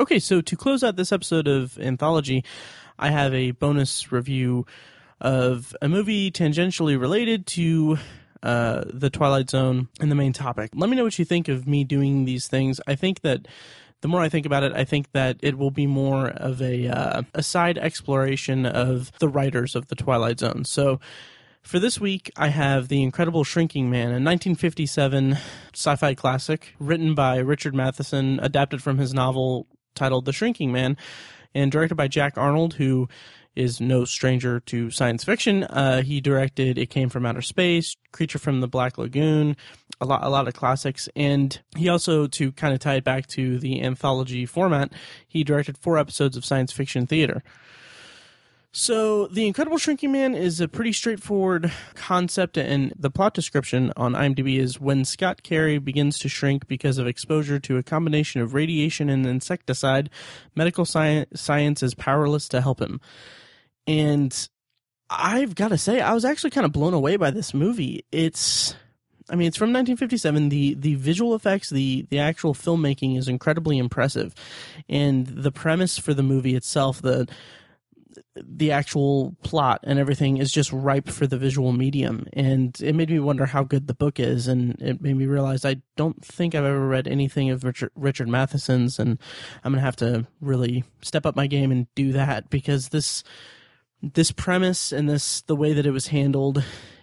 Okay, 0.00 0.20
so 0.20 0.40
to 0.40 0.56
close 0.56 0.84
out 0.84 0.94
this 0.94 1.10
episode 1.10 1.48
of 1.48 1.76
Anthology, 1.80 2.44
I 3.00 3.10
have 3.10 3.34
a 3.34 3.50
bonus 3.50 4.12
review 4.12 4.64
of 5.20 5.74
a 5.82 5.88
movie 5.88 6.30
tangentially 6.30 6.98
related 6.98 7.48
to 7.48 7.98
uh, 8.44 8.84
the 8.86 9.10
Twilight 9.10 9.50
Zone 9.50 9.88
and 10.00 10.08
the 10.08 10.14
main 10.14 10.32
topic. 10.32 10.70
Let 10.72 10.88
me 10.88 10.94
know 10.94 11.02
what 11.02 11.18
you 11.18 11.24
think 11.24 11.48
of 11.48 11.66
me 11.66 11.82
doing 11.82 12.26
these 12.26 12.46
things. 12.46 12.80
I 12.86 12.94
think 12.94 13.22
that 13.22 13.48
the 14.00 14.06
more 14.06 14.20
I 14.20 14.28
think 14.28 14.46
about 14.46 14.62
it, 14.62 14.72
I 14.72 14.84
think 14.84 15.10
that 15.14 15.38
it 15.42 15.58
will 15.58 15.72
be 15.72 15.88
more 15.88 16.28
of 16.28 16.62
a 16.62 16.86
uh, 16.86 17.22
a 17.34 17.42
side 17.42 17.76
exploration 17.76 18.66
of 18.66 19.10
the 19.18 19.28
writers 19.28 19.74
of 19.74 19.88
the 19.88 19.96
Twilight 19.96 20.38
Zone. 20.38 20.64
So. 20.64 21.00
For 21.60 21.80
this 21.80 22.00
week, 22.00 22.30
I 22.34 22.48
have 22.48 22.88
The 22.88 23.02
Incredible 23.02 23.44
Shrinking 23.44 23.90
Man, 23.90 24.06
a 24.06 24.22
1957 24.22 25.36
sci 25.74 25.96
fi 25.96 26.14
classic 26.14 26.74
written 26.78 27.14
by 27.14 27.38
Richard 27.38 27.74
Matheson, 27.74 28.40
adapted 28.40 28.82
from 28.82 28.96
his 28.96 29.12
novel 29.12 29.66
titled 29.98 30.24
The 30.24 30.32
Shrinking 30.32 30.72
Man, 30.72 30.96
and 31.54 31.72
directed 31.72 31.96
by 31.96 32.08
Jack 32.08 32.38
Arnold, 32.38 32.74
who 32.74 33.08
is 33.56 33.80
no 33.80 34.04
stranger 34.04 34.60
to 34.60 34.90
science 34.90 35.24
fiction. 35.24 35.64
Uh, 35.64 36.02
he 36.02 36.20
directed 36.20 36.78
It 36.78 36.90
Came 36.90 37.08
from 37.08 37.26
Outer 37.26 37.42
Space, 37.42 37.96
Creature 38.12 38.38
from 38.38 38.60
the 38.60 38.68
Black 38.68 38.96
Lagoon, 38.98 39.56
a 40.00 40.06
lot, 40.06 40.22
a 40.22 40.28
lot 40.28 40.46
of 40.46 40.54
classics. 40.54 41.08
And 41.16 41.60
he 41.76 41.88
also, 41.88 42.28
to 42.28 42.52
kind 42.52 42.72
of 42.72 42.78
tie 42.78 42.96
it 42.96 43.04
back 43.04 43.26
to 43.28 43.58
the 43.58 43.82
anthology 43.82 44.46
format, 44.46 44.92
he 45.26 45.42
directed 45.42 45.76
four 45.76 45.98
episodes 45.98 46.36
of 46.36 46.44
science 46.44 46.70
fiction 46.70 47.06
theater. 47.06 47.42
So, 48.72 49.28
The 49.28 49.46
Incredible 49.46 49.78
Shrinking 49.78 50.12
Man 50.12 50.34
is 50.34 50.60
a 50.60 50.68
pretty 50.68 50.92
straightforward 50.92 51.72
concept, 51.94 52.58
and 52.58 52.92
the 52.98 53.10
plot 53.10 53.32
description 53.32 53.94
on 53.96 54.12
IMDb 54.12 54.58
is 54.58 54.78
when 54.78 55.06
Scott 55.06 55.42
Carey 55.42 55.78
begins 55.78 56.18
to 56.18 56.28
shrink 56.28 56.68
because 56.68 56.98
of 56.98 57.06
exposure 57.06 57.58
to 57.60 57.78
a 57.78 57.82
combination 57.82 58.42
of 58.42 58.52
radiation 58.52 59.08
and 59.08 59.24
insecticide, 59.26 60.10
medical 60.54 60.84
sci- 60.84 61.24
science 61.34 61.82
is 61.82 61.94
powerless 61.94 62.46
to 62.48 62.60
help 62.60 62.78
him. 62.78 63.00
And 63.86 64.48
I've 65.08 65.54
got 65.54 65.68
to 65.68 65.78
say, 65.78 66.02
I 66.02 66.12
was 66.12 66.26
actually 66.26 66.50
kind 66.50 66.66
of 66.66 66.72
blown 66.72 66.92
away 66.92 67.16
by 67.16 67.30
this 67.30 67.54
movie. 67.54 68.04
It's. 68.12 68.74
I 69.30 69.36
mean, 69.36 69.48
it's 69.48 69.58
from 69.58 69.74
1957. 69.74 70.48
The 70.48 70.74
the 70.74 70.94
visual 70.94 71.34
effects, 71.34 71.68
the 71.68 72.06
the 72.08 72.18
actual 72.18 72.54
filmmaking 72.54 73.18
is 73.18 73.28
incredibly 73.28 73.76
impressive, 73.76 74.34
and 74.88 75.26
the 75.26 75.52
premise 75.52 75.98
for 75.98 76.14
the 76.14 76.22
movie 76.22 76.54
itself, 76.54 77.02
the 77.02 77.28
the 78.36 78.72
actual 78.72 79.36
plot 79.42 79.80
and 79.84 79.98
everything 79.98 80.38
is 80.38 80.50
just 80.50 80.72
ripe 80.72 81.08
for 81.08 81.26
the 81.26 81.38
visual 81.38 81.72
medium. 81.72 82.26
And 82.32 82.78
it 82.80 82.94
made 82.94 83.10
me 83.10 83.18
wonder 83.18 83.46
how 83.46 83.64
good 83.64 83.86
the 83.86 83.94
book 83.94 84.20
is. 84.20 84.48
And 84.48 84.80
it 84.80 85.00
made 85.00 85.16
me 85.16 85.26
realize 85.26 85.64
i 85.64 85.76
don't 85.96 86.24
think 86.24 86.54
i've 86.54 86.64
ever 86.64 86.86
read 86.86 87.08
anything 87.08 87.50
of 87.50 87.64
richard, 87.64 87.90
richard 87.94 88.28
matheson's. 88.28 88.98
And 88.98 89.18
i'm 89.64 89.72
gonna 89.72 89.82
have 89.82 89.96
to 89.96 90.26
really 90.40 90.84
step 91.02 91.26
up 91.26 91.36
my 91.36 91.46
game 91.46 91.70
and 91.70 91.86
do 91.94 92.12
that 92.12 92.50
because 92.50 92.88
this 92.88 93.22
this 94.02 94.30
premise 94.30 94.92
and 94.92 95.08
this 95.08 95.42
the 95.42 95.56
way 95.56 95.72
that 95.72 95.86
it 95.86 95.90
was 95.90 96.08
handled 96.08 96.62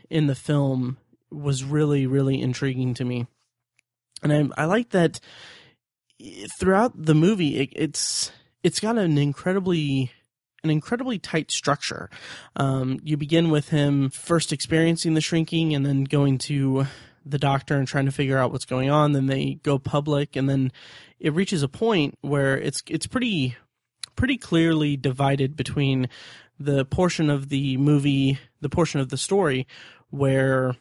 in 0.09 0.27
the 0.27 0.35
film 0.35 0.97
was 1.31 1.63
really 1.63 2.07
really 2.07 2.41
intriguing 2.41 2.93
to 2.95 3.05
me. 3.05 3.27
And 4.23 4.51
i, 4.57 4.63
I 4.63 4.65
like 4.65 4.89
that 4.91 5.19
throughout 6.59 6.93
the 6.95 7.15
movie 7.15 7.59
it, 7.59 7.69
it's 7.75 8.31
it's 8.63 8.79
got 8.79 8.97
an 8.97 9.17
incredibly 9.17 10.11
an 10.65 10.71
incredibly 10.71 11.19
tight 11.19 11.51
structure. 11.51 12.09
Um, 12.55 12.99
you 13.03 13.15
begin 13.15 13.51
with 13.51 13.69
him 13.69 14.09
first 14.09 14.51
experiencing 14.51 15.13
the 15.13 15.21
shrinking 15.21 15.73
and 15.73 15.85
then 15.85 16.03
going 16.03 16.39
to 16.39 16.87
the 17.25 17.39
doctor 17.39 17.75
and 17.77 17.87
trying 17.87 18.05
to 18.05 18.11
figure 18.11 18.37
out 18.37 18.51
what's 18.51 18.65
going 18.65 18.89
on. 18.89 19.13
Then 19.13 19.27
they 19.27 19.59
go 19.63 19.79
public, 19.79 20.35
and 20.35 20.49
then 20.49 20.71
it 21.19 21.33
reaches 21.33 21.63
a 21.63 21.67
point 21.67 22.17
where 22.21 22.57
it's 22.57 22.83
it's 22.87 23.07
pretty 23.07 23.55
pretty 24.15 24.37
clearly 24.37 24.97
divided 24.97 25.55
between 25.55 26.09
the 26.59 26.85
portion 26.85 27.29
of 27.29 27.49
the 27.49 27.77
movie, 27.77 28.39
the 28.61 28.69
portion 28.69 28.99
of 28.99 29.09
the 29.09 29.17
story 29.17 29.67
where 30.09 30.75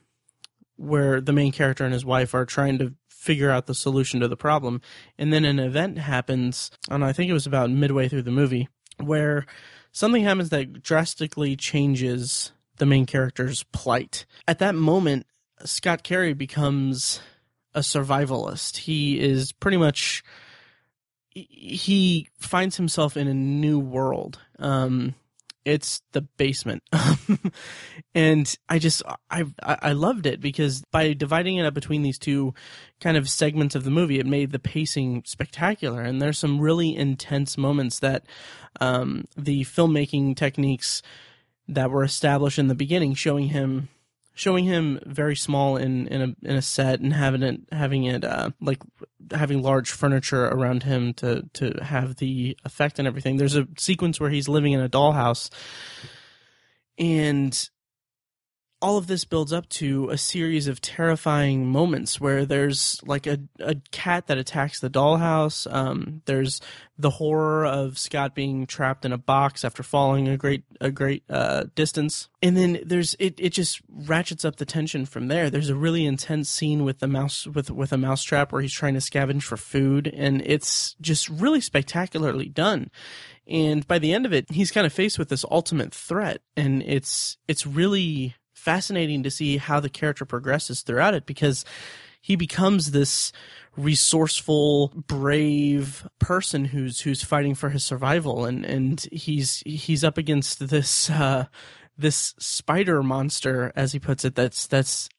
where 0.76 1.20
the 1.20 1.32
main 1.32 1.52
character 1.52 1.84
and 1.84 1.92
his 1.92 2.04
wife 2.04 2.34
are 2.34 2.46
trying 2.46 2.78
to 2.78 2.94
figure 3.08 3.50
out 3.50 3.66
the 3.66 3.74
solution 3.74 4.20
to 4.20 4.28
the 4.28 4.36
problem, 4.36 4.80
and 5.18 5.32
then 5.32 5.44
an 5.44 5.58
event 5.58 5.98
happens, 5.98 6.70
and 6.90 7.04
I 7.04 7.12
think 7.12 7.30
it 7.30 7.34
was 7.34 7.46
about 7.46 7.70
midway 7.70 8.08
through 8.08 8.22
the 8.22 8.30
movie 8.30 8.68
where 8.98 9.46
something 9.94 10.24
happens 10.24 10.50
that 10.50 10.82
drastically 10.82 11.56
changes 11.56 12.52
the 12.76 12.84
main 12.84 13.06
character's 13.06 13.62
plight. 13.72 14.26
At 14.46 14.58
that 14.58 14.74
moment, 14.74 15.26
Scott 15.64 16.02
Carey 16.02 16.34
becomes 16.34 17.20
a 17.72 17.80
survivalist. 17.80 18.78
He 18.78 19.18
is 19.18 19.52
pretty 19.52 19.78
much 19.78 20.22
he 21.34 22.28
finds 22.38 22.76
himself 22.76 23.16
in 23.16 23.26
a 23.26 23.34
new 23.34 23.78
world. 23.78 24.38
Um, 24.58 25.14
it's 25.64 26.02
the 26.12 26.22
basement, 26.22 26.82
and 28.14 28.54
I 28.68 28.78
just 28.78 29.02
I 29.30 29.44
I 29.62 29.92
loved 29.92 30.26
it 30.26 30.40
because 30.40 30.82
by 30.90 31.12
dividing 31.12 31.56
it 31.56 31.66
up 31.66 31.74
between 31.74 32.02
these 32.02 32.18
two 32.18 32.54
kind 33.00 33.16
of 33.16 33.28
segments 33.28 33.74
of 33.74 33.84
the 33.84 33.90
movie, 33.90 34.18
it 34.18 34.26
made 34.26 34.52
the 34.52 34.58
pacing 34.58 35.22
spectacular. 35.26 36.02
And 36.02 36.20
there's 36.20 36.38
some 36.38 36.60
really 36.60 36.94
intense 36.94 37.56
moments 37.56 37.98
that 38.00 38.24
um, 38.80 39.24
the 39.36 39.62
filmmaking 39.62 40.36
techniques 40.36 41.02
that 41.68 41.90
were 41.90 42.04
established 42.04 42.58
in 42.58 42.68
the 42.68 42.74
beginning, 42.74 43.14
showing 43.14 43.48
him 43.48 43.88
showing 44.34 44.64
him 44.64 44.98
very 45.06 45.36
small 45.36 45.76
in 45.76 46.08
in 46.08 46.20
a 46.20 46.48
in 46.48 46.56
a 46.56 46.62
set 46.62 47.00
and 47.00 47.12
having 47.12 47.42
it 47.42 47.60
having 47.72 48.04
it 48.04 48.24
uh, 48.24 48.50
like 48.60 48.82
having 49.32 49.62
large 49.62 49.90
furniture 49.90 50.44
around 50.46 50.82
him 50.82 51.14
to 51.14 51.48
to 51.54 51.78
have 51.82 52.16
the 52.16 52.56
effect 52.64 52.98
and 52.98 53.08
everything. 53.08 53.36
There's 53.36 53.56
a 53.56 53.68
sequence 53.78 54.20
where 54.20 54.30
he's 54.30 54.48
living 54.48 54.72
in 54.72 54.80
a 54.80 54.88
dollhouse, 54.88 55.50
and 56.98 57.70
all 58.84 58.98
of 58.98 59.06
this 59.06 59.24
builds 59.24 59.50
up 59.50 59.66
to 59.70 60.10
a 60.10 60.18
series 60.18 60.68
of 60.68 60.78
terrifying 60.78 61.66
moments 61.66 62.20
where 62.20 62.44
there's 62.44 63.00
like 63.06 63.26
a, 63.26 63.38
a 63.58 63.76
cat 63.92 64.26
that 64.26 64.36
attacks 64.36 64.78
the 64.78 64.90
dollhouse. 64.90 65.66
Um, 65.72 66.20
there's 66.26 66.60
the 66.98 67.08
horror 67.08 67.64
of 67.64 67.96
Scott 67.96 68.34
being 68.34 68.66
trapped 68.66 69.06
in 69.06 69.12
a 69.12 69.16
box 69.16 69.64
after 69.64 69.82
falling 69.82 70.28
a 70.28 70.36
great 70.36 70.64
a 70.82 70.90
great 70.90 71.22
uh, 71.30 71.64
distance, 71.74 72.28
and 72.42 72.58
then 72.58 72.78
there's 72.84 73.16
it, 73.18 73.34
it 73.38 73.54
just 73.54 73.80
ratchets 73.88 74.44
up 74.44 74.56
the 74.56 74.66
tension 74.66 75.06
from 75.06 75.28
there. 75.28 75.48
There's 75.48 75.70
a 75.70 75.74
really 75.74 76.04
intense 76.04 76.50
scene 76.50 76.84
with 76.84 76.98
the 76.98 77.08
mouse 77.08 77.46
with 77.46 77.70
with 77.70 77.90
a 77.90 77.96
mousetrap 77.96 78.52
where 78.52 78.60
he's 78.60 78.74
trying 78.74 78.94
to 78.94 79.00
scavenge 79.00 79.44
for 79.44 79.56
food, 79.56 80.12
and 80.14 80.42
it's 80.44 80.94
just 81.00 81.30
really 81.30 81.62
spectacularly 81.62 82.50
done. 82.50 82.90
And 83.48 83.88
by 83.88 83.98
the 83.98 84.12
end 84.12 84.26
of 84.26 84.34
it, 84.34 84.50
he's 84.50 84.70
kind 84.70 84.86
of 84.86 84.92
faced 84.92 85.18
with 85.18 85.30
this 85.30 85.44
ultimate 85.50 85.94
threat, 85.94 86.42
and 86.54 86.82
it's 86.82 87.38
it's 87.48 87.66
really 87.66 88.34
fascinating 88.64 89.22
to 89.22 89.30
see 89.30 89.58
how 89.58 89.78
the 89.78 89.90
character 89.90 90.24
progresses 90.24 90.80
throughout 90.80 91.14
it 91.14 91.26
because 91.26 91.64
he 92.20 92.36
becomes 92.36 92.92
this 92.92 93.32
resourceful, 93.76 94.88
brave 95.06 96.08
person 96.18 96.64
who's 96.64 97.02
who's 97.02 97.22
fighting 97.22 97.54
for 97.54 97.68
his 97.68 97.84
survival, 97.84 98.46
and 98.46 98.64
and 98.64 99.06
he's 99.12 99.62
he's 99.66 100.02
up 100.02 100.16
against 100.16 100.68
this 100.70 101.10
uh, 101.10 101.44
this 101.98 102.34
spider 102.38 103.02
monster, 103.02 103.72
as 103.76 103.92
he 103.92 103.98
puts 103.98 104.24
it. 104.24 104.34
That's 104.34 104.66
that's 104.66 105.10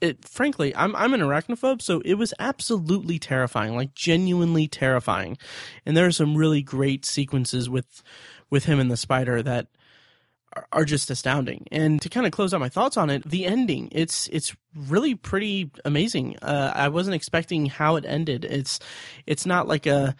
it 0.00 0.26
frankly, 0.26 0.74
I'm 0.74 0.96
I'm 0.96 1.14
an 1.14 1.20
arachnophobe, 1.20 1.80
so 1.80 2.00
it 2.04 2.14
was 2.14 2.34
absolutely 2.40 3.20
terrifying, 3.20 3.76
like 3.76 3.94
genuinely 3.94 4.66
terrifying. 4.66 5.38
And 5.86 5.96
there 5.96 6.06
are 6.06 6.12
some 6.12 6.36
really 6.36 6.62
great 6.62 7.04
sequences 7.04 7.70
with 7.70 8.02
with 8.50 8.64
him 8.64 8.80
and 8.80 8.90
the 8.90 8.96
spider 8.96 9.42
that 9.42 9.68
are, 10.72 10.84
just 10.84 11.10
astounding. 11.10 11.66
And 11.70 12.00
to 12.02 12.08
kind 12.08 12.26
of 12.26 12.32
close 12.32 12.54
out 12.54 12.60
my 12.60 12.68
thoughts 12.68 12.96
on 12.96 13.10
it, 13.10 13.22
the 13.28 13.46
ending, 13.46 13.88
it's 13.92 14.28
it's 14.28 14.54
really 14.74 15.14
pretty 15.14 15.70
amazing. 15.84 16.36
Uh, 16.40 16.72
I 16.74 16.88
wasn't 16.88 17.16
expecting 17.16 17.66
how 17.66 17.96
it 17.96 18.04
ended. 18.06 18.44
It's 18.44 18.80
it's 19.26 19.46
not 19.46 19.68
like 19.68 19.86
a 19.86 20.16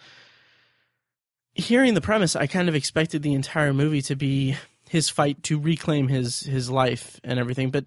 hearing 1.59 1.93
the 1.93 2.01
premise, 2.01 2.35
I 2.35 2.47
kind 2.47 2.69
of 2.69 2.75
expected 2.75 3.21
the 3.21 3.33
entire 3.33 3.73
movie 3.73 4.01
to 4.03 4.15
be 4.15 4.55
his 4.89 5.09
fight 5.09 5.43
to 5.43 5.59
reclaim 5.59 6.07
his 6.07 6.41
his 6.41 6.69
life 6.69 7.19
and 7.23 7.39
everything, 7.39 7.69
but 7.69 7.85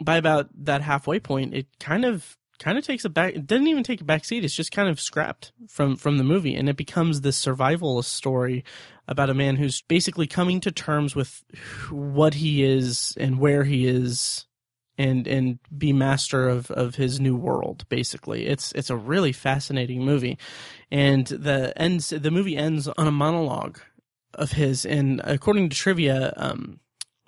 by 0.00 0.16
about 0.16 0.48
that 0.64 0.82
halfway 0.82 1.20
point, 1.20 1.54
it 1.54 1.66
kind 1.78 2.04
of 2.04 2.36
kind 2.60 2.78
of 2.78 2.84
takes 2.84 3.04
a 3.04 3.08
back. 3.08 3.34
It 3.34 3.46
doesn't 3.46 3.66
even 3.66 3.82
take 3.82 4.00
a 4.00 4.04
back 4.04 4.24
seat. 4.24 4.44
It's 4.44 4.54
just 4.54 4.70
kind 4.70 4.88
of 4.88 5.00
scrapped 5.00 5.52
from 5.68 5.96
from 5.96 6.18
the 6.18 6.24
movie, 6.24 6.54
and 6.54 6.68
it 6.68 6.76
becomes 6.76 7.20
this 7.20 7.44
survivalist 7.44 8.04
story 8.04 8.64
about 9.08 9.30
a 9.30 9.34
man 9.34 9.56
who's 9.56 9.82
basically 9.82 10.28
coming 10.28 10.60
to 10.60 10.70
terms 10.70 11.16
with 11.16 11.42
what 11.90 12.34
he 12.34 12.62
is 12.62 13.14
and 13.18 13.40
where 13.40 13.64
he 13.64 13.86
is. 13.86 14.46
And, 14.98 15.26
and 15.26 15.58
be 15.78 15.94
master 15.94 16.46
of, 16.46 16.70
of 16.72 16.96
his 16.96 17.20
new 17.20 17.34
world. 17.34 17.86
Basically, 17.88 18.46
it's 18.46 18.70
it's 18.72 18.90
a 18.90 18.96
really 18.96 19.32
fascinating 19.32 20.04
movie, 20.04 20.36
and 20.90 21.26
the 21.26 21.72
ends 21.80 22.10
the 22.10 22.30
movie 22.30 22.54
ends 22.54 22.86
on 22.86 23.06
a 23.06 23.10
monologue 23.10 23.78
of 24.34 24.52
his. 24.52 24.84
And 24.84 25.22
according 25.24 25.70
to 25.70 25.76
trivia, 25.76 26.34
um, 26.36 26.80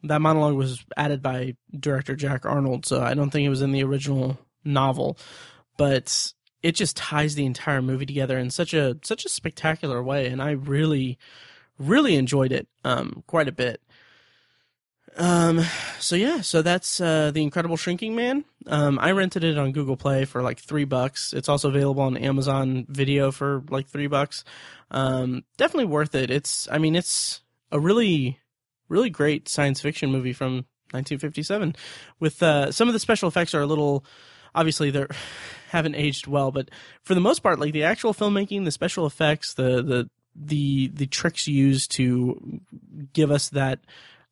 that 0.03 0.21
monologue 0.21 0.55
was 0.55 0.85
added 0.99 1.23
by 1.23 1.57
director 1.79 2.15
Jack 2.15 2.45
Arnold, 2.45 2.85
so 2.85 3.01
I 3.01 3.15
don't 3.15 3.31
think 3.31 3.47
it 3.47 3.51
was 3.51 3.63
in 3.63 3.73
the 3.73 3.85
original 3.85 4.39
novel, 4.65 5.19
but 5.77 6.33
it 6.63 6.73
just 6.73 6.97
ties 6.97 7.35
the 7.35 7.47
entire 7.47 7.83
movie 7.83 8.07
together 8.07 8.39
in 8.39 8.51
such 8.51 8.75
a 8.75 8.97
such 9.03 9.25
a 9.25 9.29
spectacular 9.29 10.03
way, 10.03 10.29
and 10.29 10.43
I 10.43 10.53
really 10.53 11.19
really 11.79 12.17
enjoyed 12.17 12.53
it 12.53 12.69
um, 12.85 13.23
quite 13.27 13.49
a 13.49 13.53
bit. 13.53 13.81
Um, 15.17 15.61
so 15.99 16.17
yeah, 16.17 16.41
so 16.41 16.63
that's 16.63 17.01
uh, 17.01 17.33
the 17.33 17.43
Incredible 17.43 17.77
Shrinking 17.77 18.15
Man. 18.15 18.45
Um, 18.67 18.99
I 18.99 19.11
rented 19.11 19.45
it 19.45 19.59
on 19.59 19.73
Google 19.73 19.97
Play 19.97 20.25
for 20.25 20.43
like 20.43 20.59
three 20.59 20.85
bucks. 20.85 21.35
It's 21.35 21.51
also 21.51 21.69
available 21.69 22.03
on 22.03 22.17
Amazon 22.17 22.87
Video 22.89 23.31
for 23.31 23.63
like 23.69 23.89
three 23.89 24.07
bucks. 24.07 24.43
Um, 24.91 25.45
definitely 25.59 25.87
worth 25.87 26.15
it. 26.15 26.31
It's, 26.31 26.67
I 26.71 26.79
mean, 26.79 26.97
it's 26.97 27.43
a 27.71 27.79
really 27.79 28.39
really 28.93 29.11
great 29.11 29.49
science 29.49 29.81
fiction 29.81 30.13
movie 30.13 30.35
from 30.35 30.67
1957. 30.93 31.75
With 32.21 32.43
uh, 32.43 32.71
some 32.71 32.89
of 32.89 32.93
the 32.93 33.01
special 33.01 33.27
effects 33.27 33.55
are 33.55 33.63
a 33.63 33.67
little, 33.67 34.05
obviously 34.55 34.91
they 34.91 35.07
haven't 35.71 35.95
aged 35.95 36.27
well, 36.27 36.51
but 36.51 36.71
for 37.03 37.15
the 37.15 37.21
most 37.21 37.43
part, 37.43 37.59
like 37.59 37.73
the 37.73 37.85
actual 37.85 38.15
filmmaking, 38.15 38.65
the 38.65 38.71
special 38.71 39.07
effects, 39.07 39.55
the 39.55 39.83
the 39.83 40.11
the 40.35 40.89
the 40.89 41.07
tricks 41.07 41.47
used 41.47 41.91
to 41.93 42.61
give 43.13 43.31
us 43.31 43.51
that 43.51 43.81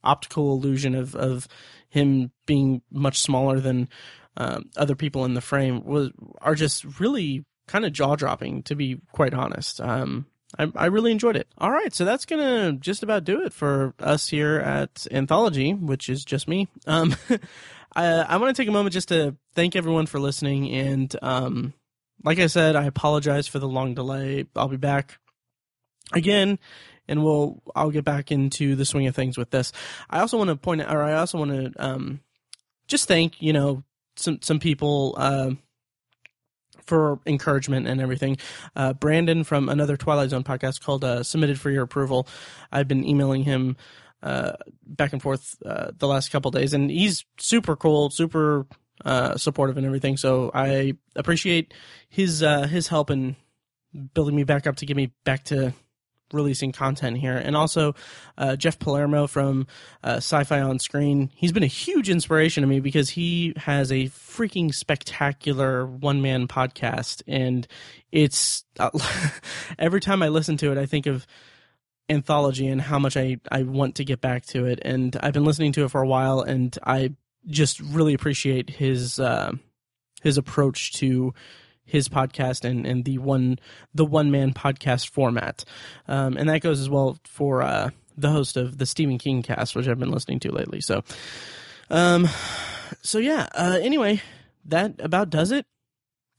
optical 0.02 0.52
illusion 0.52 0.94
of 0.94 1.14
of 1.14 1.46
him 1.88 2.30
being 2.46 2.82
much 2.90 3.18
smaller 3.18 3.60
than 3.60 3.88
um, 4.36 4.70
other 4.76 4.94
people 4.94 5.24
in 5.24 5.34
the 5.34 5.40
frame 5.40 5.84
was 5.84 6.10
are 6.40 6.54
just 6.54 7.00
really 7.00 7.44
kind 7.66 7.84
of 7.84 7.92
jaw 7.92 8.16
dropping 8.16 8.62
to 8.64 8.74
be 8.74 9.00
quite 9.12 9.34
honest. 9.34 9.80
Um, 9.80 10.26
I, 10.58 10.66
I 10.74 10.86
really 10.86 11.12
enjoyed 11.12 11.36
it. 11.36 11.46
All 11.58 11.70
right, 11.70 11.94
so 11.94 12.04
that's 12.04 12.24
gonna 12.24 12.72
just 12.72 13.02
about 13.02 13.24
do 13.24 13.42
it 13.42 13.52
for 13.52 13.94
us 14.00 14.28
here 14.28 14.58
at 14.58 15.06
Anthology, 15.10 15.74
which 15.74 16.08
is 16.08 16.24
just 16.24 16.48
me. 16.48 16.68
Um, 16.86 17.14
I, 17.95 18.05
I 18.07 18.36
want 18.36 18.55
to 18.55 18.61
take 18.61 18.68
a 18.68 18.72
moment 18.72 18.93
just 18.93 19.09
to 19.09 19.36
thank 19.55 19.76
everyone 19.76 20.07
for 20.07 20.20
listening, 20.20 20.70
and 20.70 21.14
um, 21.22 21.74
like 22.24 22.38
I 22.38 22.47
said, 22.47 22.76
I 22.76 22.84
apologize 22.84 23.49
for 23.49 23.59
the 23.59 23.68
long 23.68 23.95
delay. 23.95 24.47
I'll 24.55 24.68
be 24.68 24.76
back 24.76 25.18
again, 26.12 26.59
and 27.09 27.24
we'll 27.24 27.62
I'll 27.74 27.91
get 27.91 28.05
back 28.05 28.30
into 28.30 28.76
the 28.76 28.84
swing 28.84 29.07
of 29.07 29.16
things 29.16 29.36
with 29.36 29.51
this. 29.51 29.72
I 30.09 30.20
also 30.20 30.38
want 30.38 30.49
to 30.49 30.57
point 30.57 30.82
out, 30.82 30.95
or 30.95 31.03
I 31.03 31.14
also 31.14 31.38
want 31.38 31.51
to 31.51 31.72
um, 31.84 32.20
just 32.86 33.09
thank 33.09 33.41
you 33.43 33.53
know 33.53 33.82
some 34.16 34.41
some 34.43 34.61
people. 34.61 35.14
Uh, 35.16 35.51
for 36.86 37.20
encouragement 37.24 37.86
and 37.86 38.01
everything. 38.01 38.36
Uh, 38.74 38.93
Brandon 38.93 39.45
from 39.45 39.68
another 39.68 39.97
Twilight 39.97 40.30
Zone 40.30 40.43
podcast 40.43 40.82
called 40.82 41.05
uh, 41.05 41.22
Submitted 41.22 41.61
for 41.61 41.70
Your 41.70 41.84
Approval. 41.84 42.26
I've 42.72 42.88
been 42.88 43.05
emailing 43.07 43.45
him 43.45 43.76
uh, 44.22 44.52
back 44.86 45.12
and 45.12 45.22
forth 45.22 45.56
uh, 45.64 45.90
the 45.96 46.08
last 46.08 46.30
couple 46.30 46.50
days, 46.50 46.72
and 46.72 46.90
he's 46.90 47.24
super 47.38 47.76
cool, 47.76 48.10
super 48.10 48.66
uh, 49.04 49.36
supportive 49.36 49.76
and 49.76 49.86
everything. 49.86 50.16
So 50.16 50.50
I 50.54 50.94
appreciate 51.16 51.74
his 52.08 52.42
uh, 52.42 52.66
his 52.66 52.88
help 52.88 53.10
in 53.10 53.36
building 54.14 54.36
me 54.36 54.44
back 54.44 54.66
up 54.66 54.76
to 54.76 54.86
get 54.86 54.96
me 54.96 55.12
back 55.24 55.44
to 55.44 55.74
releasing 56.32 56.72
content 56.72 57.16
here. 57.18 57.36
And 57.36 57.56
also, 57.56 57.94
uh, 58.38 58.56
Jeff 58.56 58.78
Palermo 58.78 59.26
from 59.26 59.66
uh, 60.04 60.16
Sci 60.16 60.44
Fi 60.44 60.60
on 60.60 60.78
Screen. 60.78 61.30
He's 61.34 61.52
been 61.52 61.62
a 61.62 61.66
huge 61.66 62.08
inspiration 62.08 62.62
to 62.62 62.66
me 62.66 62.80
because 62.80 63.10
he 63.10 63.52
has 63.56 63.90
a 63.90 64.06
freaking 64.06 64.72
spectacular 64.74 65.86
one 65.86 66.22
man 66.22 66.46
podcast. 66.48 67.22
And 67.26 67.66
it's 68.12 68.64
uh, 68.78 68.90
every 69.78 70.00
time 70.00 70.22
I 70.22 70.28
listen 70.28 70.56
to 70.58 70.72
it, 70.72 70.78
I 70.78 70.86
think 70.86 71.06
of 71.06 71.26
anthology 72.11 72.66
and 72.66 72.80
how 72.80 72.98
much 72.98 73.16
I, 73.16 73.38
I 73.50 73.62
want 73.62 73.94
to 73.96 74.04
get 74.04 74.20
back 74.20 74.44
to 74.46 74.66
it. 74.66 74.80
And 74.82 75.16
I've 75.22 75.32
been 75.32 75.44
listening 75.44 75.72
to 75.72 75.84
it 75.84 75.90
for 75.90 76.02
a 76.02 76.06
while 76.06 76.42
and 76.42 76.76
I 76.84 77.14
just 77.46 77.80
really 77.80 78.12
appreciate 78.12 78.68
his, 78.68 79.18
uh, 79.18 79.52
his 80.22 80.36
approach 80.36 80.92
to 80.94 81.32
his 81.90 82.08
podcast 82.08 82.64
and, 82.64 82.86
and 82.86 83.04
the 83.04 83.18
one 83.18 83.58
the 83.94 84.04
one 84.04 84.30
man 84.30 84.52
podcast 84.52 85.11
format, 85.11 85.64
um, 86.08 86.36
and 86.36 86.48
that 86.48 86.61
goes 86.61 86.80
as 86.80 86.88
well 86.88 87.18
for 87.24 87.62
uh, 87.62 87.90
the 88.16 88.30
host 88.30 88.56
of 88.56 88.78
the 88.78 88.86
Stephen 88.86 89.18
King 89.18 89.42
cast, 89.42 89.74
which 89.74 89.88
I've 89.88 89.98
been 89.98 90.12
listening 90.12 90.40
to 90.40 90.52
lately. 90.52 90.80
So, 90.80 91.02
um, 91.90 92.28
so 93.02 93.18
yeah. 93.18 93.48
Uh, 93.52 93.78
anyway, 93.82 94.22
that 94.66 94.94
about 95.00 95.30
does 95.30 95.50
it. 95.50 95.66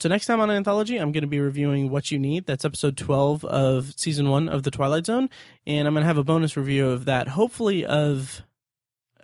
So 0.02 0.10
next 0.10 0.26
time 0.26 0.39
on 0.39 0.49
Anthology, 0.49 0.97
I'm 0.97 1.12
going 1.12 1.22
to 1.22 1.28
be 1.28 1.39
reviewing 1.39 1.91
What 1.91 2.10
You 2.10 2.18
Need. 2.18 2.47
That's 2.47 2.66
episode 2.66 2.97
12 2.97 3.45
of 3.45 3.93
season 3.95 4.32
one 4.32 4.49
of 4.49 4.64
The 4.64 4.72
Twilight 4.72 5.06
Zone, 5.06 5.30
and 5.68 5.88
I'm 5.88 5.93
going 5.93 6.02
to 6.02 6.08
have 6.08 6.18
a 6.18 6.24
bonus 6.24 6.58
review 6.58 6.89
of 6.89 7.06
that. 7.06 7.28
Hopefully, 7.28 7.86
of 7.86 8.41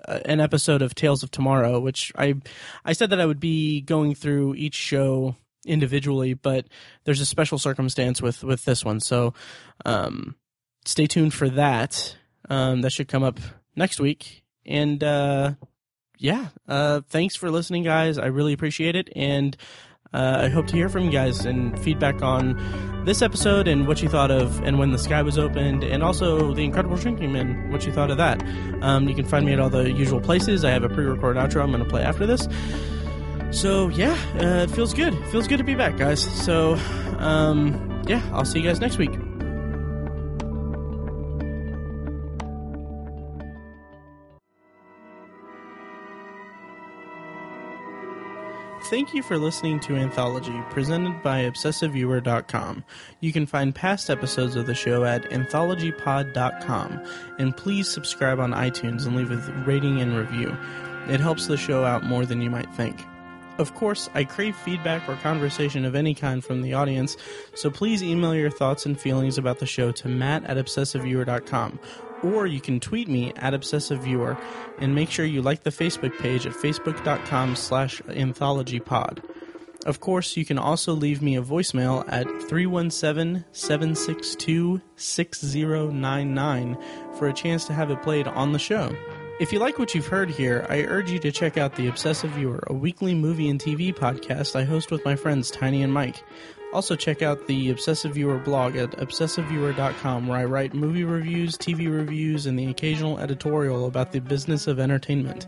uh, 0.08 0.20
an 0.26 0.40
episode 0.40 0.84
of 0.84 0.94
Tales 0.94 1.24
of 1.24 1.32
Tomorrow, 1.32 1.80
which 1.80 2.12
I 2.16 2.36
I 2.86 2.94
said 2.94 3.10
that 3.10 3.20
I 3.20 3.26
would 3.26 3.40
be 3.40 3.82
going 3.82 4.14
through 4.14 4.54
each 4.54 4.76
show 4.76 5.36
individually, 5.66 6.36
but 6.36 6.68
there's 7.06 7.22
a 7.22 7.26
special 7.26 7.58
circumstance 7.58 8.22
with 8.22 8.44
with 8.44 8.64
this 8.66 8.86
one. 8.86 9.00
So 9.00 9.34
um, 9.84 10.36
stay 10.86 11.08
tuned 11.08 11.34
for 11.34 11.50
that. 11.50 12.16
Um, 12.50 12.82
that 12.82 12.92
should 12.92 13.08
come 13.08 13.24
up 13.24 13.40
next 13.76 14.00
week. 14.00 14.44
And 14.64 15.04
uh, 15.04 15.54
yeah, 16.20 16.50
uh, 16.68 17.02
thanks 17.10 17.36
for 17.36 17.50
listening, 17.50 17.82
guys. 17.82 18.20
I 18.20 18.28
really 18.28 18.54
appreciate 18.54 18.96
it, 18.96 19.10
and 19.16 19.58
uh, 20.14 20.42
I 20.44 20.50
hope 20.50 20.68
to 20.68 20.76
hear 20.76 20.90
from 20.90 21.04
you 21.04 21.12
guys 21.12 21.46
and 21.46 21.78
feedback 21.80 22.22
on 22.22 23.04
this 23.06 23.22
episode 23.22 23.68
and 23.68 23.88
what 23.88 24.02
you 24.02 24.10
thought 24.10 24.32
of 24.32 24.62
and 24.64 24.78
when 24.80 24.92
the 24.92 24.98
sky 24.98 25.22
was 25.22 25.38
opened, 25.38 25.84
and 25.84 26.04
also 26.04 26.54
the 26.54 26.64
Incredible 26.64 26.98
Shrinking 26.98 27.32
Man, 27.32 27.72
what 27.72 27.86
you 27.86 27.92
thought 27.92 28.12
of 28.12 28.18
that. 28.18 28.44
Um, 28.82 29.08
you 29.08 29.16
can 29.16 29.26
find 29.26 29.46
me 29.46 29.54
at 29.54 29.60
all 29.60 29.70
the 29.70 29.92
usual 29.92 30.20
places. 30.20 30.66
I 30.66 30.72
have 30.72 30.84
a 30.84 30.90
pre-recorded 30.90 31.40
outro 31.40 31.62
I'm 31.62 31.72
going 31.72 31.84
to 31.84 31.90
play 31.90 32.04
after 32.04 32.26
this. 32.26 32.48
So 33.52 33.88
yeah, 33.90 34.18
uh, 34.36 34.64
it 34.64 34.72
feels 34.72 34.94
good. 34.94 35.14
It 35.14 35.28
feels 35.28 35.48
good 35.48 35.58
to 35.58 35.64
be 35.64 35.76
back, 35.76 35.98
guys. 35.98 36.22
So 36.22 36.78
um, 37.18 38.04
yeah, 38.08 38.22
I'll 38.34 38.46
see 38.46 38.60
you 38.60 38.68
guys 38.68 38.80
next 38.80 38.98
week. 38.98 39.12
Thank 48.90 49.14
you 49.14 49.22
for 49.22 49.38
listening 49.38 49.82
to 49.82 49.98
Anthology, 49.98 50.58
presented 50.70 51.22
by 51.22 51.42
ObsessiveViewer.com. 51.42 52.86
You 53.20 53.34
can 53.34 53.46
find 53.46 53.76
past 53.76 54.10
episodes 54.10 54.56
of 54.56 54.66
the 54.66 54.74
show 54.74 55.04
at 55.04 55.24
AnthologyPod.com, 55.30 57.06
and 57.38 57.58
please 57.58 57.90
subscribe 57.90 58.40
on 58.40 58.54
iTunes 58.54 59.06
and 59.06 59.18
leave 59.18 59.30
a 59.30 59.64
rating 59.66 60.00
and 60.00 60.16
review. 60.16 60.56
It 61.10 61.20
helps 61.20 61.48
the 61.48 61.58
show 61.58 61.84
out 61.84 62.06
more 62.06 62.26
than 62.26 62.42
you 62.42 62.50
might 62.50 62.74
think. 62.76 63.04
Of 63.58 63.76
course, 63.76 64.10
I 64.14 64.24
crave 64.24 64.56
feedback 64.56 65.10
or 65.10 65.18
conversation 65.18 65.84
of 65.84 65.94
any 65.94 66.14
kind 66.14 66.42
from 66.42 66.62
the 66.62 66.74
audience, 66.74 67.18
so 67.56 67.70
please 67.70 68.02
email 68.02 68.36
your 68.36 68.52
thoughts 68.52 68.86
and 68.86 68.98
feelings 68.98 69.38
about 69.38 69.60
the 69.60 69.66
show 69.66 69.92
to 69.92 70.08
matt 70.08 70.46
at 70.46 70.56
obsessiveviewer.com. 70.56 71.78
Or 72.24 72.48
you 72.48 72.60
can 72.60 72.80
tweet 72.80 73.08
me 73.08 73.34
at 73.36 73.54
obsessiveviewer, 73.54 74.40
and 74.80 74.96
make 74.96 75.10
sure 75.10 75.26
you 75.26 75.42
like 75.42 75.64
the 75.64 75.70
Facebook 75.70 76.18
page 76.20 76.46
at 76.46 76.54
facebook.com 76.54 77.56
slash 77.56 78.02
anthologypod. 78.02 79.24
Of 79.86 80.00
course, 80.02 80.36
you 80.36 80.44
can 80.44 80.58
also 80.58 80.94
leave 80.94 81.22
me 81.22 81.38
a 81.38 81.42
voicemail 81.42 82.04
at 82.10 82.26
317 82.50 83.46
762 83.52 84.82
6099 84.96 86.78
for 87.18 87.28
a 87.28 87.34
chance 87.34 87.66
to 87.66 87.74
have 87.74 87.90
it 87.90 88.02
played 88.02 88.28
on 88.28 88.52
the 88.52 88.60
show. 88.60 88.94
If 89.40 89.54
you 89.54 89.60
like 89.60 89.78
what 89.78 89.94
you've 89.94 90.08
heard 90.08 90.32
here, 90.32 90.66
I 90.68 90.82
urge 90.82 91.12
you 91.12 91.20
to 91.20 91.32
check 91.32 91.58
out 91.58 91.76
The 91.76 91.88
Obsessive 91.88 92.32
Viewer, 92.32 92.64
a 92.68 92.74
weekly 92.74 93.14
movie 93.14 93.50
and 93.50 93.62
TV 93.62 93.94
podcast 93.96 94.56
I 94.56 94.64
host 94.64 94.90
with 94.90 95.06
my 95.06 95.16
friends 95.16 95.52
Tiny 95.52 95.84
and 95.84 95.94
Mike. 95.94 96.24
Also, 96.78 96.96
check 96.96 97.24
out 97.24 97.48
the 97.48 97.72
Obsessive 97.72 98.14
Viewer 98.14 98.38
blog 98.38 98.76
at 98.76 98.92
obsessiveviewer.com, 98.92 100.28
where 100.28 100.38
I 100.38 100.46
write 100.46 100.76
movie 100.76 101.06
reviews, 101.06 101.58
TV 101.58 101.92
reviews, 101.92 102.46
and 102.46 102.58
the 102.58 102.68
occasional 102.68 103.18
editorial 103.18 103.88
about 103.88 104.12
the 104.12 104.20
business 104.20 104.68
of 104.68 104.80
entertainment. 104.80 105.48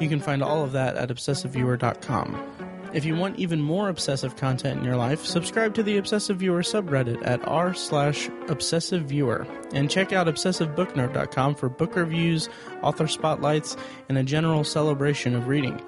You 0.00 0.08
can 0.08 0.20
find 0.20 0.42
all 0.42 0.64
of 0.64 0.72
that 0.72 0.96
at 0.96 1.10
obsessiveviewer.com. 1.10 2.90
If 2.94 3.04
you 3.04 3.14
want 3.14 3.38
even 3.38 3.60
more 3.60 3.90
obsessive 3.90 4.36
content 4.36 4.78
in 4.78 4.86
your 4.86 4.96
life, 4.96 5.22
subscribe 5.22 5.74
to 5.74 5.82
the 5.82 5.98
Obsessive 5.98 6.38
Viewer 6.38 6.62
subreddit 6.62 7.20
at 7.26 7.46
r 7.46 7.74
slash 7.74 8.30
obsessive 8.48 9.02
viewer, 9.02 9.46
and 9.74 9.90
check 9.90 10.14
out 10.14 10.28
obsessivebooknerd.com 10.28 11.56
for 11.56 11.68
book 11.68 11.94
reviews, 11.94 12.48
author 12.80 13.06
spotlights, 13.06 13.76
and 14.08 14.16
a 14.16 14.22
general 14.22 14.64
celebration 14.64 15.34
of 15.34 15.46
reading. 15.46 15.78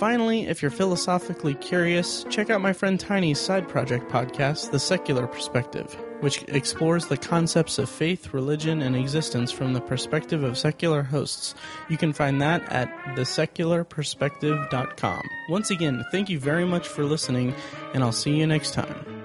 Finally, 0.00 0.48
if 0.48 0.62
you're 0.62 0.70
philosophically 0.70 1.54
curious, 1.56 2.24
check 2.30 2.48
out 2.48 2.62
my 2.62 2.72
friend 2.72 2.98
Tiny's 2.98 3.38
side 3.38 3.68
project 3.68 4.10
podcast, 4.10 4.70
The 4.70 4.78
Secular 4.78 5.26
Perspective, 5.26 5.94
which 6.20 6.42
explores 6.48 7.08
the 7.08 7.18
concepts 7.18 7.78
of 7.78 7.90
faith, 7.90 8.32
religion, 8.32 8.80
and 8.80 8.96
existence 8.96 9.52
from 9.52 9.74
the 9.74 9.80
perspective 9.82 10.42
of 10.42 10.56
secular 10.56 11.02
hosts. 11.02 11.54
You 11.90 11.98
can 11.98 12.14
find 12.14 12.40
that 12.40 12.62
at 12.72 12.88
thesecularperspective.com. 13.14 15.22
Once 15.50 15.70
again, 15.70 16.02
thank 16.10 16.30
you 16.30 16.38
very 16.38 16.64
much 16.64 16.88
for 16.88 17.04
listening, 17.04 17.54
and 17.92 18.02
I'll 18.02 18.10
see 18.10 18.34
you 18.34 18.46
next 18.46 18.72
time. 18.72 19.19